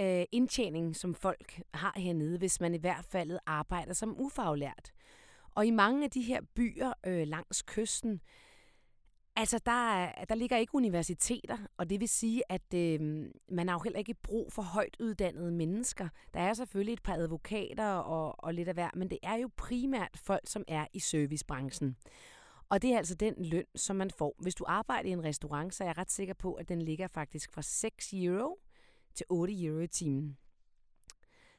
øh, 0.00 0.24
indtjening, 0.32 0.96
som 0.96 1.14
folk 1.14 1.60
har 1.74 1.92
hernede, 1.96 2.38
hvis 2.38 2.60
man 2.60 2.74
i 2.74 2.78
hvert 2.78 3.04
fald 3.04 3.38
arbejder 3.46 3.92
som 3.92 4.20
ufaglært. 4.20 4.92
Og 5.54 5.66
i 5.66 5.70
mange 5.70 6.04
af 6.04 6.10
de 6.10 6.22
her 6.22 6.40
byer 6.54 6.92
øh, 7.06 7.26
langs 7.26 7.62
kysten, 7.62 8.20
Altså, 9.36 9.58
der, 9.66 10.08
der 10.28 10.34
ligger 10.34 10.56
ikke 10.56 10.74
universiteter, 10.74 11.58
og 11.76 11.90
det 11.90 12.00
vil 12.00 12.08
sige, 12.08 12.42
at 12.48 12.74
øh, 12.74 13.00
man 13.48 13.68
har 13.68 13.74
jo 13.74 13.80
heller 13.80 13.98
ikke 13.98 14.14
brug 14.14 14.52
for 14.52 14.62
højt 14.62 14.96
uddannede 15.00 15.52
mennesker. 15.52 16.08
Der 16.34 16.40
er 16.40 16.54
selvfølgelig 16.54 16.92
et 16.92 17.02
par 17.02 17.14
advokater 17.14 17.88
og, 17.88 18.44
og 18.44 18.54
lidt 18.54 18.68
af 18.68 18.74
hver, 18.74 18.90
men 18.94 19.10
det 19.10 19.18
er 19.22 19.34
jo 19.34 19.50
primært 19.56 20.10
folk, 20.16 20.42
som 20.44 20.64
er 20.68 20.86
i 20.92 20.98
servicebranchen. 20.98 21.96
Og 22.72 22.82
det 22.82 22.92
er 22.92 22.98
altså 22.98 23.14
den 23.14 23.34
løn, 23.38 23.64
som 23.74 23.96
man 23.96 24.10
får. 24.10 24.36
Hvis 24.38 24.54
du 24.54 24.64
arbejder 24.68 25.08
i 25.08 25.12
en 25.12 25.24
restaurant, 25.24 25.74
så 25.74 25.84
er 25.84 25.88
jeg 25.88 25.98
ret 25.98 26.10
sikker 26.10 26.34
på, 26.34 26.54
at 26.54 26.68
den 26.68 26.82
ligger 26.82 27.06
faktisk 27.06 27.52
fra 27.52 27.62
6 27.62 28.12
euro 28.12 28.60
til 29.14 29.26
8 29.28 29.64
euro 29.64 29.80
i 29.80 29.86
timen. 29.86 30.38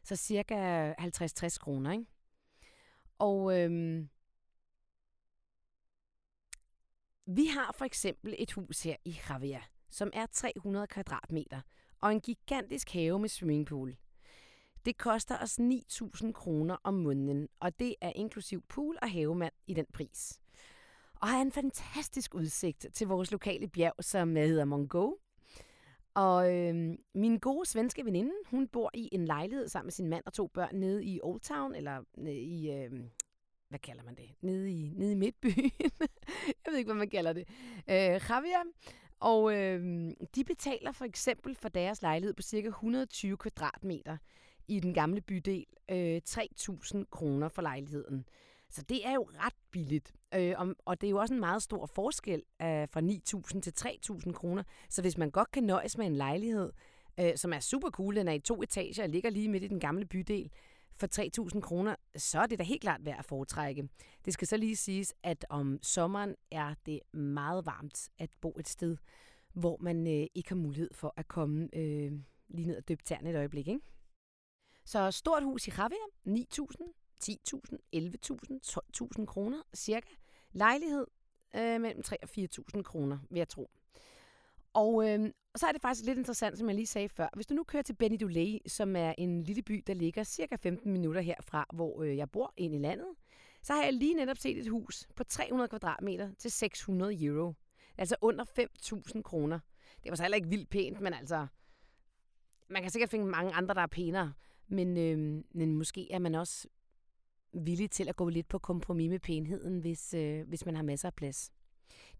Så 0.03 0.15
cirka 0.15 0.93
50-60 0.93 1.59
kroner, 1.59 1.91
ikke? 1.91 2.05
Og 3.19 3.59
øhm, 3.59 4.09
vi 7.25 7.45
har 7.45 7.71
for 7.77 7.85
eksempel 7.85 8.35
et 8.37 8.51
hus 8.51 8.83
her 8.83 8.95
i 9.05 9.17
Javier, 9.29 9.61
som 9.89 10.09
er 10.13 10.25
300 10.25 10.87
kvadratmeter, 10.87 11.61
og 12.01 12.11
en 12.11 12.21
gigantisk 12.21 12.93
have 12.93 13.19
med 13.19 13.29
swimmingpool. 13.29 13.95
Det 14.85 14.97
koster 14.97 15.37
os 15.37 15.59
9.000 15.59 16.31
kroner 16.31 16.77
om 16.83 16.93
måneden, 16.93 17.49
og 17.59 17.79
det 17.79 17.95
er 18.01 18.11
inklusiv 18.15 18.61
pool 18.69 18.97
og 19.01 19.11
havemand 19.11 19.53
i 19.67 19.73
den 19.73 19.85
pris. 19.93 20.42
Og 21.23 21.29
har 21.29 21.41
en 21.41 21.51
fantastisk 21.51 22.35
udsigt 22.35 22.87
til 22.93 23.07
vores 23.07 23.31
lokale 23.31 23.67
bjerg, 23.67 23.93
som 23.99 24.35
hedder 24.35 24.65
Mongo. 24.65 25.11
Og 26.13 26.55
øh, 26.55 26.97
min 27.15 27.37
gode 27.39 27.69
svenske 27.69 28.05
veninde, 28.05 28.31
hun 28.45 28.67
bor 28.67 28.91
i 28.93 29.09
en 29.11 29.25
lejlighed 29.25 29.67
sammen 29.67 29.85
med 29.85 29.91
sin 29.91 30.09
mand 30.09 30.23
og 30.25 30.33
to 30.33 30.47
børn 30.47 30.75
nede 30.75 31.05
i 31.05 31.19
Old 31.23 31.41
Town, 31.41 31.75
eller 31.75 32.03
i, 32.27 32.71
øh, 32.71 32.91
hvad 33.69 33.79
kalder 33.79 34.03
man 34.03 34.15
det? 34.15 34.29
Nede 34.41 34.71
i, 34.71 34.93
nede 34.95 35.11
i 35.11 35.15
midtbyen. 35.15 35.71
jeg 36.47 36.69
ved 36.69 36.77
ikke, 36.77 36.87
hvad 36.87 36.99
man 36.99 37.09
kalder 37.09 37.33
det. 37.33 37.47
Øh, 37.89 38.21
Javier. 38.29 38.63
Og 39.19 39.57
øh, 39.57 40.11
de 40.35 40.43
betaler 40.43 40.91
for 40.91 41.05
eksempel 41.05 41.55
for 41.55 41.69
deres 41.69 42.01
lejlighed 42.01 42.33
på 42.33 42.41
cirka 42.41 42.67
120 42.67 43.37
kvadratmeter 43.37 44.17
i 44.67 44.79
den 44.79 44.93
gamle 44.93 45.21
bydel 45.21 45.65
øh, 45.91 46.21
3.000 46.29 47.03
kroner 47.11 47.49
for 47.49 47.61
lejligheden. 47.61 48.25
Så 48.73 48.81
det 48.81 49.07
er 49.07 49.13
jo 49.13 49.23
ret 49.23 49.53
billigt. 49.71 50.13
Øh, 50.35 50.53
og, 50.57 50.75
og 50.85 51.01
det 51.01 51.07
er 51.07 51.11
jo 51.11 51.17
også 51.17 51.33
en 51.33 51.39
meget 51.39 51.63
stor 51.63 51.85
forskel 51.85 52.43
øh, 52.61 52.87
fra 52.89 53.01
9.000 53.55 53.61
til 53.61 53.73
3.000 54.27 54.31
kroner. 54.31 54.63
Så 54.89 55.01
hvis 55.01 55.17
man 55.17 55.31
godt 55.31 55.51
kan 55.51 55.63
nøjes 55.63 55.97
med 55.97 56.05
en 56.05 56.15
lejlighed, 56.15 56.71
øh, 57.19 57.37
som 57.37 57.53
er 57.53 57.59
super 57.59 57.89
cool, 57.89 58.15
den 58.15 58.27
er 58.27 58.33
i 58.33 58.39
to 58.39 58.61
etager 58.61 59.03
og 59.03 59.09
ligger 59.09 59.29
lige 59.29 59.49
midt 59.49 59.63
i 59.63 59.67
den 59.67 59.79
gamle 59.79 60.05
bydel, 60.05 60.51
for 60.95 61.07
3.000 61.53 61.61
kroner, 61.61 61.95
så 62.15 62.39
er 62.39 62.45
det 62.45 62.59
da 62.59 62.63
helt 62.63 62.81
klart 62.81 63.05
værd 63.05 63.19
at 63.19 63.25
foretrække. 63.25 63.89
Det 64.25 64.33
skal 64.33 64.47
så 64.47 64.57
lige 64.57 64.75
siges, 64.75 65.13
at 65.23 65.45
om 65.49 65.79
sommeren 65.81 66.35
er 66.51 66.73
det 66.85 66.99
meget 67.13 67.65
varmt 67.65 68.09
at 68.19 68.29
bo 68.41 68.55
et 68.59 68.67
sted, 68.67 68.97
hvor 69.53 69.77
man 69.81 70.07
øh, 70.07 70.27
ikke 70.35 70.49
har 70.49 70.55
mulighed 70.55 70.89
for 70.93 71.13
at 71.17 71.27
komme 71.27 71.69
øh, 71.75 72.11
lige 72.47 72.67
ned 72.67 72.77
og 72.77 72.87
døbe 72.87 73.03
tæerne 73.03 73.29
et 73.29 73.35
øjeblik. 73.35 73.67
Ikke? 73.67 73.81
Så 74.85 75.11
stort 75.11 75.43
hus 75.43 75.67
i 75.67 75.71
Javier, 75.77 76.07
9.000, 76.27 77.02
10.000, 77.25 77.77
11.000, 77.95 78.59
12.000 78.65 79.25
kroner 79.25 79.61
cirka. 79.75 80.13
Lejlighed 80.51 81.05
øh, 81.55 81.81
mellem 81.81 82.03
3 82.03 82.23
og 82.23 82.29
4.000 82.37 82.81
kroner, 82.81 83.17
vil 83.29 83.37
jeg 83.37 83.49
tro. 83.49 83.69
Og 84.73 85.09
øh, 85.09 85.31
så 85.55 85.67
er 85.67 85.71
det 85.71 85.81
faktisk 85.81 86.05
lidt 86.05 86.17
interessant, 86.17 86.57
som 86.57 86.67
jeg 86.67 86.75
lige 86.75 86.87
sagde 86.87 87.09
før. 87.09 87.27
Hvis 87.35 87.45
du 87.45 87.53
nu 87.53 87.63
kører 87.63 87.83
til 87.83 87.93
Benidulay, 87.93 88.57
som 88.67 88.95
er 88.95 89.13
en 89.17 89.43
lille 89.43 89.61
by, 89.61 89.83
der 89.87 89.93
ligger 89.93 90.23
cirka 90.23 90.55
15 90.55 90.91
minutter 90.91 91.21
herfra, 91.21 91.65
hvor 91.73 92.03
øh, 92.03 92.17
jeg 92.17 92.29
bor 92.29 92.53
ind 92.57 92.75
i 92.75 92.77
landet, 92.77 93.07
så 93.61 93.73
har 93.73 93.83
jeg 93.83 93.93
lige 93.93 94.13
netop 94.13 94.37
set 94.37 94.57
et 94.57 94.67
hus 94.67 95.07
på 95.15 95.23
300 95.23 95.67
kvadratmeter 95.67 96.31
til 96.39 96.51
600 96.51 97.23
euro. 97.25 97.53
Altså 97.97 98.15
under 98.21 98.45
5.000 99.15 99.21
kroner. 99.21 99.59
Det 100.03 100.09
var 100.09 100.15
så 100.15 100.23
heller 100.23 100.35
ikke 100.35 100.49
vildt 100.49 100.69
pænt, 100.69 101.01
men 101.01 101.13
altså... 101.13 101.47
Man 102.69 102.81
kan 102.81 102.91
sikkert 102.91 103.09
finde 103.09 103.25
mange 103.25 103.53
andre, 103.53 103.75
der 103.75 103.81
er 103.81 103.87
pænere. 103.87 104.33
Men, 104.67 104.97
øh, 104.97 105.43
men 105.51 105.75
måske 105.75 106.11
er 106.11 106.19
man 106.19 106.35
også 106.35 106.67
villig 107.53 107.91
til 107.91 108.09
at 108.09 108.15
gå 108.15 108.29
lidt 108.29 108.47
på 108.47 108.59
kompromis 108.59 109.09
med 109.09 109.19
pænheden, 109.19 109.79
hvis, 109.79 110.13
øh, 110.13 110.47
hvis 110.47 110.65
man 110.65 110.75
har 110.75 110.83
masser 110.83 111.07
af 111.07 111.13
plads. 111.13 111.51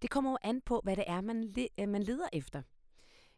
Det 0.02 0.10
kommer 0.10 0.32
jo 0.32 0.38
an 0.44 0.62
på, 0.62 0.82
hvad 0.84 0.96
det 0.96 1.04
er, 1.08 1.22
man, 1.22 1.44
le- 1.44 1.68
øh, 1.80 1.90
man 1.90 2.04
leder 2.04 2.28
efter. 2.34 2.62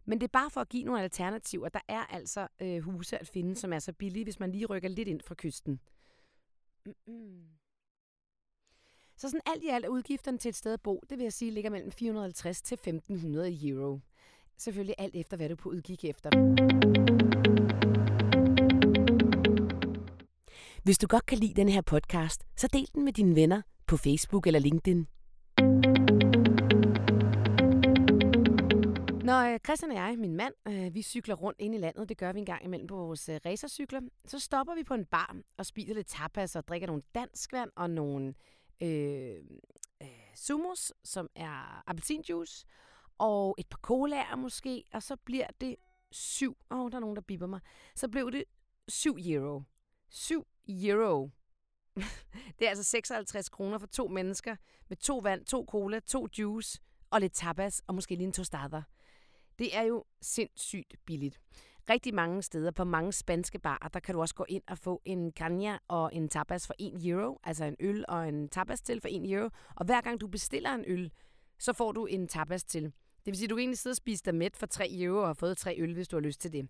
Men 0.05 0.19
det 0.19 0.27
er 0.27 0.31
bare 0.31 0.49
for 0.49 0.61
at 0.61 0.69
give 0.69 0.83
nogle 0.83 1.01
alternativer. 1.03 1.69
Der 1.69 1.79
er 1.87 2.05
altså 2.05 2.47
øh, 2.61 2.79
huse 2.79 3.17
at 3.17 3.27
finde, 3.27 3.55
som 3.55 3.73
er 3.73 3.79
så 3.79 3.93
billige, 3.93 4.23
hvis 4.23 4.39
man 4.39 4.51
lige 4.51 4.65
rykker 4.65 4.89
lidt 4.89 5.07
ind 5.07 5.21
fra 5.21 5.35
kysten. 5.37 5.79
Mm-mm. 6.85 7.43
Så 9.17 9.29
sådan 9.29 9.41
alt 9.45 9.63
i 9.63 9.67
alt 9.67 9.85
er 9.85 9.89
udgifterne 9.89 10.37
til 10.37 10.49
et 10.49 10.55
sted 10.55 10.73
at 10.73 10.81
bo, 10.81 11.03
det 11.09 11.17
vil 11.17 11.23
jeg 11.23 11.33
sige, 11.33 11.51
ligger 11.51 11.69
mellem 11.69 11.91
450 11.91 12.61
til 12.61 12.75
1500 12.75 13.67
euro. 13.69 13.99
Selvfølgelig 14.57 14.95
alt 14.97 15.15
efter, 15.15 15.37
hvad 15.37 15.49
du 15.49 15.55
på 15.55 15.69
udgik 15.69 16.05
efter. 16.05 16.29
Hvis 20.85 20.97
du 20.97 21.07
godt 21.07 21.25
kan 21.25 21.37
lide 21.37 21.53
den 21.53 21.69
her 21.69 21.81
podcast, 21.81 22.43
så 22.55 22.67
del 22.67 22.89
den 22.93 23.05
med 23.05 23.13
dine 23.13 23.35
venner 23.35 23.61
på 23.87 23.97
Facebook 23.97 24.47
eller 24.47 24.59
LinkedIn. 24.59 25.07
Når 29.23 29.53
øh, 29.53 29.59
Christian 29.59 29.91
og 29.91 29.97
jeg, 29.97 30.15
min 30.17 30.35
mand, 30.35 30.53
øh, 30.67 30.93
vi 30.93 31.01
cykler 31.01 31.35
rundt 31.35 31.61
ind 31.61 31.75
i 31.75 31.77
landet, 31.77 32.09
det 32.09 32.17
gør 32.17 32.33
vi 32.33 32.39
en 32.39 32.45
gang 32.45 32.65
imellem 32.65 32.87
på 32.87 32.95
vores 32.95 33.29
øh, 33.29 33.39
racercykler, 33.45 34.01
så 34.25 34.39
stopper 34.39 34.75
vi 34.75 34.83
på 34.83 34.93
en 34.93 35.05
bar 35.05 35.35
og 35.57 35.65
spiser 35.65 35.93
lidt 35.93 36.07
tapas 36.07 36.55
og 36.55 36.67
drikker 36.67 36.87
nogle 36.87 37.03
danskvand 37.15 37.69
og 37.75 37.89
nogle 37.89 38.33
øh, 38.81 39.35
øh, 40.01 40.07
sumos, 40.35 40.93
som 41.03 41.29
er 41.35 41.83
appelsinjuice, 41.87 42.65
og 43.17 43.55
et 43.57 43.67
par 43.67 43.79
colaer 43.81 44.35
måske, 44.35 44.83
og 44.93 45.03
så 45.03 45.15
bliver 45.15 45.47
det 45.61 45.75
syv, 46.11 46.57
åh, 46.71 46.79
oh, 46.79 46.91
der 46.91 46.97
er 46.97 47.01
nogen, 47.01 47.15
der 47.15 47.21
biber 47.21 47.47
mig, 47.47 47.59
så 47.95 48.07
blev 48.07 48.31
det 48.31 48.43
7 48.87 49.17
euro. 49.19 49.61
7 50.09 50.47
euro. 50.67 51.29
det 52.59 52.65
er 52.65 52.69
altså 52.69 52.83
56 52.83 53.49
kroner 53.49 53.77
for 53.77 53.87
to 53.87 54.07
mennesker 54.07 54.55
med 54.89 54.97
to 54.97 55.17
vand, 55.17 55.45
to 55.45 55.65
cola, 55.69 55.99
to 55.99 56.27
juice 56.39 56.81
og 57.09 57.21
lidt 57.21 57.33
tapas 57.33 57.81
og 57.87 57.95
måske 57.95 58.15
lige 58.15 58.25
en 58.25 58.31
tostada. 58.31 58.81
Det 59.59 59.77
er 59.77 59.81
jo 59.81 60.03
sindssygt 60.21 60.95
billigt. 61.05 61.39
Rigtig 61.89 62.13
mange 62.13 62.41
steder 62.41 62.71
på 62.71 62.83
mange 62.83 63.13
spanske 63.13 63.59
barer, 63.59 63.87
der 63.87 63.99
kan 63.99 64.15
du 64.15 64.21
også 64.21 64.35
gå 64.35 64.45
ind 64.49 64.63
og 64.67 64.77
få 64.77 65.01
en 65.05 65.31
canja 65.31 65.77
og 65.87 66.15
en 66.15 66.29
tapas 66.29 66.67
for 66.67 66.73
1 66.79 67.05
euro, 67.05 67.39
altså 67.43 67.65
en 67.65 67.75
øl 67.79 68.05
og 68.07 68.27
en 68.27 68.49
tapas 68.49 68.81
til 68.81 69.01
for 69.01 69.07
1 69.11 69.31
euro. 69.31 69.49
Og 69.75 69.85
hver 69.85 70.01
gang 70.01 70.21
du 70.21 70.27
bestiller 70.27 70.73
en 70.73 70.83
øl, 70.87 71.11
så 71.59 71.73
får 71.73 71.91
du 71.91 72.05
en 72.05 72.27
tapas 72.27 72.63
til. 72.63 72.83
Det 72.83 73.31
vil 73.31 73.37
sige, 73.37 73.45
at 73.45 73.49
du 73.49 73.55
kan 73.55 73.61
egentlig 73.61 73.77
sidde 73.77 73.93
og 73.93 73.97
spise 73.97 74.23
dig 74.23 74.35
mæt 74.35 74.57
for 74.57 74.65
3 74.65 74.87
euro 74.91 75.21
og 75.21 75.27
har 75.27 75.33
fået 75.33 75.57
tre 75.57 75.75
øl, 75.79 75.93
hvis 75.93 76.07
du 76.07 76.15
har 76.15 76.21
lyst 76.21 76.41
til 76.41 76.53
det. 76.53 76.69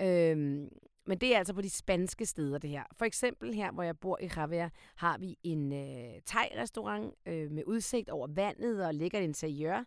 Øhm, 0.00 0.68
men 1.06 1.18
det 1.18 1.34
er 1.34 1.38
altså 1.38 1.54
på 1.54 1.60
de 1.60 1.70
spanske 1.70 2.26
steder, 2.26 2.58
det 2.58 2.70
her. 2.70 2.84
For 2.92 3.04
eksempel 3.04 3.54
her, 3.54 3.72
hvor 3.72 3.82
jeg 3.82 3.98
bor 3.98 4.18
i 4.22 4.28
Javier, 4.36 4.68
har 4.96 5.18
vi 5.18 5.38
en 5.42 5.72
øh, 5.72 6.20
thai-restaurant 6.26 7.14
øh, 7.26 7.50
med 7.50 7.62
udsigt 7.66 8.08
over 8.08 8.28
vandet 8.30 8.86
og 8.86 8.94
lækkert 8.94 9.22
interiør. 9.22 9.84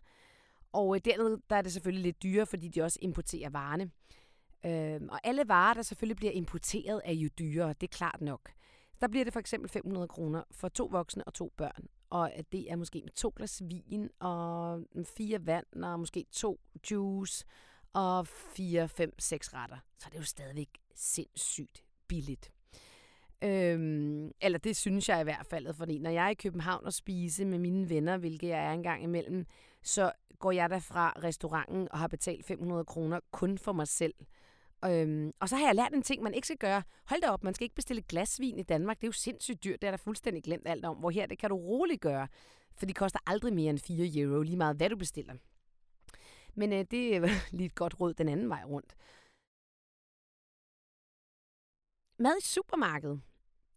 Og 0.72 0.94
øh, 0.94 1.00
dernede 1.04 1.42
der 1.50 1.56
er 1.56 1.62
det 1.62 1.72
selvfølgelig 1.72 2.02
lidt 2.02 2.22
dyrere, 2.22 2.46
fordi 2.46 2.68
de 2.68 2.82
også 2.82 2.98
importerer 3.02 3.50
varerne. 3.50 3.90
Øh, 4.66 5.00
og 5.10 5.20
alle 5.24 5.44
varer, 5.48 5.74
der 5.74 5.82
selvfølgelig 5.82 6.16
bliver 6.16 6.32
importeret, 6.32 7.00
er 7.04 7.12
jo 7.12 7.28
dyrere, 7.38 7.68
det 7.68 7.82
er 7.82 7.96
klart 7.96 8.20
nok. 8.20 8.50
Der 9.00 9.08
bliver 9.08 9.24
det 9.24 9.32
for 9.32 9.40
eksempel 9.40 9.70
500 9.70 10.08
kroner 10.08 10.42
for 10.50 10.68
to 10.68 10.88
voksne 10.92 11.24
og 11.24 11.34
to 11.34 11.52
børn. 11.56 11.86
Og 12.10 12.32
øh, 12.36 12.44
det 12.52 12.70
er 12.72 12.76
måske 12.76 13.02
med 13.04 13.12
to 13.12 13.32
glas 13.36 13.62
vin 13.64 14.10
og 14.20 14.78
mm, 14.94 15.04
fire 15.04 15.46
vand 15.46 15.84
og 15.84 16.00
måske 16.00 16.26
to 16.32 16.60
juice 16.90 17.44
og 17.92 18.26
fire, 18.26 18.88
fem, 18.88 19.18
seks 19.18 19.54
retter. 19.54 19.76
Så 19.98 20.06
det 20.08 20.14
er 20.14 20.20
jo 20.20 20.24
stadigvæk 20.24 20.79
sindssygt 21.00 21.84
billigt. 22.08 22.52
Øhm, 23.44 24.30
eller 24.40 24.58
det 24.58 24.76
synes 24.76 25.08
jeg 25.08 25.20
i 25.20 25.24
hvert 25.24 25.46
fald, 25.46 25.74
fordi 25.74 25.98
når 25.98 26.10
jeg 26.10 26.24
er 26.24 26.30
i 26.30 26.34
København 26.34 26.84
og 26.84 26.92
spise 26.92 27.44
med 27.44 27.58
mine 27.58 27.88
venner, 27.88 28.16
hvilket 28.16 28.48
jeg 28.48 28.66
er 28.66 28.72
en 28.72 28.82
gang 28.82 29.02
imellem, 29.02 29.46
så 29.82 30.12
går 30.38 30.52
jeg 30.52 30.70
der 30.70 30.78
fra 30.78 31.12
restauranten 31.24 31.88
og 31.90 31.98
har 31.98 32.08
betalt 32.08 32.46
500 32.46 32.84
kroner 32.84 33.20
kun 33.30 33.58
for 33.58 33.72
mig 33.72 33.88
selv. 33.88 34.14
Øhm, 34.84 35.32
og 35.40 35.48
så 35.48 35.56
har 35.56 35.66
jeg 35.66 35.74
lært 35.74 35.92
en 35.94 36.02
ting, 36.02 36.22
man 36.22 36.34
ikke 36.34 36.46
skal 36.46 36.58
gøre. 36.58 36.82
Hold 37.04 37.20
da 37.20 37.28
op, 37.28 37.44
man 37.44 37.54
skal 37.54 37.64
ikke 37.64 37.74
bestille 37.74 38.02
glasvin 38.02 38.58
i 38.58 38.62
Danmark. 38.62 38.96
Det 38.96 39.04
er 39.04 39.08
jo 39.08 39.12
sindssygt 39.12 39.64
dyrt. 39.64 39.82
Det 39.82 39.86
er 39.86 39.90
der 39.90 39.98
fuldstændig 39.98 40.42
glemt 40.42 40.68
alt 40.68 40.84
om. 40.84 40.96
Hvor 40.96 41.10
her, 41.10 41.26
det 41.26 41.38
kan 41.38 41.50
du 41.50 41.56
roligt 41.56 42.00
gøre. 42.00 42.28
For 42.76 42.86
det 42.86 42.96
koster 42.96 43.18
aldrig 43.26 43.52
mere 43.52 43.70
end 43.70 43.78
4 43.78 44.22
euro, 44.22 44.42
lige 44.42 44.56
meget 44.56 44.76
hvad 44.76 44.90
du 44.90 44.96
bestiller. 44.96 45.34
Men 46.54 46.72
øh, 46.72 46.84
det 46.90 47.16
er 47.16 47.28
lige 47.56 47.66
et 47.66 47.74
godt 47.74 48.00
råd 48.00 48.14
den 48.14 48.28
anden 48.28 48.48
vej 48.48 48.62
rundt. 48.64 48.94
Mad 52.20 52.36
i 52.38 52.44
supermarkedet 52.44 53.20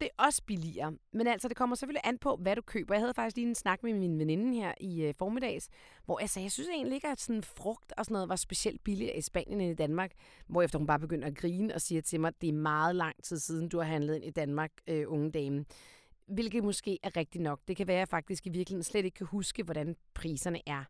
det 0.04 0.10
er 0.18 0.24
også 0.24 0.42
billigere. 0.46 0.98
Men 1.14 1.28
altså, 1.28 1.48
det 1.48 1.58
kommer 1.58 1.76
selvfølgelig 1.76 2.02
an 2.04 2.18
på, 2.18 2.36
hvad 2.36 2.56
du 2.56 2.62
køber. 2.62 2.94
Jeg 2.94 3.02
havde 3.02 3.14
faktisk 3.14 3.36
lige 3.36 3.48
en 3.48 3.56
snak 3.56 3.84
med 3.84 3.94
min 3.94 4.20
veninde 4.20 4.56
her 4.56 4.74
i 4.80 5.02
øh, 5.02 5.14
formiddags, 5.18 5.70
hvor 6.06 6.20
jeg 6.20 6.30
sagde, 6.30 6.44
jeg 6.44 6.52
synes 6.52 6.70
egentlig 6.70 6.96
ikke, 6.96 7.08
at 7.08 7.22
sådan 7.22 7.44
frugt 7.44 7.94
og 7.98 8.06
sådan 8.06 8.14
noget 8.14 8.30
var 8.30 8.36
specielt 8.36 8.84
billigere 8.84 9.18
i 9.18 9.22
Spanien 9.22 9.62
end 9.62 9.72
i 9.72 9.76
Danmark. 9.76 10.12
Hvor 10.48 10.62
efter 10.62 10.80
hun 10.80 10.88
bare 10.88 11.00
begyndte 11.00 11.28
at 11.28 11.36
grine 11.36 11.76
og 11.76 11.82
siger 11.82 12.02
til 12.02 12.20
mig, 12.20 12.28
at 12.28 12.42
det 12.42 12.50
er 12.50 12.54
meget 12.54 12.96
lang 12.96 13.24
tid 13.24 13.40
siden, 13.40 13.70
du 13.70 13.78
har 13.78 13.86
handlet 13.86 14.16
ind 14.16 14.26
i 14.26 14.30
Danmark, 14.30 14.72
øh, 14.88 15.06
unge 15.08 15.32
dame. 15.32 15.66
Hvilket 16.28 16.64
måske 16.64 17.00
er 17.04 17.18
rigtigt 17.18 17.44
nok. 17.44 17.60
Det 17.68 17.78
kan 17.78 17.88
være, 17.88 17.98
at 17.98 18.00
jeg 18.00 18.08
faktisk 18.08 18.46
i 18.46 18.50
virkeligheden 18.50 18.84
slet 18.84 19.06
ikke 19.06 19.16
kan 19.16 19.28
huske, 19.28 19.64
hvordan 19.64 19.96
priserne 20.14 20.62
er. 20.66 20.84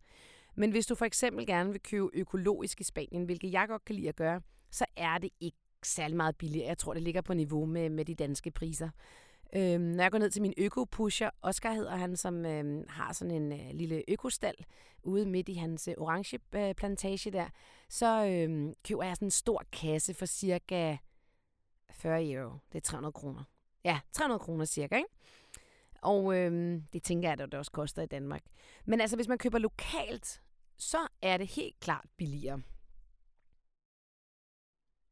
Men 0.55 0.71
hvis 0.71 0.85
du 0.85 0.95
for 0.95 1.05
eksempel 1.05 1.45
gerne 1.45 1.71
vil 1.71 1.81
købe 1.81 2.09
økologisk 2.13 2.81
i 2.81 2.83
Spanien, 2.83 3.25
hvilket 3.25 3.51
jeg 3.51 3.67
godt 3.67 3.85
kan 3.85 3.95
lide 3.95 4.09
at 4.09 4.15
gøre, 4.15 4.41
så 4.71 4.85
er 4.95 5.17
det 5.17 5.29
ikke 5.39 5.57
særlig 5.87 6.17
meget 6.17 6.35
billigere. 6.35 6.67
Jeg 6.67 6.77
tror, 6.77 6.93
det 6.93 7.03
ligger 7.03 7.21
på 7.21 7.33
niveau 7.33 7.65
med, 7.65 7.89
med 7.89 8.05
de 8.05 8.15
danske 8.15 8.51
priser. 8.51 8.89
Øhm, 9.55 9.81
når 9.81 10.03
jeg 10.03 10.11
går 10.11 10.17
ned 10.17 10.29
til 10.29 10.41
min 10.41 10.53
øko-pusher, 10.57 11.29
Oscar 11.41 11.73
hedder 11.73 11.95
han, 11.95 12.15
som 12.17 12.45
øhm, 12.45 12.85
har 12.89 13.13
sådan 13.13 13.31
en 13.31 13.51
øh, 13.51 13.69
lille 13.73 14.03
økostal 14.07 14.55
ude 15.03 15.25
midt 15.25 15.49
i 15.49 15.53
hans 15.53 15.87
øh, 15.87 15.93
orange 15.97 16.39
øh, 16.55 16.75
plantage 16.75 17.31
der, 17.31 17.47
så 17.89 18.25
øhm, 18.25 18.73
køber 18.87 19.03
jeg 19.03 19.15
sådan 19.15 19.25
en 19.25 19.31
stor 19.31 19.63
kasse 19.71 20.13
for 20.13 20.25
cirka 20.25 20.97
40 21.91 22.31
euro. 22.31 22.51
Det 22.71 22.77
er 22.77 22.81
300 22.81 23.11
kroner. 23.11 23.43
Ja, 23.83 23.99
300 24.11 24.39
kroner 24.39 24.65
cirka, 24.65 24.95
ikke? 24.95 25.09
Og 26.01 26.37
øhm, 26.37 26.83
det 26.93 27.03
tænker 27.03 27.29
jeg, 27.29 27.39
at 27.39 27.51
det 27.51 27.59
også 27.59 27.71
koster 27.71 28.01
i 28.01 28.05
Danmark. 28.05 28.43
Men 28.85 29.01
altså, 29.01 29.15
hvis 29.15 29.27
man 29.27 29.37
køber 29.37 29.57
lokalt, 29.57 30.41
så 30.77 30.97
er 31.21 31.37
det 31.37 31.47
helt 31.47 31.79
klart 31.79 32.05
billigere. 32.17 32.61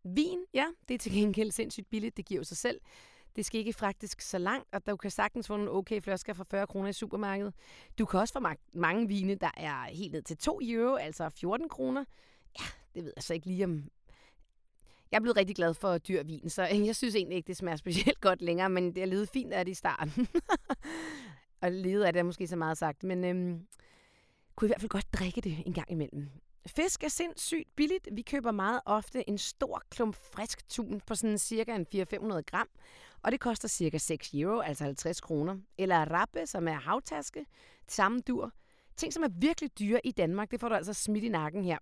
Vin, 0.03 0.39
ja, 0.53 0.65
det 0.87 0.93
er 0.93 0.97
til 0.97 1.11
gengæld 1.11 1.51
sindssygt 1.51 1.89
billigt. 1.89 2.17
Det 2.17 2.25
giver 2.25 2.39
jo 2.39 2.43
sig 2.43 2.57
selv. 2.57 2.79
Det 3.35 3.45
skal 3.45 3.59
ikke 3.59 3.73
faktisk 3.73 4.21
så 4.21 4.37
langt, 4.37 4.67
og 4.71 4.87
du 4.87 4.97
kan 4.97 5.11
sagtens 5.11 5.47
få 5.47 5.57
nogle 5.57 5.71
okay 5.71 6.01
flasker 6.01 6.33
for 6.33 6.43
40 6.43 6.67
kroner 6.67 6.89
i 6.89 6.93
supermarkedet. 6.93 7.53
Du 7.99 8.05
kan 8.05 8.19
også 8.19 8.33
få 8.33 8.47
mange 8.73 9.07
vine, 9.07 9.35
der 9.35 9.51
er 9.57 9.83
helt 9.83 10.11
ned 10.11 10.21
til 10.21 10.37
2 10.37 10.59
euro, 10.63 10.95
altså 10.95 11.29
14 11.29 11.69
kroner. 11.69 12.05
Ja, 12.59 12.65
det 12.95 13.03
ved 13.03 13.13
jeg 13.15 13.23
så 13.23 13.33
ikke 13.33 13.47
lige 13.47 13.63
om... 13.63 13.83
Jeg 15.11 15.17
er 15.17 15.21
blevet 15.21 15.37
rigtig 15.37 15.55
glad 15.55 15.73
for 15.73 15.97
dyr 15.97 16.23
vin, 16.23 16.49
så 16.49 16.63
jeg 16.87 16.95
synes 16.95 17.15
egentlig 17.15 17.35
ikke, 17.35 17.47
det 17.47 17.57
smager 17.57 17.75
specielt 17.75 18.21
godt 18.21 18.41
længere, 18.41 18.69
men 18.69 18.95
det 18.95 19.01
er 19.03 19.07
levet 19.07 19.29
fint 19.29 19.53
af 19.53 19.65
det 19.65 19.71
i 19.71 19.75
starten. 19.75 20.27
og 21.61 21.71
levet 21.71 22.03
af 22.03 22.13
det 22.13 22.19
er 22.19 22.23
måske 22.23 22.47
så 22.47 22.55
meget 22.55 22.77
sagt, 22.77 23.03
men 23.03 23.23
øhm, 23.23 23.67
kunne 24.55 24.67
i 24.67 24.69
hvert 24.69 24.81
fald 24.81 24.89
godt 24.89 25.13
drikke 25.13 25.41
det 25.41 25.63
en 25.65 25.73
gang 25.73 25.91
imellem. 25.91 26.29
Fisk 26.67 27.03
er 27.03 27.07
sindssygt 27.07 27.75
billigt. 27.75 28.07
Vi 28.11 28.21
køber 28.21 28.51
meget 28.51 28.81
ofte 28.85 29.29
en 29.29 29.37
stor 29.37 29.83
klump 29.89 30.15
frisk 30.15 30.69
tun 30.69 31.01
på 31.05 31.15
sådan 31.15 31.37
cirka 31.37 31.75
en 31.75 31.85
400-500 31.95 32.41
gram, 32.41 32.67
og 33.21 33.31
det 33.31 33.39
koster 33.39 33.67
cirka 33.67 33.97
6 33.97 34.33
euro, 34.33 34.59
altså 34.59 34.83
50 34.83 35.21
kroner. 35.21 35.57
Eller 35.77 36.11
rappe, 36.11 36.47
som 36.47 36.67
er 36.67 36.73
havtaske, 36.73 37.45
samme 37.87 38.19
dur. 38.19 38.51
Ting, 38.97 39.13
som 39.13 39.23
er 39.23 39.29
virkelig 39.37 39.79
dyre 39.79 39.99
i 40.03 40.11
Danmark, 40.11 40.51
det 40.51 40.59
får 40.59 40.69
du 40.69 40.75
altså 40.75 40.93
smidt 40.93 41.23
i 41.23 41.29
nakken 41.29 41.63
her. 41.63 41.77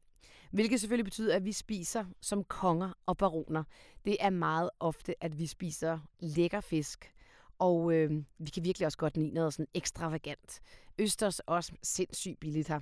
Hvilket 0.51 0.79
selvfølgelig 0.79 1.05
betyder, 1.05 1.35
at 1.35 1.45
vi 1.45 1.51
spiser 1.51 2.05
som 2.21 2.43
konger 2.43 2.91
og 3.05 3.17
baroner. 3.17 3.63
Det 4.05 4.17
er 4.19 4.29
meget 4.29 4.69
ofte, 4.79 5.23
at 5.23 5.39
vi 5.39 5.47
spiser 5.47 5.99
lækker 6.19 6.61
fisk. 6.61 7.13
Og 7.59 7.93
øh, 7.93 8.11
vi 8.37 8.49
kan 8.49 8.63
virkelig 8.63 8.85
også 8.85 8.97
godt 8.97 9.17
lide 9.17 9.33
noget 9.33 9.53
sådan 9.53 9.67
ekstravagant. 9.73 10.61
Østers 10.99 11.39
også 11.39 11.71
sindssygt 11.83 12.39
billigt 12.39 12.67
her. 12.67 12.79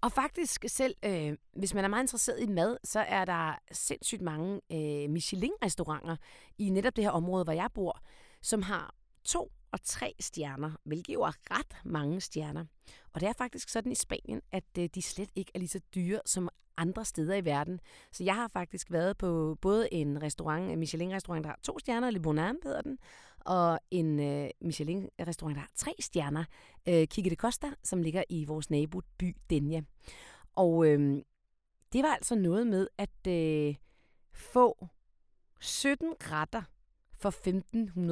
Og 0.00 0.12
faktisk 0.12 0.64
selv, 0.66 0.94
øh, 1.04 1.36
hvis 1.56 1.74
man 1.74 1.84
er 1.84 1.88
meget 1.88 2.02
interesseret 2.02 2.42
i 2.42 2.46
mad, 2.46 2.76
så 2.84 3.00
er 3.00 3.24
der 3.24 3.58
sindssygt 3.72 4.22
mange 4.22 4.60
øh, 4.72 5.10
Michelin-restauranter 5.10 6.16
i 6.58 6.70
netop 6.70 6.96
det 6.96 7.04
her 7.04 7.10
område, 7.10 7.44
hvor 7.44 7.52
jeg 7.52 7.68
bor, 7.74 8.00
som 8.42 8.62
har 8.62 8.94
to 9.24 9.52
og 9.72 9.82
tre 9.82 10.14
stjerner, 10.20 10.70
hvilket 10.84 11.14
jo 11.14 11.22
er 11.22 11.32
ret 11.50 11.76
mange 11.84 12.20
stjerner. 12.20 12.64
Og 13.12 13.20
det 13.20 13.28
er 13.28 13.32
faktisk 13.38 13.68
sådan 13.68 13.92
i 13.92 13.94
Spanien, 13.94 14.40
at 14.52 14.64
øh, 14.78 14.88
de 14.94 15.02
slet 15.02 15.30
ikke 15.34 15.52
er 15.54 15.58
lige 15.58 15.68
så 15.68 15.80
dyre 15.94 16.20
som 16.26 16.48
andre 16.76 17.04
steder 17.04 17.34
i 17.34 17.44
verden. 17.44 17.80
Så 18.12 18.24
jeg 18.24 18.34
har 18.34 18.48
faktisk 18.48 18.92
været 18.92 19.18
på 19.18 19.58
både 19.60 19.94
en 19.94 20.22
restaurant, 20.22 20.70
en 20.70 20.78
Michelin-restaurant, 20.78 21.44
der 21.44 21.50
har 21.50 21.58
to 21.62 21.78
stjerner, 21.78 22.10
Le 22.10 22.20
Bonan 22.20 22.58
hedder 22.62 22.82
den, 22.82 22.98
og 23.44 23.80
en 23.90 24.20
øh, 24.20 24.50
Michelin-restaurant, 24.60 25.54
der 25.54 25.60
har 25.60 25.70
tre 25.74 25.94
stjerner, 26.00 26.44
øh, 26.88 27.06
Kike 27.06 27.30
de 27.30 27.34
Costa, 27.34 27.70
som 27.82 28.02
ligger 28.02 28.24
i 28.28 28.44
vores 28.44 28.70
naboby 28.70 29.36
Denja. 29.50 29.80
Og 30.56 30.86
øh, 30.86 31.22
det 31.92 32.02
var 32.02 32.14
altså 32.14 32.34
noget 32.34 32.66
med 32.66 32.88
at 32.98 33.26
øh, 33.28 33.74
få 34.32 34.88
17 35.60 36.14
retter 36.20 36.62
for 37.18 37.30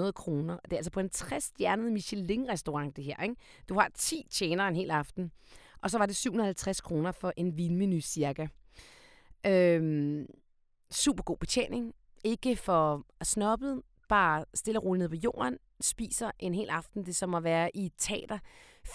1.500 0.06 0.12
kroner. 0.12 0.58
Det 0.64 0.72
er 0.72 0.76
altså 0.76 0.90
på 0.90 1.00
en 1.00 1.10
60-stjernet 1.14 1.92
Michelin-restaurant, 1.92 2.96
det 2.96 3.04
her. 3.04 3.22
Ikke? 3.22 3.36
Du 3.68 3.74
har 3.74 3.90
10 3.94 4.26
tjenere 4.30 4.68
en 4.68 4.76
hel 4.76 4.90
aften. 4.90 5.32
Og 5.82 5.90
så 5.90 5.98
var 5.98 6.06
det 6.06 6.16
750 6.16 6.80
kroner 6.80 7.12
for 7.12 7.32
en 7.36 7.56
vinmenu 7.56 8.00
cirka. 8.00 8.46
Øhm, 9.46 10.26
super 10.90 11.22
god 11.22 11.36
betjening. 11.36 11.94
Ikke 12.24 12.56
for 12.56 13.06
snobbet, 13.22 13.82
bare 14.12 14.44
stille 14.54 14.80
og 14.80 14.84
roligt 14.84 14.98
ned 15.00 15.08
på 15.08 15.14
jorden, 15.24 15.58
spiser 15.80 16.30
en 16.38 16.54
hel 16.54 16.68
aften. 16.68 17.02
Det 17.02 17.08
er 17.08 17.14
som 17.14 17.34
at 17.34 17.44
være 17.44 17.76
i 17.76 17.86
et 17.86 17.92
teater 17.98 18.38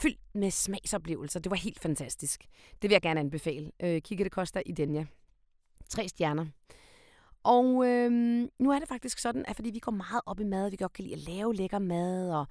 fyldt 0.01 0.19
med 0.34 0.51
smagsoplevelser. 0.51 1.39
Det 1.39 1.49
var 1.49 1.56
helt 1.58 1.80
fantastisk. 1.80 2.43
Det 2.82 2.89
vil 2.89 2.91
jeg 2.91 3.01
gerne 3.01 3.19
anbefale. 3.19 3.71
Øh, 3.80 4.01
Kigge 4.01 4.23
det 4.23 4.32
koster 4.32 4.62
i 4.65 4.71
Denja. 4.71 5.06
Tre 5.89 6.08
stjerner. 6.08 6.45
Og 7.43 7.88
øh, 7.88 8.12
nu 8.60 8.71
er 8.71 8.80
det 8.80 8.88
faktisk 8.88 9.19
sådan, 9.19 9.45
at 9.47 9.56
fordi 9.56 9.69
vi 9.69 9.80
går 9.80 9.91
meget 9.91 10.21
op 10.25 10.39
i 10.39 10.43
mad, 10.43 10.69
vi 10.69 10.75
godt 10.75 10.93
kan 10.93 11.03
lide 11.03 11.15
at 11.15 11.27
lave 11.27 11.56
lækker 11.56 11.80
mad, 11.80 12.32
og 12.32 12.45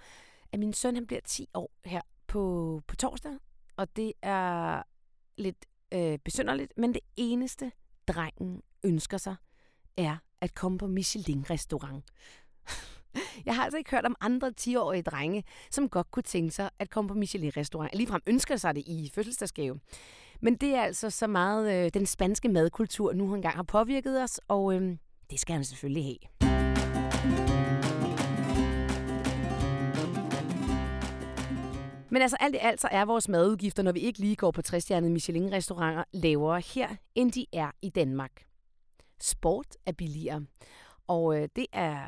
at 0.53 0.59
min 0.59 0.73
søn 0.73 0.95
han 0.95 1.07
bliver 1.07 1.21
10 1.21 1.49
år 1.55 1.71
her 1.85 2.01
på, 2.27 2.83
på 2.87 2.97
torsdag, 2.97 3.33
og 3.77 3.97
det 3.97 4.13
er 4.23 4.83
lidt 5.39 5.67
øh, 5.93 6.19
besynderligt, 6.19 6.73
men 6.77 6.95
det 6.95 7.03
eneste 7.17 7.73
drengen 8.09 8.63
ønsker 8.85 9.19
sig, 9.19 9.37
er 9.97 10.17
at 10.41 10.55
komme 10.55 10.79
på 10.79 10.87
Michelin-restaurant. 10.87 12.05
Jeg 13.47 13.55
har 13.57 13.65
altså 13.65 13.79
ikke 13.79 13.91
hørt 13.91 14.05
om 14.05 14.17
andre 14.21 14.53
10-årige 14.61 15.03
drenge, 15.03 15.45
som 15.71 15.89
godt 15.89 16.11
kunne 16.11 16.23
tænke 16.23 16.51
sig 16.55 16.71
at 16.79 16.91
komme 16.91 17.09
på 17.09 17.15
Michelin-restaurant. 17.15 17.95
Ligefrem 17.95 18.23
ønsker 18.27 18.57
sig 18.57 18.75
det 18.75 18.83
i 18.87 19.11
fødselsdagsgave. 19.15 19.81
Men 20.41 20.57
det 20.57 20.75
er 20.75 20.83
altså 20.83 21.11
så 21.11 21.27
meget 21.27 21.85
øh, 21.85 21.91
den 21.95 22.07
spanske 22.07 22.49
madkultur 22.49 23.13
nu 23.13 23.35
engang 23.35 23.57
har 23.57 23.63
påvirket 23.63 24.23
os, 24.23 24.41
og 24.49 24.75
øh, 24.75 24.97
det 25.31 25.41
skal 25.41 25.53
han 25.55 25.65
selvfølgelig 25.65 26.05
have. 26.05 26.19
Men 32.11 32.23
altså 32.23 32.37
alt 32.41 32.55
i 32.55 32.59
alt 32.59 32.81
så 32.81 32.89
er 32.91 33.05
vores 33.05 33.29
madudgifter, 33.29 33.83
når 33.83 33.93
vi 33.93 34.01
ikke 34.01 34.19
lige 34.19 34.37
går 34.37 34.51
på 34.51 34.63
60 34.63 34.91
Michelin-restauranter, 34.91 36.05
lavere 36.13 36.61
her, 36.61 36.89
end 37.15 37.33
de 37.33 37.47
er 37.53 37.71
i 37.83 37.91
Danmark. 37.91 38.31
Sport 39.21 39.67
er 39.87 39.93
billigere. 39.93 40.47
Og 41.07 41.39
øh, 41.39 41.49
det 41.57 41.67
er 41.73 41.99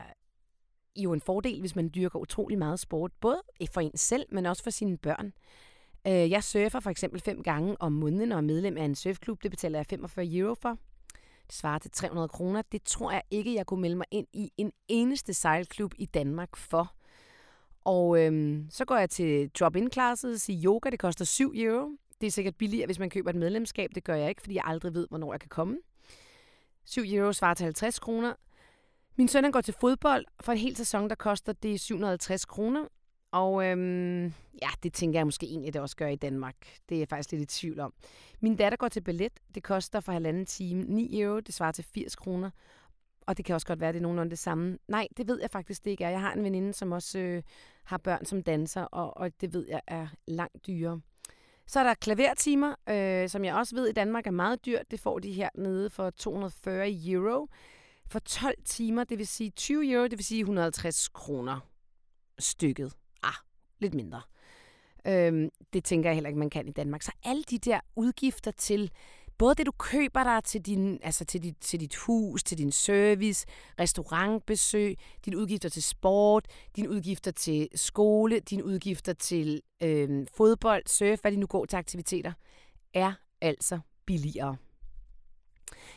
jo 0.96 1.12
en 1.12 1.20
fordel, 1.20 1.60
hvis 1.60 1.76
man 1.76 1.90
dyrker 1.94 2.18
utrolig 2.18 2.58
meget 2.58 2.80
sport, 2.80 3.12
både 3.20 3.42
for 3.74 3.80
en 3.80 3.96
selv, 3.96 4.26
men 4.30 4.46
også 4.46 4.62
for 4.62 4.70
sine 4.70 4.96
børn. 4.98 5.32
Øh, 6.06 6.30
jeg 6.30 6.44
surfer 6.44 6.80
for 6.80 6.90
eksempel 6.90 7.20
fem 7.20 7.42
gange 7.42 7.76
om 7.80 7.92
måneden 7.92 8.32
og 8.32 8.38
er 8.38 8.42
medlem 8.42 8.76
af 8.76 8.84
en 8.84 8.94
surfklub. 8.94 9.42
Det 9.42 9.50
betaler 9.50 9.78
jeg 9.78 9.86
45 9.86 10.26
euro 10.36 10.54
for. 10.54 10.78
Det 11.46 11.54
svarer 11.54 11.78
til 11.78 11.90
300 11.90 12.28
kroner. 12.28 12.62
Det 12.72 12.82
tror 12.82 13.12
jeg 13.12 13.22
ikke, 13.30 13.54
jeg 13.54 13.66
kunne 13.66 13.80
melde 13.80 13.96
mig 13.96 14.06
ind 14.10 14.26
i 14.32 14.52
en 14.56 14.72
eneste 14.88 15.34
sejlklub 15.34 15.94
i 15.98 16.06
Danmark 16.06 16.56
for. 16.56 16.92
Og 17.84 18.24
øhm, 18.24 18.66
så 18.70 18.84
går 18.84 18.96
jeg 18.96 19.10
til 19.10 19.48
drop-in 19.48 19.92
classes 19.92 20.48
i 20.48 20.62
yoga. 20.64 20.90
Det 20.90 20.98
koster 20.98 21.24
7 21.24 21.52
euro. 21.56 21.90
Det 22.20 22.26
er 22.26 22.30
sikkert 22.30 22.56
billigere, 22.56 22.86
hvis 22.86 22.98
man 22.98 23.10
køber 23.10 23.30
et 23.30 23.36
medlemskab. 23.36 23.90
Det 23.94 24.04
gør 24.04 24.14
jeg 24.14 24.28
ikke, 24.28 24.42
fordi 24.42 24.54
jeg 24.54 24.62
aldrig 24.66 24.94
ved, 24.94 25.06
hvornår 25.08 25.32
jeg 25.32 25.40
kan 25.40 25.48
komme. 25.48 25.78
7 26.84 27.02
euro 27.06 27.32
svarer 27.32 27.54
til 27.54 27.64
50 27.64 27.98
kroner. 27.98 28.34
Min 29.18 29.28
søn 29.28 29.52
går 29.52 29.60
til 29.60 29.74
fodbold. 29.80 30.24
For 30.40 30.52
en 30.52 30.58
hel 30.58 30.76
sæson, 30.76 31.08
der 31.08 31.14
koster 31.14 31.52
det 31.52 31.80
750 31.80 32.44
kroner. 32.44 32.84
Og 33.30 33.64
øhm, 33.64 34.24
ja, 34.62 34.68
det 34.82 34.92
tænker 34.92 35.18
jeg 35.18 35.26
måske 35.26 35.46
egentlig, 35.46 35.72
det 35.72 35.80
også 35.80 35.96
gør 35.96 36.06
i 36.06 36.16
Danmark. 36.16 36.54
Det 36.88 36.94
er 36.94 36.98
jeg 36.98 37.08
faktisk 37.08 37.32
lidt 37.32 37.42
i 37.42 37.60
tvivl 37.60 37.80
om. 37.80 37.92
Min 38.40 38.56
datter 38.56 38.76
går 38.76 38.88
til 38.88 39.00
ballet. 39.00 39.32
Det 39.54 39.62
koster 39.62 40.00
for 40.00 40.12
halvanden 40.12 40.46
time 40.46 40.82
9 40.82 41.20
euro. 41.20 41.40
Det 41.40 41.54
svarer 41.54 41.72
til 41.72 41.84
80 41.84 42.16
kroner. 42.16 42.50
Og 43.26 43.36
det 43.36 43.44
kan 43.44 43.54
også 43.54 43.66
godt 43.66 43.80
være, 43.80 43.92
det 43.92 43.98
er 43.98 44.02
nogenlunde 44.02 44.30
det 44.30 44.38
samme. 44.38 44.78
Nej, 44.88 45.08
det 45.16 45.28
ved 45.28 45.40
jeg 45.40 45.50
faktisk 45.50 45.84
det 45.84 45.90
ikke 45.90 46.04
er. 46.04 46.10
Jeg 46.10 46.20
har 46.20 46.32
en 46.32 46.44
veninde, 46.44 46.72
som 46.72 46.92
også 46.92 47.18
øh, 47.18 47.42
har 47.84 47.98
børn 47.98 48.24
som 48.24 48.42
danser, 48.42 48.82
og, 48.82 49.16
og 49.16 49.40
det 49.40 49.54
ved 49.54 49.66
jeg 49.68 49.80
er 49.86 50.06
langt 50.26 50.66
dyrere. 50.66 51.00
Så 51.66 51.80
er 51.80 51.84
der 51.84 51.94
klavertimer, 51.94 52.74
øh, 52.88 53.28
som 53.28 53.44
jeg 53.44 53.54
også 53.54 53.74
ved 53.74 53.86
i 53.88 53.92
Danmark 53.92 54.26
er 54.26 54.30
meget 54.30 54.66
dyrt. 54.66 54.90
Det 54.90 55.00
får 55.00 55.18
de 55.18 55.32
her 55.32 55.48
nede 55.54 55.90
for 55.90 56.10
240 56.10 56.90
euro. 57.06 57.48
For 58.10 58.18
12 58.18 58.54
timer, 58.64 59.04
det 59.04 59.18
vil 59.18 59.26
sige 59.26 59.50
20 59.50 59.92
euro, 59.92 60.04
det 60.04 60.18
vil 60.18 60.24
sige 60.24 60.40
150 60.40 61.08
kroner 61.08 61.60
stykket. 62.38 62.92
Ah, 63.22 63.34
lidt 63.78 63.94
mindre. 63.94 64.22
Øhm, 65.06 65.48
det 65.72 65.84
tænker 65.84 66.10
jeg 66.10 66.14
heller 66.14 66.28
ikke, 66.28 66.38
man 66.38 66.50
kan 66.50 66.68
i 66.68 66.72
Danmark. 66.72 67.02
Så 67.02 67.12
alle 67.24 67.42
de 67.42 67.58
der 67.58 67.80
udgifter 67.96 68.50
til 68.50 68.90
både 69.38 69.54
det, 69.54 69.66
du 69.66 69.72
køber 69.72 70.24
dig 70.24 70.44
til, 70.44 70.66
din, 70.66 70.98
altså 71.02 71.24
til, 71.24 71.42
dit, 71.42 71.56
til 71.60 71.80
dit 71.80 71.96
hus, 71.96 72.42
til 72.44 72.58
din 72.58 72.72
service, 72.72 73.46
restaurantbesøg, 73.80 74.96
dine 75.24 75.38
udgifter 75.38 75.68
til 75.68 75.82
sport, 75.82 76.46
dine 76.76 76.90
udgifter 76.90 77.30
til 77.30 77.68
skole, 77.74 78.40
dine 78.40 78.64
udgifter 78.64 79.12
til 79.12 79.62
øhm, 79.82 80.26
fodbold, 80.36 80.82
surf, 80.86 81.20
hvad 81.20 81.32
de 81.32 81.36
nu 81.36 81.46
går 81.46 81.64
til 81.64 81.76
aktiviteter, 81.76 82.32
er 82.94 83.12
altså 83.40 83.78
billigere. 84.06 84.56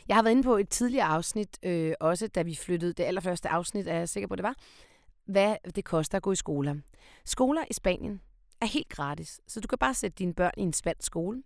Jeg 0.08 0.16
har 0.16 0.22
været 0.22 0.32
inde 0.32 0.42
på 0.42 0.56
et 0.56 0.68
tidligere 0.68 1.06
afsnit, 1.06 1.58
øh, 1.62 1.94
også 2.00 2.26
da 2.26 2.42
vi 2.42 2.54
flyttede, 2.54 2.92
det 2.92 3.04
allerførste 3.04 3.48
afsnit 3.48 3.88
er 3.88 3.94
jeg 3.94 4.08
sikker 4.08 4.28
på, 4.28 4.36
det 4.36 4.42
var, 4.42 4.54
hvad 5.26 5.56
det 5.74 5.84
koster 5.84 6.16
at 6.16 6.22
gå 6.22 6.32
i 6.32 6.36
skoler. 6.36 6.74
Skoler 7.24 7.64
i 7.70 7.72
Spanien 7.72 8.20
er 8.60 8.66
helt 8.66 8.88
gratis, 8.88 9.40
så 9.48 9.60
du 9.60 9.68
kan 9.68 9.78
bare 9.78 9.94
sætte 9.94 10.14
dine 10.18 10.34
børn 10.34 10.52
i 10.56 10.62
en 10.62 10.72
spansk 10.72 11.06
skole 11.06 11.42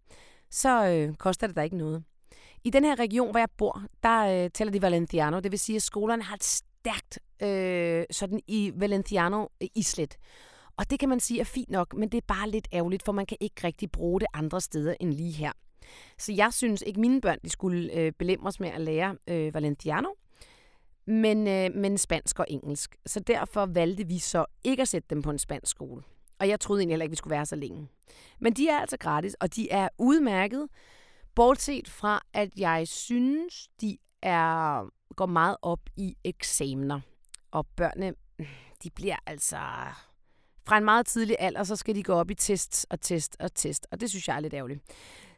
så 0.50 0.86
øh, 0.86 1.14
koster 1.14 1.46
det 1.46 1.56
dig 1.56 1.64
ikke 1.64 1.76
noget. 1.76 2.04
I 2.64 2.70
den 2.70 2.84
her 2.84 2.98
region, 2.98 3.30
hvor 3.30 3.38
jeg 3.38 3.48
bor, 3.56 3.82
der 4.02 4.44
øh, 4.44 4.50
tæller 4.50 4.72
de 4.72 4.82
Valenciano. 4.82 5.40
Det 5.40 5.50
vil 5.50 5.58
sige, 5.58 5.76
at 5.76 5.82
skolerne 5.82 6.22
har 6.22 6.34
et 6.34 6.44
stærkt 6.44 7.18
øh, 7.42 8.04
sådan 8.10 8.40
i 8.46 8.72
Valenciano-islet. 8.74 10.16
Øh, 10.20 10.72
Og 10.76 10.90
det 10.90 10.98
kan 11.00 11.08
man 11.08 11.20
sige 11.20 11.40
er 11.40 11.44
fint 11.44 11.70
nok, 11.70 11.94
men 11.94 12.08
det 12.08 12.18
er 12.18 12.26
bare 12.28 12.50
lidt 12.50 12.68
ærgerligt, 12.72 13.02
for 13.02 13.12
man 13.12 13.26
kan 13.26 13.36
ikke 13.40 13.64
rigtig 13.64 13.90
bruge 13.90 14.20
det 14.20 14.28
andre 14.34 14.60
steder 14.60 14.94
end 15.00 15.12
lige 15.12 15.32
her. 15.32 15.52
Så 16.18 16.32
jeg 16.32 16.52
synes 16.52 16.82
ikke, 16.86 17.00
mine 17.00 17.20
børn 17.20 17.38
de 17.44 17.50
skulle 17.50 17.92
øh, 17.92 18.12
belemres 18.12 18.60
med 18.60 18.68
at 18.68 18.80
lære 18.80 19.16
øh, 19.28 19.54
Valenciano, 19.54 20.08
men, 21.06 21.48
øh, 21.48 21.74
men 21.74 21.98
spansk 21.98 22.38
og 22.38 22.46
engelsk. 22.50 22.96
Så 23.06 23.20
derfor 23.20 23.66
valgte 23.66 24.06
vi 24.06 24.18
så 24.18 24.44
ikke 24.64 24.82
at 24.82 24.88
sætte 24.88 25.06
dem 25.10 25.22
på 25.22 25.30
en 25.30 25.38
spansk 25.38 25.70
skole. 25.70 26.02
Og 26.38 26.48
jeg 26.48 26.60
troede 26.60 26.80
egentlig 26.80 26.92
heller 26.92 27.04
ikke, 27.04 27.12
vi 27.12 27.16
skulle 27.16 27.34
være 27.36 27.46
så 27.46 27.56
længe. 27.56 27.88
Men 28.40 28.52
de 28.52 28.68
er 28.68 28.78
altså 28.78 28.96
gratis, 28.96 29.34
og 29.34 29.56
de 29.56 29.70
er 29.70 29.88
udmærket, 29.98 30.68
bortset 31.34 31.88
fra, 31.88 32.22
at 32.32 32.50
jeg 32.56 32.88
synes, 32.88 33.68
de 33.80 33.98
er 34.22 34.88
går 35.16 35.26
meget 35.26 35.56
op 35.62 35.80
i 35.96 36.16
eksamener. 36.24 37.00
Og 37.50 37.66
børnene, 37.66 38.14
de 38.82 38.90
bliver 38.90 39.16
altså... 39.26 39.58
Fra 40.66 40.78
en 40.78 40.84
meget 40.84 41.06
tidlig 41.06 41.36
alder, 41.38 41.64
så 41.64 41.76
skal 41.76 41.94
de 41.94 42.02
gå 42.02 42.12
op 42.12 42.30
i 42.30 42.34
test 42.34 42.86
og 42.90 43.00
test 43.00 43.36
og 43.40 43.54
test, 43.54 43.86
og 43.90 44.00
det 44.00 44.10
synes 44.10 44.28
jeg 44.28 44.36
er 44.36 44.40
lidt 44.40 44.54
ærgerligt. 44.54 44.80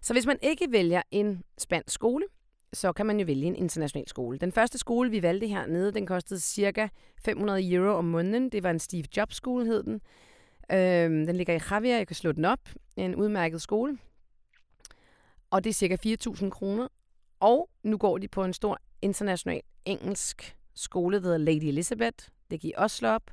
Så 0.00 0.12
hvis 0.12 0.26
man 0.26 0.38
ikke 0.42 0.66
vælger 0.72 1.02
en 1.10 1.42
spansk 1.58 1.94
skole, 1.94 2.24
så 2.72 2.92
kan 2.92 3.06
man 3.06 3.20
jo 3.20 3.26
vælge 3.26 3.46
en 3.46 3.56
international 3.56 4.08
skole. 4.08 4.38
Den 4.38 4.52
første 4.52 4.78
skole, 4.78 5.10
vi 5.10 5.22
valgte 5.22 5.46
hernede, 5.46 5.92
den 5.92 6.06
kostede 6.06 6.40
cirka 6.40 6.88
500 7.24 7.72
euro 7.72 7.98
om 7.98 8.04
måneden. 8.04 8.48
Det 8.48 8.62
var 8.62 8.70
en 8.70 8.78
Steve 8.78 9.04
Jobs 9.16 9.36
skole, 9.36 9.66
hed 9.66 9.82
den. 9.82 10.00
Øhm, 10.72 11.26
den 11.26 11.36
ligger 11.36 11.54
i 11.54 11.60
Javier, 11.70 11.96
jeg 11.96 12.06
kan 12.06 12.16
slå 12.16 12.32
den 12.32 12.44
op. 12.44 12.68
En 12.96 13.14
udmærket 13.14 13.62
skole. 13.62 13.98
Og 15.50 15.64
det 15.64 15.70
er 15.70 15.74
cirka 15.74 15.96
4.000 16.06 16.50
kroner. 16.50 16.88
Og 17.40 17.70
nu 17.82 17.96
går 17.96 18.18
de 18.18 18.28
på 18.28 18.44
en 18.44 18.52
stor 18.52 18.78
international 19.02 19.60
engelsk 19.84 20.56
skole, 20.74 21.16
der 21.16 21.22
hedder 21.22 21.38
Lady 21.38 21.64
Elizabeth. 21.64 22.28
Det 22.50 22.60
giver 22.60 22.78
også 22.78 22.96
slå 22.96 23.08
op. 23.08 23.30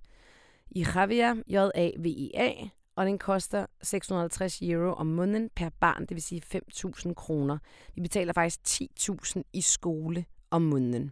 I 0.71 0.86
Javier, 0.95 1.36
J-A-V-I-A. 1.47 2.67
Og 2.95 3.05
den 3.05 3.17
koster 3.17 3.65
650 3.81 4.62
euro 4.62 4.93
om 4.93 5.08
måneden 5.08 5.49
per 5.55 5.69
barn, 5.79 6.01
det 6.01 6.12
vil 6.12 6.21
sige 6.21 6.41
5.000 6.55 7.13
kroner. 7.13 7.58
Vi 7.95 8.01
betaler 8.01 8.34
faktisk 8.34 8.81
10.000 8.81 9.41
i 9.53 9.62
skole 9.62 10.25
om 10.51 10.62
måneden. 10.62 11.12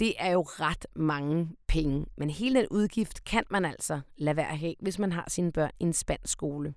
Det 0.00 0.14
er 0.18 0.32
jo 0.32 0.42
ret 0.42 0.86
mange 0.94 1.50
penge, 1.68 2.06
men 2.16 2.30
hele 2.30 2.58
den 2.60 2.68
udgift 2.70 3.24
kan 3.24 3.44
man 3.50 3.64
altså 3.64 4.00
lade 4.16 4.36
være 4.36 4.50
at 4.50 4.58
have, 4.58 4.74
hvis 4.80 4.98
man 4.98 5.12
har 5.12 5.24
sine 5.28 5.52
børn 5.52 5.70
i 5.80 5.84
en 5.84 5.92
spansk 5.92 6.32
skole. 6.32 6.74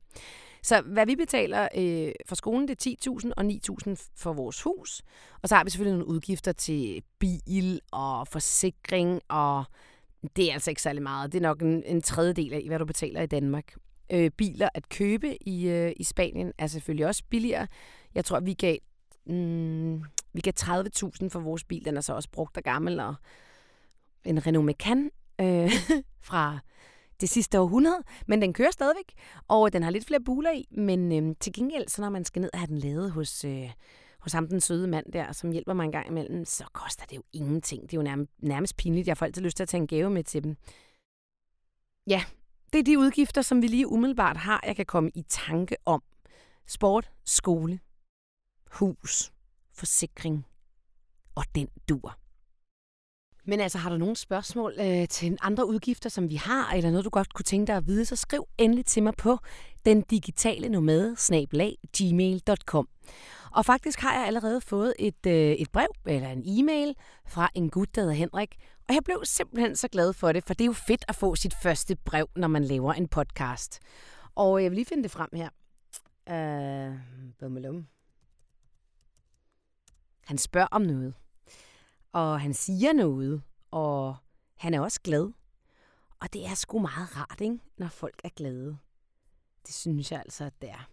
Så 0.63 0.81
hvad 0.81 1.05
vi 1.05 1.15
betaler 1.15 1.67
øh, 1.77 2.11
for 2.25 2.35
skolen, 2.35 2.67
det 2.67 2.87
er 2.87 3.11
10.000 3.11 3.31
og 3.37 3.45
9.000 3.45 4.11
for 4.15 4.33
vores 4.33 4.61
hus. 4.61 5.01
Og 5.41 5.49
så 5.49 5.55
har 5.55 5.63
vi 5.63 5.69
selvfølgelig 5.69 5.97
nogle 5.97 6.13
udgifter 6.13 6.51
til 6.51 7.03
bil 7.19 7.81
og 7.91 8.27
forsikring, 8.27 9.21
og 9.27 9.63
det 10.35 10.49
er 10.49 10.53
altså 10.53 10.71
ikke 10.71 10.81
særlig 10.81 11.03
meget. 11.03 11.31
Det 11.31 11.37
er 11.37 11.43
nok 11.43 11.61
en, 11.61 11.83
en 11.83 12.01
tredjedel 12.01 12.53
af, 12.53 12.63
hvad 12.67 12.79
du 12.79 12.85
betaler 12.85 13.21
i 13.21 13.27
Danmark. 13.27 13.73
Øh, 14.11 14.31
biler 14.31 14.69
at 14.73 14.89
købe 14.89 15.47
i, 15.47 15.67
øh, 15.67 15.93
i 15.97 16.03
Spanien 16.03 16.53
er 16.57 16.67
selvfølgelig 16.67 17.07
også 17.07 17.23
billigere. 17.29 17.67
Jeg 18.15 18.25
tror, 18.25 18.39
vi 18.39 18.53
gav 18.53 18.77
mm, 19.25 20.03
vi 20.33 20.41
gav 20.41 20.53
30.000 20.59 21.29
for 21.29 21.39
vores 21.39 21.63
bil. 21.63 21.85
Den 21.85 21.97
er 21.97 22.01
så 22.01 22.13
også 22.13 22.29
brugt 22.31 22.57
og 22.57 22.63
gammel. 22.63 22.99
Og 22.99 23.15
en 24.25 24.47
Renault 24.47 24.65
Megane 24.65 25.09
øh, 25.41 25.71
fra 26.29 26.59
det 27.21 27.29
sidste 27.29 27.59
århundrede, 27.59 28.03
men 28.27 28.41
den 28.41 28.53
kører 28.53 28.71
stadigvæk, 28.71 29.13
og 29.47 29.73
den 29.73 29.83
har 29.83 29.89
lidt 29.89 30.05
flere 30.05 30.21
buler 30.21 30.51
i, 30.51 30.67
men 30.71 31.11
øh, 31.11 31.35
til 31.39 31.53
gengæld, 31.53 31.87
så 31.87 32.01
når 32.01 32.09
man 32.09 32.25
skal 32.25 32.41
ned 32.41 32.49
og 32.53 32.59
have 32.59 32.67
den 32.67 32.77
lavet 32.77 33.11
hos, 33.11 33.45
øh, 33.45 33.71
hos 34.19 34.33
ham, 34.33 34.47
den 34.47 34.61
søde 34.61 34.87
mand 34.87 35.11
der, 35.13 35.31
som 35.31 35.51
hjælper 35.51 35.73
mig 35.73 35.83
en 35.85 35.91
gang 35.91 36.07
imellem, 36.07 36.45
så 36.45 36.63
koster 36.73 37.05
det 37.05 37.15
jo 37.15 37.23
ingenting. 37.33 37.81
Det 37.81 37.93
er 37.93 37.97
jo 37.97 38.03
nærmest, 38.03 38.31
nærmest 38.39 38.77
pinligt. 38.77 39.07
Jeg 39.07 39.17
får 39.17 39.25
altid 39.25 39.41
lyst 39.41 39.57
til 39.57 39.63
at 39.63 39.69
tage 39.69 39.81
en 39.81 39.87
gave 39.87 40.09
med 40.09 40.23
til 40.23 40.43
dem. 40.43 40.55
Ja, 42.07 42.23
det 42.73 42.79
er 42.79 42.83
de 42.83 42.99
udgifter, 42.99 43.41
som 43.41 43.61
vi 43.61 43.67
lige 43.67 43.87
umiddelbart 43.87 44.37
har, 44.37 44.63
jeg 44.65 44.75
kan 44.75 44.85
komme 44.85 45.11
i 45.15 45.21
tanke 45.29 45.75
om. 45.85 46.03
Sport, 46.67 47.11
skole, 47.25 47.79
hus, 48.71 49.31
forsikring 49.73 50.45
og 51.35 51.43
den 51.55 51.67
dur. 51.89 52.17
Men 53.45 53.59
altså, 53.59 53.77
har 53.77 53.89
du 53.89 53.97
nogle 53.97 54.15
spørgsmål 54.15 54.73
øh, 54.79 55.07
til 55.07 55.37
andre 55.41 55.67
udgifter, 55.67 56.09
som 56.09 56.29
vi 56.29 56.35
har, 56.35 56.73
eller 56.73 56.89
noget, 56.89 57.05
du 57.05 57.09
godt 57.09 57.33
kunne 57.33 57.43
tænke 57.43 57.67
dig 57.67 57.75
at 57.75 57.87
vide, 57.87 58.05
så 58.05 58.15
skriv 58.15 58.47
endelig 58.57 58.85
til 58.85 59.03
mig 59.03 59.13
på 59.17 59.37
den 59.89 60.01
digitale 60.01 60.69
nomade 60.69 61.15
gmail.com. 61.97 62.89
Og 63.51 63.65
faktisk 63.65 63.99
har 63.99 64.13
jeg 64.13 64.27
allerede 64.27 64.61
fået 64.61 64.93
et, 64.99 65.25
øh, 65.27 65.51
et 65.51 65.71
brev 65.71 65.87
eller 66.05 66.29
en 66.29 66.43
e-mail 66.45 66.95
fra 67.25 67.49
en 67.55 67.69
gut, 67.69 67.95
der 67.95 68.01
hedder 68.01 68.15
Henrik. 68.15 68.55
Og 68.87 68.95
jeg 68.95 69.03
blev 69.05 69.21
simpelthen 69.23 69.75
så 69.75 69.87
glad 69.87 70.13
for 70.13 70.31
det, 70.31 70.43
for 70.43 70.53
det 70.53 70.63
er 70.63 70.65
jo 70.65 70.73
fedt 70.73 71.05
at 71.07 71.15
få 71.15 71.35
sit 71.35 71.53
første 71.63 71.95
brev, 71.95 72.29
når 72.35 72.47
man 72.47 72.63
laver 72.63 72.93
en 72.93 73.07
podcast. 73.07 73.79
Og 74.35 74.59
øh, 74.59 74.63
jeg 74.63 74.71
vil 74.71 74.75
lige 74.75 74.85
finde 74.85 75.03
det 75.03 75.11
frem 75.11 75.29
her. 75.33 75.49
Øh, 76.29 76.99
han 80.25 80.37
spørger 80.37 80.67
om 80.71 80.81
noget. 80.81 81.13
Og 82.11 82.41
han 82.41 82.53
siger 82.53 82.93
noget. 82.93 83.41
Og 83.71 84.15
han 84.55 84.73
er 84.73 84.81
også 84.81 85.01
glad. 85.01 85.31
Og 86.19 86.33
det 86.33 86.45
er 86.45 86.55
sgu 86.55 86.79
meget 86.79 87.17
rart, 87.17 87.41
ikke? 87.41 87.59
når 87.77 87.87
folk 87.87 88.21
er 88.23 88.29
glade. 88.29 88.77
Det 89.67 89.75
synes 89.75 90.11
jeg 90.11 90.19
altså, 90.19 90.43
at 90.43 90.53
det 90.61 90.69
er. 90.69 90.89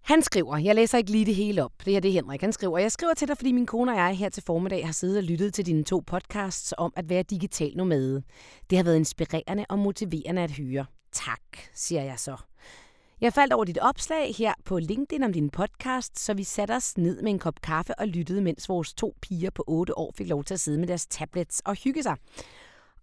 Han 0.00 0.22
skriver, 0.22 0.56
jeg 0.56 0.74
læser 0.74 0.98
ikke 0.98 1.10
lige 1.10 1.26
det 1.26 1.34
hele 1.34 1.64
op, 1.64 1.72
det 1.84 1.92
her 1.92 2.00
det 2.00 2.08
er 2.08 2.12
Henrik, 2.12 2.40
han 2.40 2.52
skriver, 2.52 2.78
jeg 2.78 2.92
skriver 2.92 3.14
til 3.14 3.28
dig, 3.28 3.36
fordi 3.36 3.52
min 3.52 3.66
kone 3.66 3.92
og 3.92 3.98
jeg 3.98 4.16
her 4.16 4.28
til 4.28 4.42
formiddag 4.42 4.86
har 4.86 4.92
siddet 4.92 5.18
og 5.18 5.22
lyttet 5.22 5.54
til 5.54 5.66
dine 5.66 5.84
to 5.84 6.02
podcasts 6.06 6.74
om 6.78 6.92
at 6.96 7.08
være 7.08 7.22
digital 7.22 7.72
nomade. 7.76 8.22
Det 8.70 8.78
har 8.78 8.84
været 8.84 8.96
inspirerende 8.96 9.66
og 9.68 9.78
motiverende 9.78 10.42
at 10.42 10.50
høre. 10.50 10.86
Tak, 11.12 11.40
siger 11.74 12.02
jeg 12.02 12.18
så. 12.18 12.36
Jeg 13.20 13.32
faldt 13.32 13.52
over 13.52 13.64
dit 13.64 13.78
opslag 13.78 14.34
her 14.34 14.54
på 14.64 14.78
LinkedIn 14.78 15.22
om 15.22 15.32
din 15.32 15.50
podcast, 15.50 16.18
så 16.18 16.34
vi 16.34 16.44
satte 16.44 16.72
os 16.72 16.98
ned 16.98 17.22
med 17.22 17.32
en 17.32 17.38
kop 17.38 17.60
kaffe 17.62 17.98
og 17.98 18.08
lyttede, 18.08 18.42
mens 18.42 18.68
vores 18.68 18.94
to 18.94 19.14
piger 19.22 19.50
på 19.50 19.64
8 19.66 19.98
år 19.98 20.12
fik 20.16 20.28
lov 20.28 20.44
til 20.44 20.54
at 20.54 20.60
sidde 20.60 20.78
med 20.78 20.88
deres 20.88 21.06
tablets 21.06 21.62
og 21.64 21.74
hygge 21.74 22.02
sig. 22.02 22.16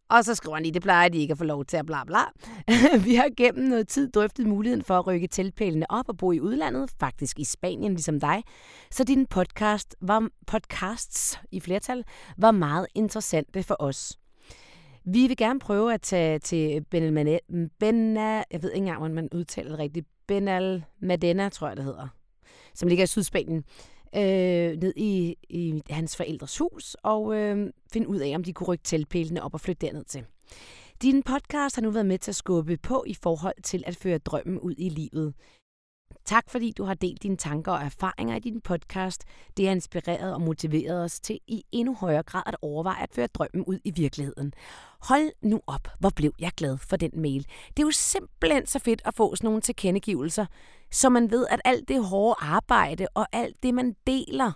Og 0.10 0.26
så 0.26 0.36
skriver 0.36 0.56
han 0.56 0.63
lige, 0.63 0.74
det 0.74 0.82
plejer 0.82 1.10
de 1.10 1.18
ikke 1.18 1.32
at 1.32 1.38
få 1.38 1.44
lov 1.44 1.66
til 1.66 1.78
at 1.78 1.86
bla 1.86 2.04
bla. 2.04 2.20
vi 3.08 3.16
har 3.16 3.30
gennem 3.38 3.70
noget 3.70 3.88
tid 3.88 4.12
drøftet 4.12 4.48
muligheden 4.48 4.84
for 4.84 5.00
at 5.00 5.08
rykke 5.08 5.28
teltpælene 5.28 5.92
op 5.92 6.10
og 6.10 6.18
bo 6.18 6.32
i 6.32 6.39
udlandet, 6.39 6.92
faktisk 7.00 7.39
i 7.39 7.44
Spanien 7.44 7.92
ligesom 7.94 8.20
dig. 8.20 8.44
Så 8.92 9.04
din 9.04 9.26
podcast 9.26 9.96
var, 10.02 10.30
podcasts 10.48 11.39
i 11.52 11.60
flertal 11.60 12.04
var 12.38 12.52
meget 12.52 12.88
interessante 12.96 13.63
for 13.63 13.76
os. 13.80 14.20
Vi 15.06 15.28
vil 15.28 15.38
gerne 15.38 15.60
prøve 15.60 15.94
at 15.94 16.02
tage 16.02 16.39
til 16.39 16.86
Benal 16.92 17.39
Bena, 17.80 18.44
jeg 18.52 18.63
ved 18.63 18.72
ikke 18.72 18.78
engang, 18.78 18.98
hvordan 18.98 19.16
man 19.16 19.30
udtaler 19.36 19.70
det 19.70 19.80
rigtigt, 19.80 20.08
Benal 20.28 20.84
Madena, 21.02 21.50
tror 21.50 21.68
jeg 21.68 21.78
det 21.78 21.86
hedder, 21.86 22.08
som 22.74 22.88
ligger 22.89 23.04
i 23.04 23.08
Sydspanien, 23.08 23.63
øh, 24.15 24.78
ned 24.82 24.93
i, 24.95 25.36
i 25.49 25.82
hans 25.89 26.15
forældres 26.15 26.58
hus 26.58 26.95
og 27.04 27.36
øh, 27.36 27.69
finde 27.93 28.08
ud 28.08 28.19
af, 28.19 28.32
om 28.36 28.43
de 28.43 28.54
kunne 28.54 28.67
rykke 28.67 28.84
teltpælene 28.84 29.43
op 29.43 29.54
og 29.54 29.62
flytte 29.62 29.86
derned 29.86 30.06
til. 30.06 30.26
Din 31.02 31.23
podcast 31.23 31.76
har 31.76 31.82
nu 31.82 31.89
været 31.89 32.06
med 32.06 32.17
til 32.17 32.32
at 32.32 32.36
skubbe 32.36 32.78
på 32.78 33.04
i 33.08 33.13
forhold 33.13 33.62
til 33.63 33.84
at 33.86 33.95
føre 33.95 34.17
drømmen 34.17 34.60
ud 34.60 34.76
i 34.78 34.89
livet. 34.89 35.34
Tak 36.25 36.49
fordi 36.49 36.71
du 36.71 36.83
har 36.83 36.93
delt 36.93 37.23
dine 37.23 37.38
tanker 37.38 37.71
og 37.71 37.81
erfaringer 37.81 38.36
i 38.36 38.39
din 38.39 38.62
podcast. 38.62 39.23
Det 39.57 39.65
har 39.65 39.71
inspireret 39.71 40.33
og 40.33 40.41
motiveret 40.41 41.03
os 41.03 41.19
til 41.19 41.39
i 41.47 41.63
endnu 41.71 41.95
højere 41.95 42.23
grad 42.23 42.43
at 42.45 42.55
overveje 42.62 43.03
at 43.03 43.13
føre 43.13 43.27
drømmen 43.27 43.65
ud 43.65 43.79
i 43.83 43.91
virkeligheden. 43.91 44.53
Hold 44.99 45.31
nu 45.41 45.62
op, 45.67 45.88
hvor 45.99 46.09
blev 46.09 46.31
jeg 46.39 46.51
glad 46.57 46.77
for 46.77 46.97
den 46.97 47.12
mail. 47.13 47.47
Det 47.67 47.83
er 47.83 47.88
jo 47.88 47.91
simpelthen 47.91 48.65
så 48.65 48.79
fedt 48.79 49.01
at 49.05 49.13
få 49.13 49.36
sådan 49.36 49.47
nogle 49.47 49.62
tilkendegivelser, 49.62 50.45
så 50.91 51.09
man 51.09 51.31
ved, 51.31 51.47
at 51.49 51.62
alt 51.65 51.88
det 51.88 52.05
hårde 52.05 52.36
arbejde 52.39 53.07
og 53.13 53.27
alt 53.31 53.63
det, 53.63 53.73
man 53.73 53.95
deler 54.07 54.51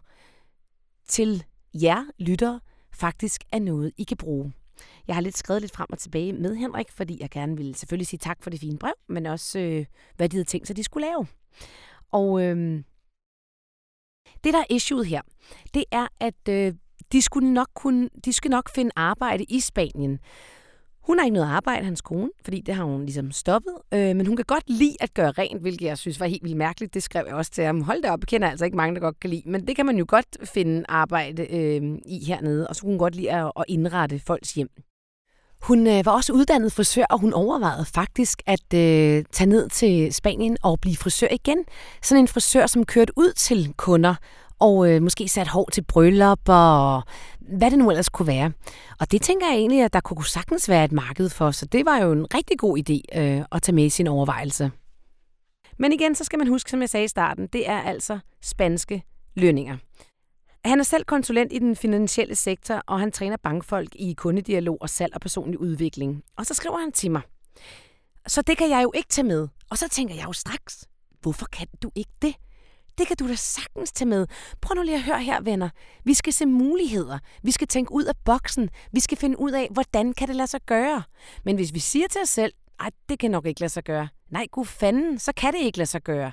til 1.07 1.43
jer 1.73 2.03
lytter, 2.19 2.59
faktisk 2.93 3.43
er 3.51 3.59
noget, 3.59 3.91
I 3.97 4.03
kan 4.03 4.17
bruge. 4.17 4.53
Jeg 5.07 5.15
har 5.15 5.21
lidt 5.21 5.37
skrevet 5.37 5.61
lidt 5.61 5.75
frem 5.75 5.87
og 5.91 5.97
tilbage 5.97 6.33
med 6.33 6.55
Henrik, 6.55 6.91
fordi 6.91 7.17
jeg 7.21 7.29
gerne 7.29 7.57
ville 7.57 7.75
selvfølgelig 7.75 8.07
sige 8.07 8.17
tak 8.17 8.43
for 8.43 8.49
det 8.49 8.59
fine 8.59 8.77
brev, 8.77 8.93
men 9.09 9.25
også 9.25 9.59
øh, 9.59 9.85
hvad 10.15 10.29
de 10.29 10.35
havde 10.35 10.47
tænkt 10.47 10.67
sig, 10.67 10.75
de 10.77 10.83
skulle 10.83 11.07
lave. 11.07 11.27
Og 12.11 12.41
øh, 12.41 12.83
det, 14.43 14.53
der 14.53 14.59
er 14.59 14.65
issueet 14.69 15.07
her, 15.07 15.21
det 15.73 15.83
er, 15.91 16.07
at 16.19 16.49
øh, 16.49 16.73
de, 17.11 17.21
skulle 17.21 17.53
nok 17.53 17.67
kunne, 17.75 18.09
de 18.25 18.33
skal 18.33 18.51
nok 18.51 18.69
finde 18.69 18.91
arbejde 18.95 19.43
i 19.43 19.59
Spanien. 19.59 20.19
Hun 21.07 21.19
har 21.19 21.25
ikke 21.25 21.33
noget 21.33 21.47
arbejde, 21.47 21.85
hans 21.85 22.01
kone, 22.01 22.29
fordi 22.43 22.61
det 22.61 22.75
har 22.75 22.83
hun 22.83 23.05
ligesom 23.05 23.31
stoppet. 23.31 23.73
Øh, 23.93 24.15
men 24.15 24.25
hun 24.25 24.35
kan 24.35 24.45
godt 24.47 24.63
lide 24.67 24.95
at 24.99 25.13
gøre 25.13 25.31
rent, 25.31 25.61
hvilket 25.61 25.85
jeg 25.85 25.97
synes 25.97 26.19
var 26.19 26.25
helt 26.25 26.43
vildt 26.43 26.57
mærkeligt. 26.57 26.93
Det 26.93 27.03
skrev 27.03 27.23
jeg 27.27 27.35
også 27.35 27.51
til 27.51 27.63
ham. 27.63 27.81
Hold 27.81 28.01
da 28.01 28.11
op, 28.11 28.19
jeg 28.19 28.27
kender 28.27 28.49
altså 28.49 28.65
ikke 28.65 28.77
mange, 28.77 28.95
der 28.95 29.01
godt 29.01 29.19
kan 29.19 29.29
lide. 29.29 29.43
Men 29.45 29.67
det 29.67 29.75
kan 29.75 29.85
man 29.85 29.97
jo 29.97 30.05
godt 30.07 30.37
finde 30.43 30.83
arbejde 30.89 31.55
øh, 31.55 31.97
i 32.05 32.25
hernede. 32.25 32.67
Og 32.67 32.75
så 32.75 32.81
kunne 32.81 32.91
hun 32.91 32.99
godt 32.99 33.15
lide 33.15 33.31
at, 33.31 33.51
at 33.59 33.65
indrette 33.67 34.19
folks 34.19 34.53
hjem. 34.53 34.69
Hun 35.61 35.87
øh, 35.87 36.05
var 36.05 36.11
også 36.11 36.33
uddannet 36.33 36.71
frisør, 36.71 37.05
og 37.09 37.19
hun 37.19 37.33
overvejede 37.33 37.85
faktisk 37.85 38.41
at 38.45 38.73
øh, 38.73 39.23
tage 39.31 39.49
ned 39.49 39.69
til 39.69 40.13
Spanien 40.13 40.57
og 40.63 40.79
blive 40.81 40.97
frisør 40.97 41.27
igen. 41.31 41.57
Sådan 42.03 42.23
en 42.23 42.27
frisør, 42.27 42.65
som 42.65 42.85
kørte 42.85 43.13
ud 43.15 43.33
til 43.33 43.73
kunder 43.77 44.15
og 44.59 44.89
øh, 44.91 45.01
måske 45.01 45.27
sat 45.27 45.47
hår 45.47 45.69
til 45.71 45.83
bryllup 45.83 46.49
og 46.49 47.03
hvad 47.39 47.71
det 47.71 47.79
nu 47.79 47.89
ellers 47.89 48.09
kunne 48.09 48.27
være. 48.27 48.51
Og 48.99 49.11
det 49.11 49.21
tænker 49.21 49.47
jeg 49.47 49.55
egentlig, 49.55 49.83
at 49.83 49.93
der 49.93 49.99
kunne 49.99 50.25
sagtens 50.25 50.69
være 50.69 50.85
et 50.85 50.91
marked 50.91 51.29
for, 51.29 51.51
så 51.51 51.65
det 51.65 51.85
var 51.85 51.97
jo 51.97 52.11
en 52.11 52.33
rigtig 52.33 52.59
god 52.59 52.77
idé 52.77 53.19
øh, 53.19 53.45
at 53.51 53.61
tage 53.61 53.75
med 53.75 53.85
i 53.85 53.89
sin 53.89 54.07
overvejelse. 54.07 54.71
Men 55.79 55.93
igen, 55.93 56.15
så 56.15 56.23
skal 56.23 56.39
man 56.39 56.47
huske, 56.47 56.69
som 56.69 56.81
jeg 56.81 56.89
sagde 56.89 57.03
i 57.03 57.07
starten, 57.07 57.47
det 57.53 57.69
er 57.69 57.81
altså 57.81 58.19
spanske 58.41 59.03
lønninger. 59.35 59.77
Han 60.65 60.79
er 60.79 60.83
selv 60.83 61.03
konsulent 61.03 61.53
i 61.53 61.59
den 61.59 61.75
finansielle 61.75 62.35
sektor, 62.35 62.83
og 62.87 62.99
han 62.99 63.11
træner 63.11 63.37
bankfolk 63.43 63.95
i 63.95 64.13
kundedialog 64.13 64.77
og 64.81 64.89
salg 64.89 65.15
og 65.15 65.21
personlig 65.21 65.59
udvikling. 65.59 66.23
Og 66.37 66.45
så 66.45 66.53
skriver 66.53 66.77
han 66.77 66.91
til 66.91 67.11
mig, 67.11 67.21
så 68.27 68.41
det 68.41 68.57
kan 68.57 68.69
jeg 68.69 68.83
jo 68.83 68.91
ikke 68.95 69.09
tage 69.09 69.27
med. 69.27 69.47
Og 69.69 69.77
så 69.77 69.89
tænker 69.89 70.15
jeg 70.15 70.25
jo 70.27 70.33
straks, 70.33 70.87
hvorfor 71.21 71.45
kan 71.45 71.67
du 71.83 71.91
ikke 71.95 72.11
det? 72.21 72.35
Det 72.97 73.07
kan 73.07 73.17
du 73.17 73.27
da 73.27 73.35
sagtens 73.35 73.91
tage 73.91 74.09
med. 74.09 74.27
Prøv 74.61 74.75
nu 74.75 74.81
lige 74.81 74.95
at 74.95 75.03
høre 75.03 75.21
her, 75.21 75.41
venner. 75.41 75.69
Vi 76.03 76.13
skal 76.13 76.33
se 76.33 76.45
muligheder. 76.45 77.19
Vi 77.43 77.51
skal 77.51 77.67
tænke 77.67 77.91
ud 77.91 78.03
af 78.03 78.13
boksen. 78.25 78.69
Vi 78.91 78.99
skal 78.99 79.17
finde 79.17 79.39
ud 79.39 79.51
af, 79.51 79.67
hvordan 79.71 80.13
kan 80.13 80.27
det 80.27 80.35
lade 80.35 80.47
sig 80.47 80.61
gøre. 80.65 81.03
Men 81.43 81.55
hvis 81.55 81.73
vi 81.73 81.79
siger 81.79 82.07
til 82.07 82.21
os 82.21 82.29
selv, 82.29 82.53
at 82.79 82.93
det 83.09 83.19
kan 83.19 83.31
nok 83.31 83.45
ikke 83.45 83.59
lade 83.59 83.69
sig 83.69 83.83
gøre. 83.83 84.07
Nej, 84.29 84.47
gud 84.51 84.65
fanden, 84.65 85.19
så 85.19 85.31
kan 85.37 85.53
det 85.53 85.59
ikke 85.59 85.77
lade 85.77 85.89
sig 85.89 86.03
gøre. 86.03 86.31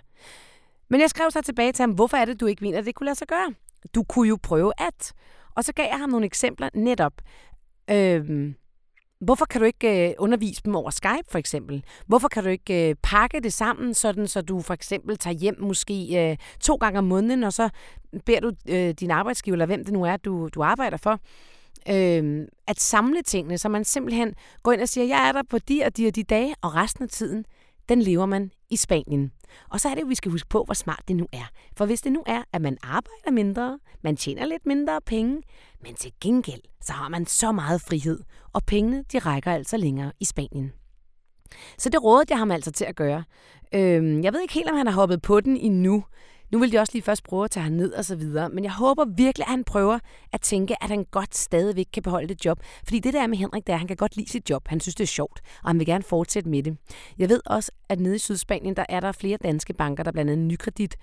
Men 0.88 1.00
jeg 1.00 1.11
skrev 1.11 1.31
så 1.31 1.40
tilbage 1.42 1.72
til 1.72 1.83
ham, 1.83 1.90
hvorfor 1.90 2.16
er 2.16 2.24
det, 2.24 2.40
du 2.40 2.46
ikke 2.46 2.64
mener, 2.64 2.79
at 2.79 2.87
det 2.87 2.94
kunne 2.94 3.05
lade 3.05 3.18
sig 3.18 3.29
gøre? 3.29 3.55
Du 3.94 4.03
kunne 4.03 4.29
jo 4.29 4.38
prøve 4.42 4.72
at. 4.79 5.12
Og 5.55 5.64
så 5.64 5.72
gav 5.72 5.87
jeg 5.90 5.98
ham 5.98 6.11
nogle 6.11 6.27
eksempler 6.27 6.68
netop. 6.74 7.12
Øhm, 7.90 8.55
Hvorfor 9.24 9.44
kan 9.44 9.60
du 9.60 9.66
ikke 9.66 10.08
øh, 10.08 10.14
undervise 10.18 10.62
dem 10.64 10.74
over 10.76 10.90
Skype 10.90 11.28
for 11.28 11.38
eksempel? 11.38 11.84
Hvorfor 12.06 12.28
kan 12.28 12.44
du 12.44 12.48
ikke 12.48 12.88
øh, 12.88 12.94
pakke 13.02 13.40
det 13.40 13.52
sammen, 13.52 13.94
sådan 13.94 14.26
så 14.26 14.40
du 14.40 14.60
for 14.60 14.74
eksempel 14.74 15.18
tager 15.18 15.34
hjem 15.34 15.60
måske 15.60 16.30
øh, 16.30 16.37
to 16.60 16.74
gange 16.74 16.98
om 16.98 17.04
måneden, 17.04 17.44
og 17.44 17.52
så 17.52 17.68
beder 18.24 18.40
du 18.40 18.52
øh, 18.68 18.90
din 18.90 19.10
arbejdsgiver, 19.10 19.54
eller 19.54 19.66
hvem 19.66 19.84
det 19.84 19.92
nu 19.92 20.04
er, 20.04 20.16
du, 20.16 20.48
du 20.48 20.62
arbejder 20.62 20.96
for, 20.96 21.20
øh, 21.88 22.46
at 22.66 22.80
samle 22.80 23.22
tingene, 23.22 23.58
så 23.58 23.68
man 23.68 23.84
simpelthen 23.84 24.34
går 24.62 24.72
ind 24.72 24.80
og 24.80 24.88
siger, 24.88 25.04
jeg 25.06 25.28
er 25.28 25.32
der 25.32 25.42
på 25.50 25.58
de 25.58 25.82
og 25.87 25.96
de 25.96 26.06
og 26.06 26.16
de 26.16 26.22
dage, 26.22 26.54
og 26.62 26.74
resten 26.74 27.04
af 27.04 27.10
tiden, 27.10 27.44
den 27.88 28.02
lever 28.02 28.26
man 28.26 28.50
i 28.70 28.77
Spanien. 28.77 29.33
Og 29.70 29.81
så 29.81 29.88
er 29.88 29.94
det 29.94 30.03
jo, 30.03 30.07
vi 30.07 30.14
skal 30.14 30.31
huske 30.31 30.48
på, 30.48 30.62
hvor 30.64 30.74
smart 30.74 31.03
det 31.09 31.16
nu 31.16 31.27
er. 31.33 31.50
For 31.77 31.87
hvis 31.87 32.00
det 32.00 32.12
nu 32.12 32.22
er, 32.27 32.42
at 32.53 32.62
man 32.62 32.79
arbejder 32.83 33.31
mindre, 33.31 33.79
man 34.03 34.16
tjener 34.16 34.46
lidt 34.46 34.66
mindre 34.66 35.00
penge, 35.07 35.42
men 35.83 35.94
til 35.94 36.12
gengæld, 36.20 36.61
så 36.81 36.92
har 36.92 37.09
man 37.09 37.27
så 37.27 37.53
meget 37.53 37.81
frihed, 37.81 38.20
og 38.53 38.62
pengene, 38.66 39.05
de 39.12 39.18
rækker 39.18 39.53
altså 39.53 39.77
længere 39.77 40.12
i 40.20 40.24
Spanien. 40.24 40.72
Så 41.79 41.88
det 41.88 42.05
rådede 42.05 42.27
jeg 42.31 42.38
ham 42.38 42.50
altså 42.50 42.72
til 42.72 42.85
at 42.85 42.96
gøre. 42.96 43.24
Øhm, 43.74 44.22
jeg 44.22 44.33
ved 44.33 44.40
ikke 44.40 44.55
helt, 44.55 44.70
om 44.70 44.77
han 44.77 44.87
har 44.87 44.94
hoppet 44.94 45.22
på 45.22 45.40
den 45.40 45.57
endnu, 45.57 46.05
nu 46.54 46.60
vil 46.60 46.72
de 46.72 46.78
også 46.78 46.92
lige 46.92 47.02
først 47.02 47.24
prøve 47.24 47.44
at 47.44 47.50
tage 47.50 47.64
ham 47.64 47.72
ned 47.72 47.92
og 47.92 48.04
så 48.04 48.16
videre, 48.16 48.48
men 48.48 48.64
jeg 48.64 48.72
håber 48.72 49.04
virkelig, 49.04 49.44
at 49.44 49.50
han 49.50 49.64
prøver 49.64 49.98
at 50.32 50.40
tænke, 50.40 50.82
at 50.82 50.88
han 50.88 51.04
godt 51.10 51.36
stadigvæk 51.36 51.86
kan 51.92 52.02
beholde 52.02 52.28
det 52.28 52.44
job. 52.44 52.60
Fordi 52.84 52.98
det 52.98 53.14
der 53.14 53.26
med 53.26 53.38
Henrik, 53.38 53.66
det 53.66 53.72
er, 53.72 53.74
at 53.74 53.78
han 53.78 53.88
kan 53.88 53.96
godt 53.96 54.16
lide 54.16 54.30
sit 54.30 54.50
job. 54.50 54.68
Han 54.68 54.80
synes, 54.80 54.94
det 54.94 55.04
er 55.04 55.08
sjovt, 55.08 55.40
og 55.62 55.70
han 55.70 55.78
vil 55.78 55.86
gerne 55.86 56.04
fortsætte 56.04 56.48
med 56.48 56.62
det. 56.62 56.76
Jeg 57.18 57.28
ved 57.28 57.40
også, 57.46 57.72
at 57.88 58.00
nede 58.00 58.14
i 58.14 58.18
Sydspanien, 58.18 58.76
der 58.76 58.84
er 58.88 59.00
der 59.00 59.12
flere 59.12 59.38
danske 59.42 59.72
banker, 59.72 60.02
der 60.02 60.12
blandt 60.12 60.30
andet 60.30 60.46
Nykredit, 60.46 60.96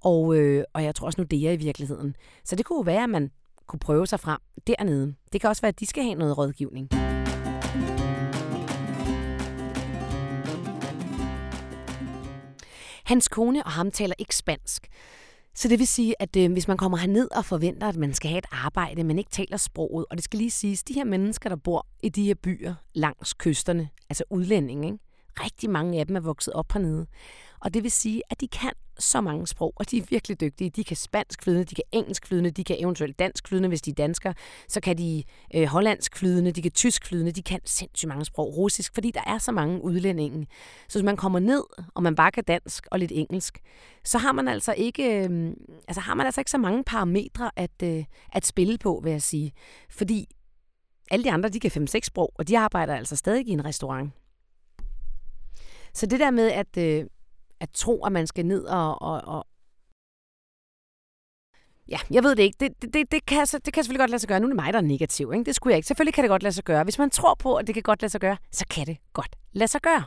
og, 0.00 0.36
øh, 0.36 0.64
og 0.74 0.84
jeg 0.84 0.94
tror 0.94 1.06
også 1.06 1.20
Nordea 1.20 1.52
i 1.52 1.56
virkeligheden. 1.56 2.16
Så 2.44 2.56
det 2.56 2.64
kunne 2.64 2.78
jo 2.78 2.82
være, 2.82 3.02
at 3.02 3.10
man 3.10 3.30
kunne 3.66 3.80
prøve 3.80 4.06
sig 4.06 4.20
frem 4.20 4.38
dernede. 4.66 5.14
Det 5.32 5.40
kan 5.40 5.50
også 5.50 5.62
være, 5.62 5.68
at 5.68 5.80
de 5.80 5.86
skal 5.86 6.02
have 6.02 6.14
noget 6.14 6.38
rådgivning. 6.38 6.88
Hans 13.08 13.28
kone 13.28 13.64
og 13.64 13.70
ham 13.70 13.90
taler 13.90 14.14
ikke 14.18 14.36
spansk. 14.36 14.88
Så 15.54 15.68
det 15.68 15.78
vil 15.78 15.86
sige, 15.86 16.14
at 16.22 16.36
øh, 16.36 16.52
hvis 16.52 16.68
man 16.68 16.76
kommer 16.76 16.98
herned 16.98 17.28
og 17.36 17.44
forventer, 17.44 17.88
at 17.88 17.96
man 17.96 18.14
skal 18.14 18.28
have 18.28 18.38
et 18.38 18.46
arbejde, 18.52 19.04
men 19.04 19.18
ikke 19.18 19.30
taler 19.30 19.56
sproget, 19.56 20.06
og 20.10 20.16
det 20.16 20.24
skal 20.24 20.38
lige 20.38 20.50
siges, 20.50 20.82
de 20.82 20.94
her 20.94 21.04
mennesker, 21.04 21.48
der 21.48 21.56
bor 21.56 21.86
i 22.02 22.08
de 22.08 22.24
her 22.24 22.34
byer 22.34 22.74
langs 22.94 23.34
kysterne, 23.34 23.88
altså 24.10 24.24
udlændinge, 24.30 24.86
ikke? 24.86 24.98
rigtig 25.44 25.70
mange 25.70 26.00
af 26.00 26.06
dem 26.06 26.16
er 26.16 26.20
vokset 26.20 26.54
op 26.54 26.72
hernede. 26.72 27.06
Og 27.60 27.74
det 27.74 27.82
vil 27.82 27.90
sige, 27.90 28.22
at 28.30 28.40
de 28.40 28.48
kan 28.48 28.72
så 28.98 29.20
mange 29.20 29.46
sprog, 29.46 29.72
og 29.76 29.90
de 29.90 29.98
er 29.98 30.02
virkelig 30.10 30.40
dygtige. 30.40 30.70
De 30.70 30.84
kan 30.84 30.96
spansk 30.96 31.42
flydende, 31.42 31.64
de 31.64 31.74
kan 31.74 31.84
engelsk 31.92 32.26
flydende, 32.26 32.50
de 32.50 32.64
kan 32.64 32.76
eventuelt 32.80 33.18
dansk 33.18 33.48
flydende, 33.48 33.68
hvis 33.68 33.82
de 33.82 33.90
er 33.90 33.94
danskere. 33.94 34.34
Så 34.68 34.80
kan 34.80 34.98
de 34.98 35.24
øh, 35.54 35.64
hollandsk 35.64 36.16
flydende, 36.16 36.52
de 36.52 36.62
kan 36.62 36.70
tysk 36.70 37.06
flydende, 37.06 37.32
de 37.32 37.42
kan 37.42 37.60
sindssygt 37.64 38.08
mange 38.08 38.24
sprog. 38.24 38.56
Russisk, 38.56 38.94
fordi 38.94 39.10
der 39.10 39.20
er 39.26 39.38
så 39.38 39.52
mange 39.52 39.84
udlændinge. 39.84 40.46
Så 40.88 40.98
hvis 40.98 41.04
man 41.04 41.16
kommer 41.16 41.38
ned, 41.38 41.62
og 41.94 42.02
man 42.02 42.14
bare 42.14 42.30
kan 42.30 42.44
dansk 42.44 42.86
og 42.90 42.98
lidt 42.98 43.12
engelsk, 43.14 43.58
så 44.04 44.18
har 44.18 44.32
man 44.32 44.48
altså 44.48 44.74
ikke, 44.76 45.28
øh, 45.28 45.52
altså 45.88 46.00
har 46.00 46.14
man 46.14 46.26
altså 46.26 46.40
ikke 46.40 46.50
så 46.50 46.58
mange 46.58 46.84
parametre 46.84 47.50
at, 47.56 47.82
øh, 47.82 48.04
at 48.32 48.46
spille 48.46 48.78
på, 48.78 49.00
vil 49.04 49.10
jeg 49.10 49.22
sige. 49.22 49.52
Fordi 49.90 50.26
alle 51.10 51.24
de 51.24 51.32
andre, 51.32 51.48
de 51.48 51.60
kan 51.60 51.70
5-6 51.70 51.98
sprog, 52.02 52.32
og 52.34 52.48
de 52.48 52.58
arbejder 52.58 52.96
altså 52.96 53.16
stadig 53.16 53.48
i 53.48 53.50
en 53.50 53.64
restaurant. 53.64 54.12
Så 55.94 56.06
det 56.06 56.20
der 56.20 56.30
med 56.30 56.50
at, 56.50 56.76
øh, 56.78 57.04
at 57.60 57.70
tro, 57.70 58.04
at 58.04 58.12
man 58.12 58.26
skal 58.26 58.46
ned 58.46 58.64
og, 58.64 59.02
og, 59.02 59.22
og 59.24 59.46
Ja, 61.88 61.98
jeg 62.10 62.22
ved 62.22 62.36
det 62.36 62.42
ikke. 62.42 62.56
Det, 62.60 62.82
det, 62.82 62.94
det, 62.94 63.12
det, 63.12 63.26
kan, 63.26 63.46
det 63.46 63.72
kan 63.72 63.84
selvfølgelig 63.84 63.98
godt 63.98 64.10
lade 64.10 64.18
sig 64.20 64.28
gøre. 64.28 64.40
Nu 64.40 64.46
er 64.46 64.48
det 64.48 64.56
mig, 64.56 64.72
der 64.72 64.78
er 64.78 64.82
negativ. 64.82 65.32
Ikke? 65.32 65.44
Det 65.44 65.54
skulle 65.54 65.72
jeg 65.72 65.76
ikke. 65.76 65.86
Selvfølgelig 65.86 66.14
kan 66.14 66.24
det 66.24 66.28
godt 66.28 66.42
lade 66.42 66.52
sig 66.52 66.64
gøre. 66.64 66.84
Hvis 66.84 66.98
man 66.98 67.10
tror 67.10 67.34
på, 67.34 67.54
at 67.54 67.66
det 67.66 67.74
kan 67.74 67.82
godt 67.82 68.02
lade 68.02 68.10
sig 68.10 68.20
gøre, 68.20 68.36
så 68.52 68.64
kan 68.70 68.86
det 68.86 68.96
godt 69.12 69.36
lade 69.52 69.68
sig 69.68 69.80
gøre. 69.80 70.04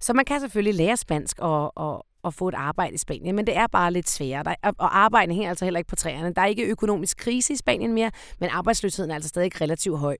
Så 0.00 0.12
man 0.12 0.24
kan 0.24 0.40
selvfølgelig 0.40 0.74
lære 0.74 0.96
spansk 0.96 1.38
og, 1.38 1.78
og, 1.78 2.06
og 2.22 2.34
få 2.34 2.48
et 2.48 2.54
arbejde 2.54 2.94
i 2.94 2.98
Spanien, 2.98 3.36
men 3.36 3.46
det 3.46 3.56
er 3.56 3.66
bare 3.66 3.92
lidt 3.92 4.08
sværere. 4.08 4.44
Der, 4.44 4.54
og 4.78 4.98
arbejdet 4.98 5.34
hænger 5.34 5.48
altså 5.48 5.64
heller 5.64 5.78
ikke 5.78 5.88
på 5.88 5.96
træerne. 5.96 6.34
Der 6.34 6.42
er 6.42 6.46
ikke 6.46 6.64
økonomisk 6.64 7.16
krise 7.16 7.52
i 7.52 7.56
Spanien 7.56 7.92
mere, 7.92 8.10
men 8.40 8.50
arbejdsløsheden 8.50 9.10
er 9.10 9.14
altså 9.14 9.28
stadig 9.28 9.60
relativt 9.60 9.98
høj. 9.98 10.16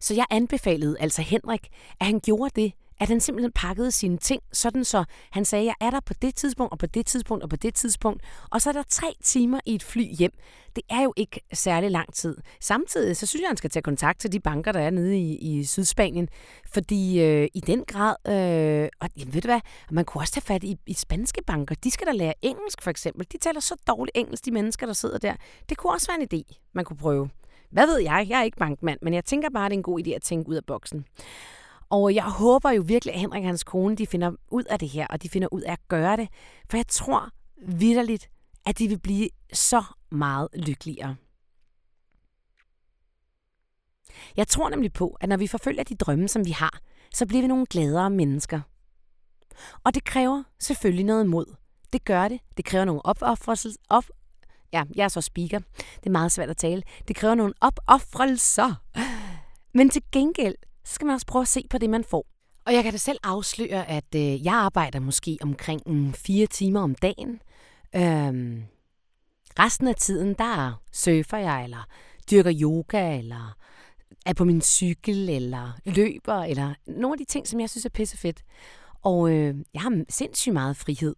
Så 0.00 0.14
jeg 0.14 0.26
anbefalede 0.30 0.96
altså 1.00 1.22
Henrik, 1.22 1.68
at 2.00 2.06
han 2.06 2.20
gjorde 2.20 2.62
det, 2.62 2.72
at 3.00 3.08
han 3.08 3.20
simpelthen 3.20 3.52
pakkede 3.52 3.90
sine 3.90 4.18
ting, 4.18 4.42
sådan 4.52 4.84
så 4.84 5.04
han 5.30 5.44
sagde, 5.44 5.64
jeg 5.64 5.74
er 5.80 5.90
der 5.90 6.00
på 6.00 6.14
det 6.22 6.34
tidspunkt, 6.34 6.72
og 6.72 6.78
på 6.78 6.86
det 6.86 7.06
tidspunkt, 7.06 7.44
og 7.44 7.50
på 7.50 7.56
det 7.56 7.74
tidspunkt. 7.74 8.22
Og 8.50 8.62
så 8.62 8.68
er 8.68 8.72
der 8.72 8.82
tre 8.90 9.14
timer 9.24 9.60
i 9.66 9.74
et 9.74 9.82
fly 9.82 10.04
hjem. 10.18 10.32
Det 10.76 10.82
er 10.90 11.02
jo 11.02 11.12
ikke 11.16 11.40
særlig 11.52 11.90
lang 11.90 12.14
tid. 12.14 12.36
Samtidig 12.60 13.16
så 13.16 13.26
synes 13.26 13.40
jeg, 13.40 13.48
han 13.48 13.56
skal 13.56 13.70
tage 13.70 13.82
kontakt 13.82 14.20
til 14.20 14.32
de 14.32 14.40
banker, 14.40 14.72
der 14.72 14.80
er 14.80 14.90
nede 14.90 15.18
i, 15.18 15.36
i 15.36 15.64
Sydspanien. 15.64 16.28
Fordi 16.72 17.20
øh, 17.20 17.48
i 17.54 17.60
den 17.60 17.84
grad, 17.84 18.16
øh, 18.28 18.88
og 19.00 19.08
jamen, 19.18 19.34
ved 19.34 19.40
du 19.40 19.48
hvad, 19.48 19.60
man 19.90 20.04
kunne 20.04 20.22
også 20.22 20.32
tage 20.32 20.44
fat 20.44 20.64
i, 20.64 20.76
i 20.86 20.92
spanske 20.94 21.42
banker. 21.46 21.74
De 21.74 21.90
skal 21.90 22.06
da 22.06 22.12
lære 22.12 22.34
engelsk 22.42 22.82
for 22.82 22.90
eksempel. 22.90 23.26
De 23.32 23.38
taler 23.38 23.60
så 23.60 23.74
dårligt 23.86 24.16
engelsk, 24.16 24.44
de 24.44 24.50
mennesker, 24.50 24.86
der 24.86 24.92
sidder 24.92 25.18
der. 25.18 25.34
Det 25.68 25.76
kunne 25.76 25.92
også 25.92 26.06
være 26.12 26.22
en 26.22 26.28
idé, 26.34 26.70
man 26.72 26.84
kunne 26.84 26.96
prøve. 26.96 27.30
Hvad 27.70 27.86
ved 27.86 27.98
jeg? 27.98 28.26
Jeg 28.28 28.40
er 28.40 28.44
ikke 28.44 28.56
bankmand, 28.56 28.98
men 29.02 29.14
jeg 29.14 29.24
tænker 29.24 29.48
bare, 29.50 29.66
at 29.66 29.70
det 29.70 29.76
er 29.76 29.78
en 29.78 29.82
god 29.82 30.00
idé 30.06 30.10
at 30.10 30.22
tænke 30.22 30.48
ud 30.50 30.54
af 30.54 30.64
boksen. 30.64 31.04
Og 31.90 32.14
jeg 32.14 32.24
håber 32.24 32.70
jo 32.70 32.82
virkelig, 32.86 33.14
at 33.14 33.20
Henrik 33.20 33.42
og 33.42 33.46
hans 33.48 33.64
kone, 33.64 33.96
de 33.96 34.06
finder 34.06 34.32
ud 34.48 34.64
af 34.64 34.78
det 34.78 34.88
her, 34.88 35.06
og 35.06 35.22
de 35.22 35.28
finder 35.28 35.48
ud 35.52 35.60
af 35.60 35.72
at 35.72 35.88
gøre 35.88 36.16
det. 36.16 36.28
For 36.70 36.76
jeg 36.76 36.86
tror 36.86 37.30
vidderligt, 37.62 38.30
at 38.66 38.78
de 38.78 38.88
vil 38.88 38.98
blive 38.98 39.28
så 39.52 39.84
meget 40.10 40.48
lykkeligere. 40.54 41.16
Jeg 44.36 44.48
tror 44.48 44.68
nemlig 44.68 44.92
på, 44.92 45.16
at 45.20 45.28
når 45.28 45.36
vi 45.36 45.46
forfølger 45.46 45.84
de 45.84 45.94
drømme, 45.94 46.28
som 46.28 46.46
vi 46.46 46.50
har, 46.50 46.78
så 47.14 47.26
bliver 47.26 47.42
vi 47.42 47.48
nogle 47.48 47.66
gladere 47.66 48.10
mennesker. 48.10 48.60
Og 49.84 49.94
det 49.94 50.04
kræver 50.04 50.42
selvfølgelig 50.58 51.04
noget 51.04 51.26
mod. 51.26 51.54
Det 51.92 52.04
gør 52.04 52.28
det. 52.28 52.40
Det 52.56 52.64
kræver 52.64 52.84
nogle 52.84 53.06
opoffrelser. 53.06 53.70
Op, 53.88 54.04
ja, 54.72 54.84
jeg 54.94 55.04
er 55.04 55.08
så 55.08 55.20
speaker. 55.20 55.58
Det 55.76 56.06
er 56.06 56.10
meget 56.10 56.32
svært 56.32 56.50
at 56.50 56.56
tale. 56.56 56.82
Det 57.08 57.16
kræver 57.16 57.34
nogle 57.34 57.54
opoffrelser. 57.60 58.74
Men 59.74 59.90
til 59.90 60.02
gengæld, 60.12 60.54
så 60.88 60.94
skal 60.94 61.06
man 61.06 61.14
også 61.14 61.26
prøve 61.26 61.42
at 61.42 61.48
se 61.48 61.66
på 61.70 61.78
det, 61.78 61.90
man 61.90 62.04
får. 62.04 62.26
Og 62.64 62.74
jeg 62.74 62.82
kan 62.82 62.92
da 62.92 62.98
selv 62.98 63.18
afsløre, 63.22 63.88
at 63.88 64.14
øh, 64.16 64.44
jeg 64.44 64.54
arbejder 64.54 65.00
måske 65.00 65.38
omkring 65.40 65.82
um, 65.86 66.12
fire 66.12 66.46
timer 66.46 66.80
om 66.80 66.94
dagen. 66.94 67.40
Øhm, 67.96 68.62
resten 69.58 69.88
af 69.88 69.94
tiden, 69.94 70.34
der 70.34 70.82
surfer 70.92 71.36
jeg, 71.36 71.64
eller 71.64 71.86
dyrker 72.30 72.52
yoga, 72.60 73.18
eller 73.18 73.56
er 74.26 74.32
på 74.32 74.44
min 74.44 74.60
cykel, 74.60 75.28
eller 75.28 75.78
løber, 75.84 76.42
eller 76.42 76.74
nogle 76.86 77.14
af 77.14 77.18
de 77.18 77.24
ting, 77.24 77.48
som 77.48 77.60
jeg 77.60 77.70
synes 77.70 77.84
er 77.84 77.90
pissefedt. 77.90 78.42
Og 79.02 79.30
øh, 79.30 79.54
jeg 79.74 79.82
har 79.82 80.04
sindssygt 80.08 80.52
meget 80.52 80.76
frihed 80.76 81.14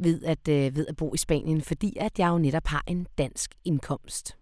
ved 0.00 0.24
at, 0.24 0.48
øh, 0.48 0.76
ved 0.76 0.86
at 0.86 0.96
bo 0.96 1.14
i 1.14 1.16
Spanien, 1.16 1.62
fordi 1.62 1.96
at 2.00 2.18
jeg 2.18 2.28
jo 2.28 2.38
netop 2.38 2.66
har 2.66 2.84
en 2.86 3.06
dansk 3.18 3.54
indkomst. 3.64 4.37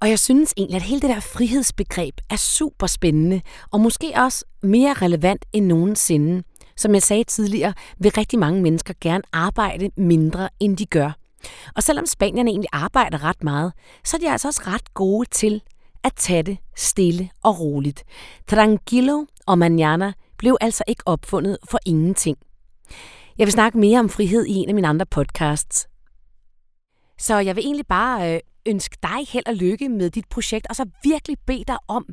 Og 0.00 0.08
jeg 0.08 0.18
synes 0.18 0.54
egentlig, 0.56 0.76
at 0.76 0.82
hele 0.82 1.00
det 1.00 1.10
der 1.10 1.20
frihedsbegreb 1.20 2.14
er 2.30 2.36
super 2.36 2.86
spændende, 2.86 3.40
og 3.70 3.80
måske 3.80 4.12
også 4.16 4.44
mere 4.62 4.92
relevant 4.92 5.44
end 5.52 5.66
nogensinde. 5.66 6.42
Som 6.76 6.94
jeg 6.94 7.02
sagde 7.02 7.24
tidligere, 7.24 7.74
vil 7.98 8.12
rigtig 8.12 8.38
mange 8.38 8.62
mennesker 8.62 8.94
gerne 9.00 9.22
arbejde 9.32 9.90
mindre, 9.96 10.48
end 10.60 10.76
de 10.76 10.86
gør. 10.86 11.12
Og 11.76 11.82
selvom 11.82 12.06
spanierne 12.06 12.50
egentlig 12.50 12.68
arbejder 12.72 13.24
ret 13.24 13.44
meget, 13.44 13.72
så 14.04 14.16
er 14.16 14.20
de 14.20 14.30
altså 14.30 14.48
også 14.48 14.62
ret 14.66 14.94
gode 14.94 15.28
til 15.30 15.62
at 16.04 16.12
tage 16.16 16.42
det 16.42 16.58
stille 16.76 17.30
og 17.42 17.60
roligt. 17.60 18.04
Tranquilo 18.48 19.24
og 19.46 19.58
mañana 19.66 20.12
blev 20.38 20.56
altså 20.60 20.84
ikke 20.86 21.02
opfundet 21.06 21.58
for 21.70 21.78
ingenting. 21.86 22.36
Jeg 23.38 23.46
vil 23.46 23.52
snakke 23.52 23.78
mere 23.78 23.98
om 23.98 24.08
frihed 24.08 24.46
i 24.46 24.52
en 24.52 24.68
af 24.68 24.74
mine 24.74 24.88
andre 24.88 25.06
podcasts. 25.06 25.88
Så 27.18 27.38
jeg 27.38 27.56
vil 27.56 27.64
egentlig 27.64 27.86
bare 27.86 28.34
øh, 28.34 28.40
ønske 28.66 28.96
dig 29.02 29.26
held 29.28 29.46
og 29.46 29.54
lykke 29.54 29.88
med 29.88 30.10
dit 30.10 30.28
projekt, 30.28 30.66
og 30.66 30.76
så 30.76 30.84
virkelig 31.04 31.36
bede 31.46 31.64
dig 31.64 31.76
om 31.88 32.06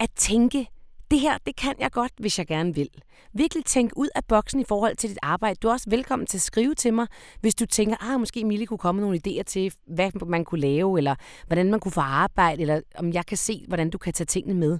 at 0.00 0.10
tænke, 0.16 0.68
det 1.10 1.20
her, 1.20 1.38
det 1.46 1.56
kan 1.56 1.74
jeg 1.78 1.90
godt, 1.92 2.12
hvis 2.18 2.38
jeg 2.38 2.46
gerne 2.46 2.74
vil. 2.74 2.88
Virkelig 3.32 3.64
tænk 3.64 3.92
ud 3.96 4.08
af 4.14 4.24
boksen 4.28 4.60
i 4.60 4.64
forhold 4.68 4.96
til 4.96 5.10
dit 5.10 5.18
arbejde. 5.22 5.54
Du 5.62 5.68
er 5.68 5.72
også 5.72 5.90
velkommen 5.90 6.26
til 6.26 6.38
at 6.38 6.42
skrive 6.42 6.74
til 6.74 6.94
mig, 6.94 7.06
hvis 7.40 7.54
du 7.54 7.66
tænker, 7.66 8.12
ah, 8.12 8.20
måske 8.20 8.44
Mille 8.44 8.66
kunne 8.66 8.78
komme 8.78 9.00
nogle 9.00 9.20
idéer 9.26 9.42
til, 9.42 9.72
hvad 9.86 10.26
man 10.26 10.44
kunne 10.44 10.60
lave, 10.60 10.98
eller 10.98 11.14
hvordan 11.46 11.70
man 11.70 11.80
kunne 11.80 11.92
få 11.92 12.00
arbejde, 12.00 12.62
eller 12.62 12.80
om 12.98 13.12
jeg 13.12 13.26
kan 13.26 13.36
se, 13.36 13.64
hvordan 13.68 13.90
du 13.90 13.98
kan 13.98 14.12
tage 14.12 14.26
tingene 14.26 14.54
med. 14.54 14.78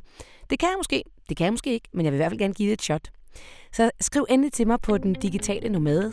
Det 0.51 0.59
kan 0.59 0.69
jeg 0.69 0.77
måske, 0.77 1.03
det 1.29 1.37
kan 1.37 1.45
jeg 1.45 1.53
måske 1.53 1.73
ikke, 1.73 1.89
men 1.93 2.05
jeg 2.05 2.13
vil 2.13 2.17
i 2.17 2.21
hvert 2.21 2.31
fald 2.31 2.39
gerne 2.39 2.55
give 2.55 2.69
det 2.69 2.73
et 2.73 2.83
shot. 2.83 3.11
Så 3.73 3.91
skriv 4.01 4.27
endelig 4.29 4.53
til 4.53 4.67
mig 4.67 4.81
på 4.81 4.99
den 4.99 5.13
digitale 5.15 5.69
nomade, 5.69 6.13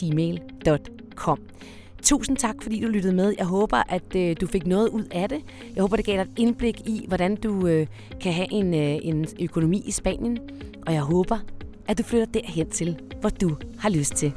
gmail.com. 0.00 1.38
Tusind 2.06 2.36
tak, 2.36 2.54
fordi 2.62 2.80
du 2.80 2.88
lyttede 2.88 3.14
med. 3.14 3.34
Jeg 3.38 3.46
håber, 3.46 3.82
at 3.88 4.16
øh, 4.16 4.36
du 4.40 4.46
fik 4.46 4.66
noget 4.66 4.88
ud 4.88 5.04
af 5.10 5.28
det. 5.28 5.38
Jeg 5.74 5.80
håber, 5.80 5.96
det 5.96 6.04
gav 6.04 6.14
dig 6.14 6.22
et 6.22 6.28
indblik 6.36 6.80
i, 6.80 7.04
hvordan 7.08 7.36
du 7.36 7.66
øh, 7.66 7.86
kan 8.20 8.32
have 8.32 8.52
en, 8.52 8.74
øh, 8.74 8.98
en 9.02 9.26
økonomi 9.40 9.82
i 9.86 9.90
Spanien. 9.90 10.38
Og 10.86 10.92
jeg 10.92 11.02
håber, 11.02 11.38
at 11.88 11.98
du 11.98 12.02
flytter 12.02 12.26
derhen 12.26 12.70
til, 12.70 12.96
hvor 13.20 13.28
du 13.28 13.56
har 13.78 13.88
lyst 13.88 14.14
til. 14.14 14.32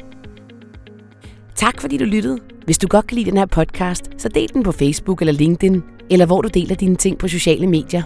Tak 1.56 1.82
fordi 1.82 1.98
du 1.98 2.06
lyttede. 2.06 2.40
Hvis 2.66 2.78
du 2.78 2.88
godt 2.88 3.08
kan 3.08 3.16
lide 3.16 3.30
den 3.30 3.38
her 3.38 3.46
podcast, 3.46 4.10
så 4.18 4.30
del 4.30 4.50
den 4.54 4.64
på 4.64 4.72
Facebook 4.72 5.22
eller 5.22 5.34
LinkedIn, 5.34 5.82
eller 6.10 6.26
hvor 6.26 6.42
du 6.42 6.50
deler 6.54 6.76
dine 6.76 6.96
ting 6.96 7.18
på 7.18 7.28
sociale 7.28 7.68
medier. 7.68 8.04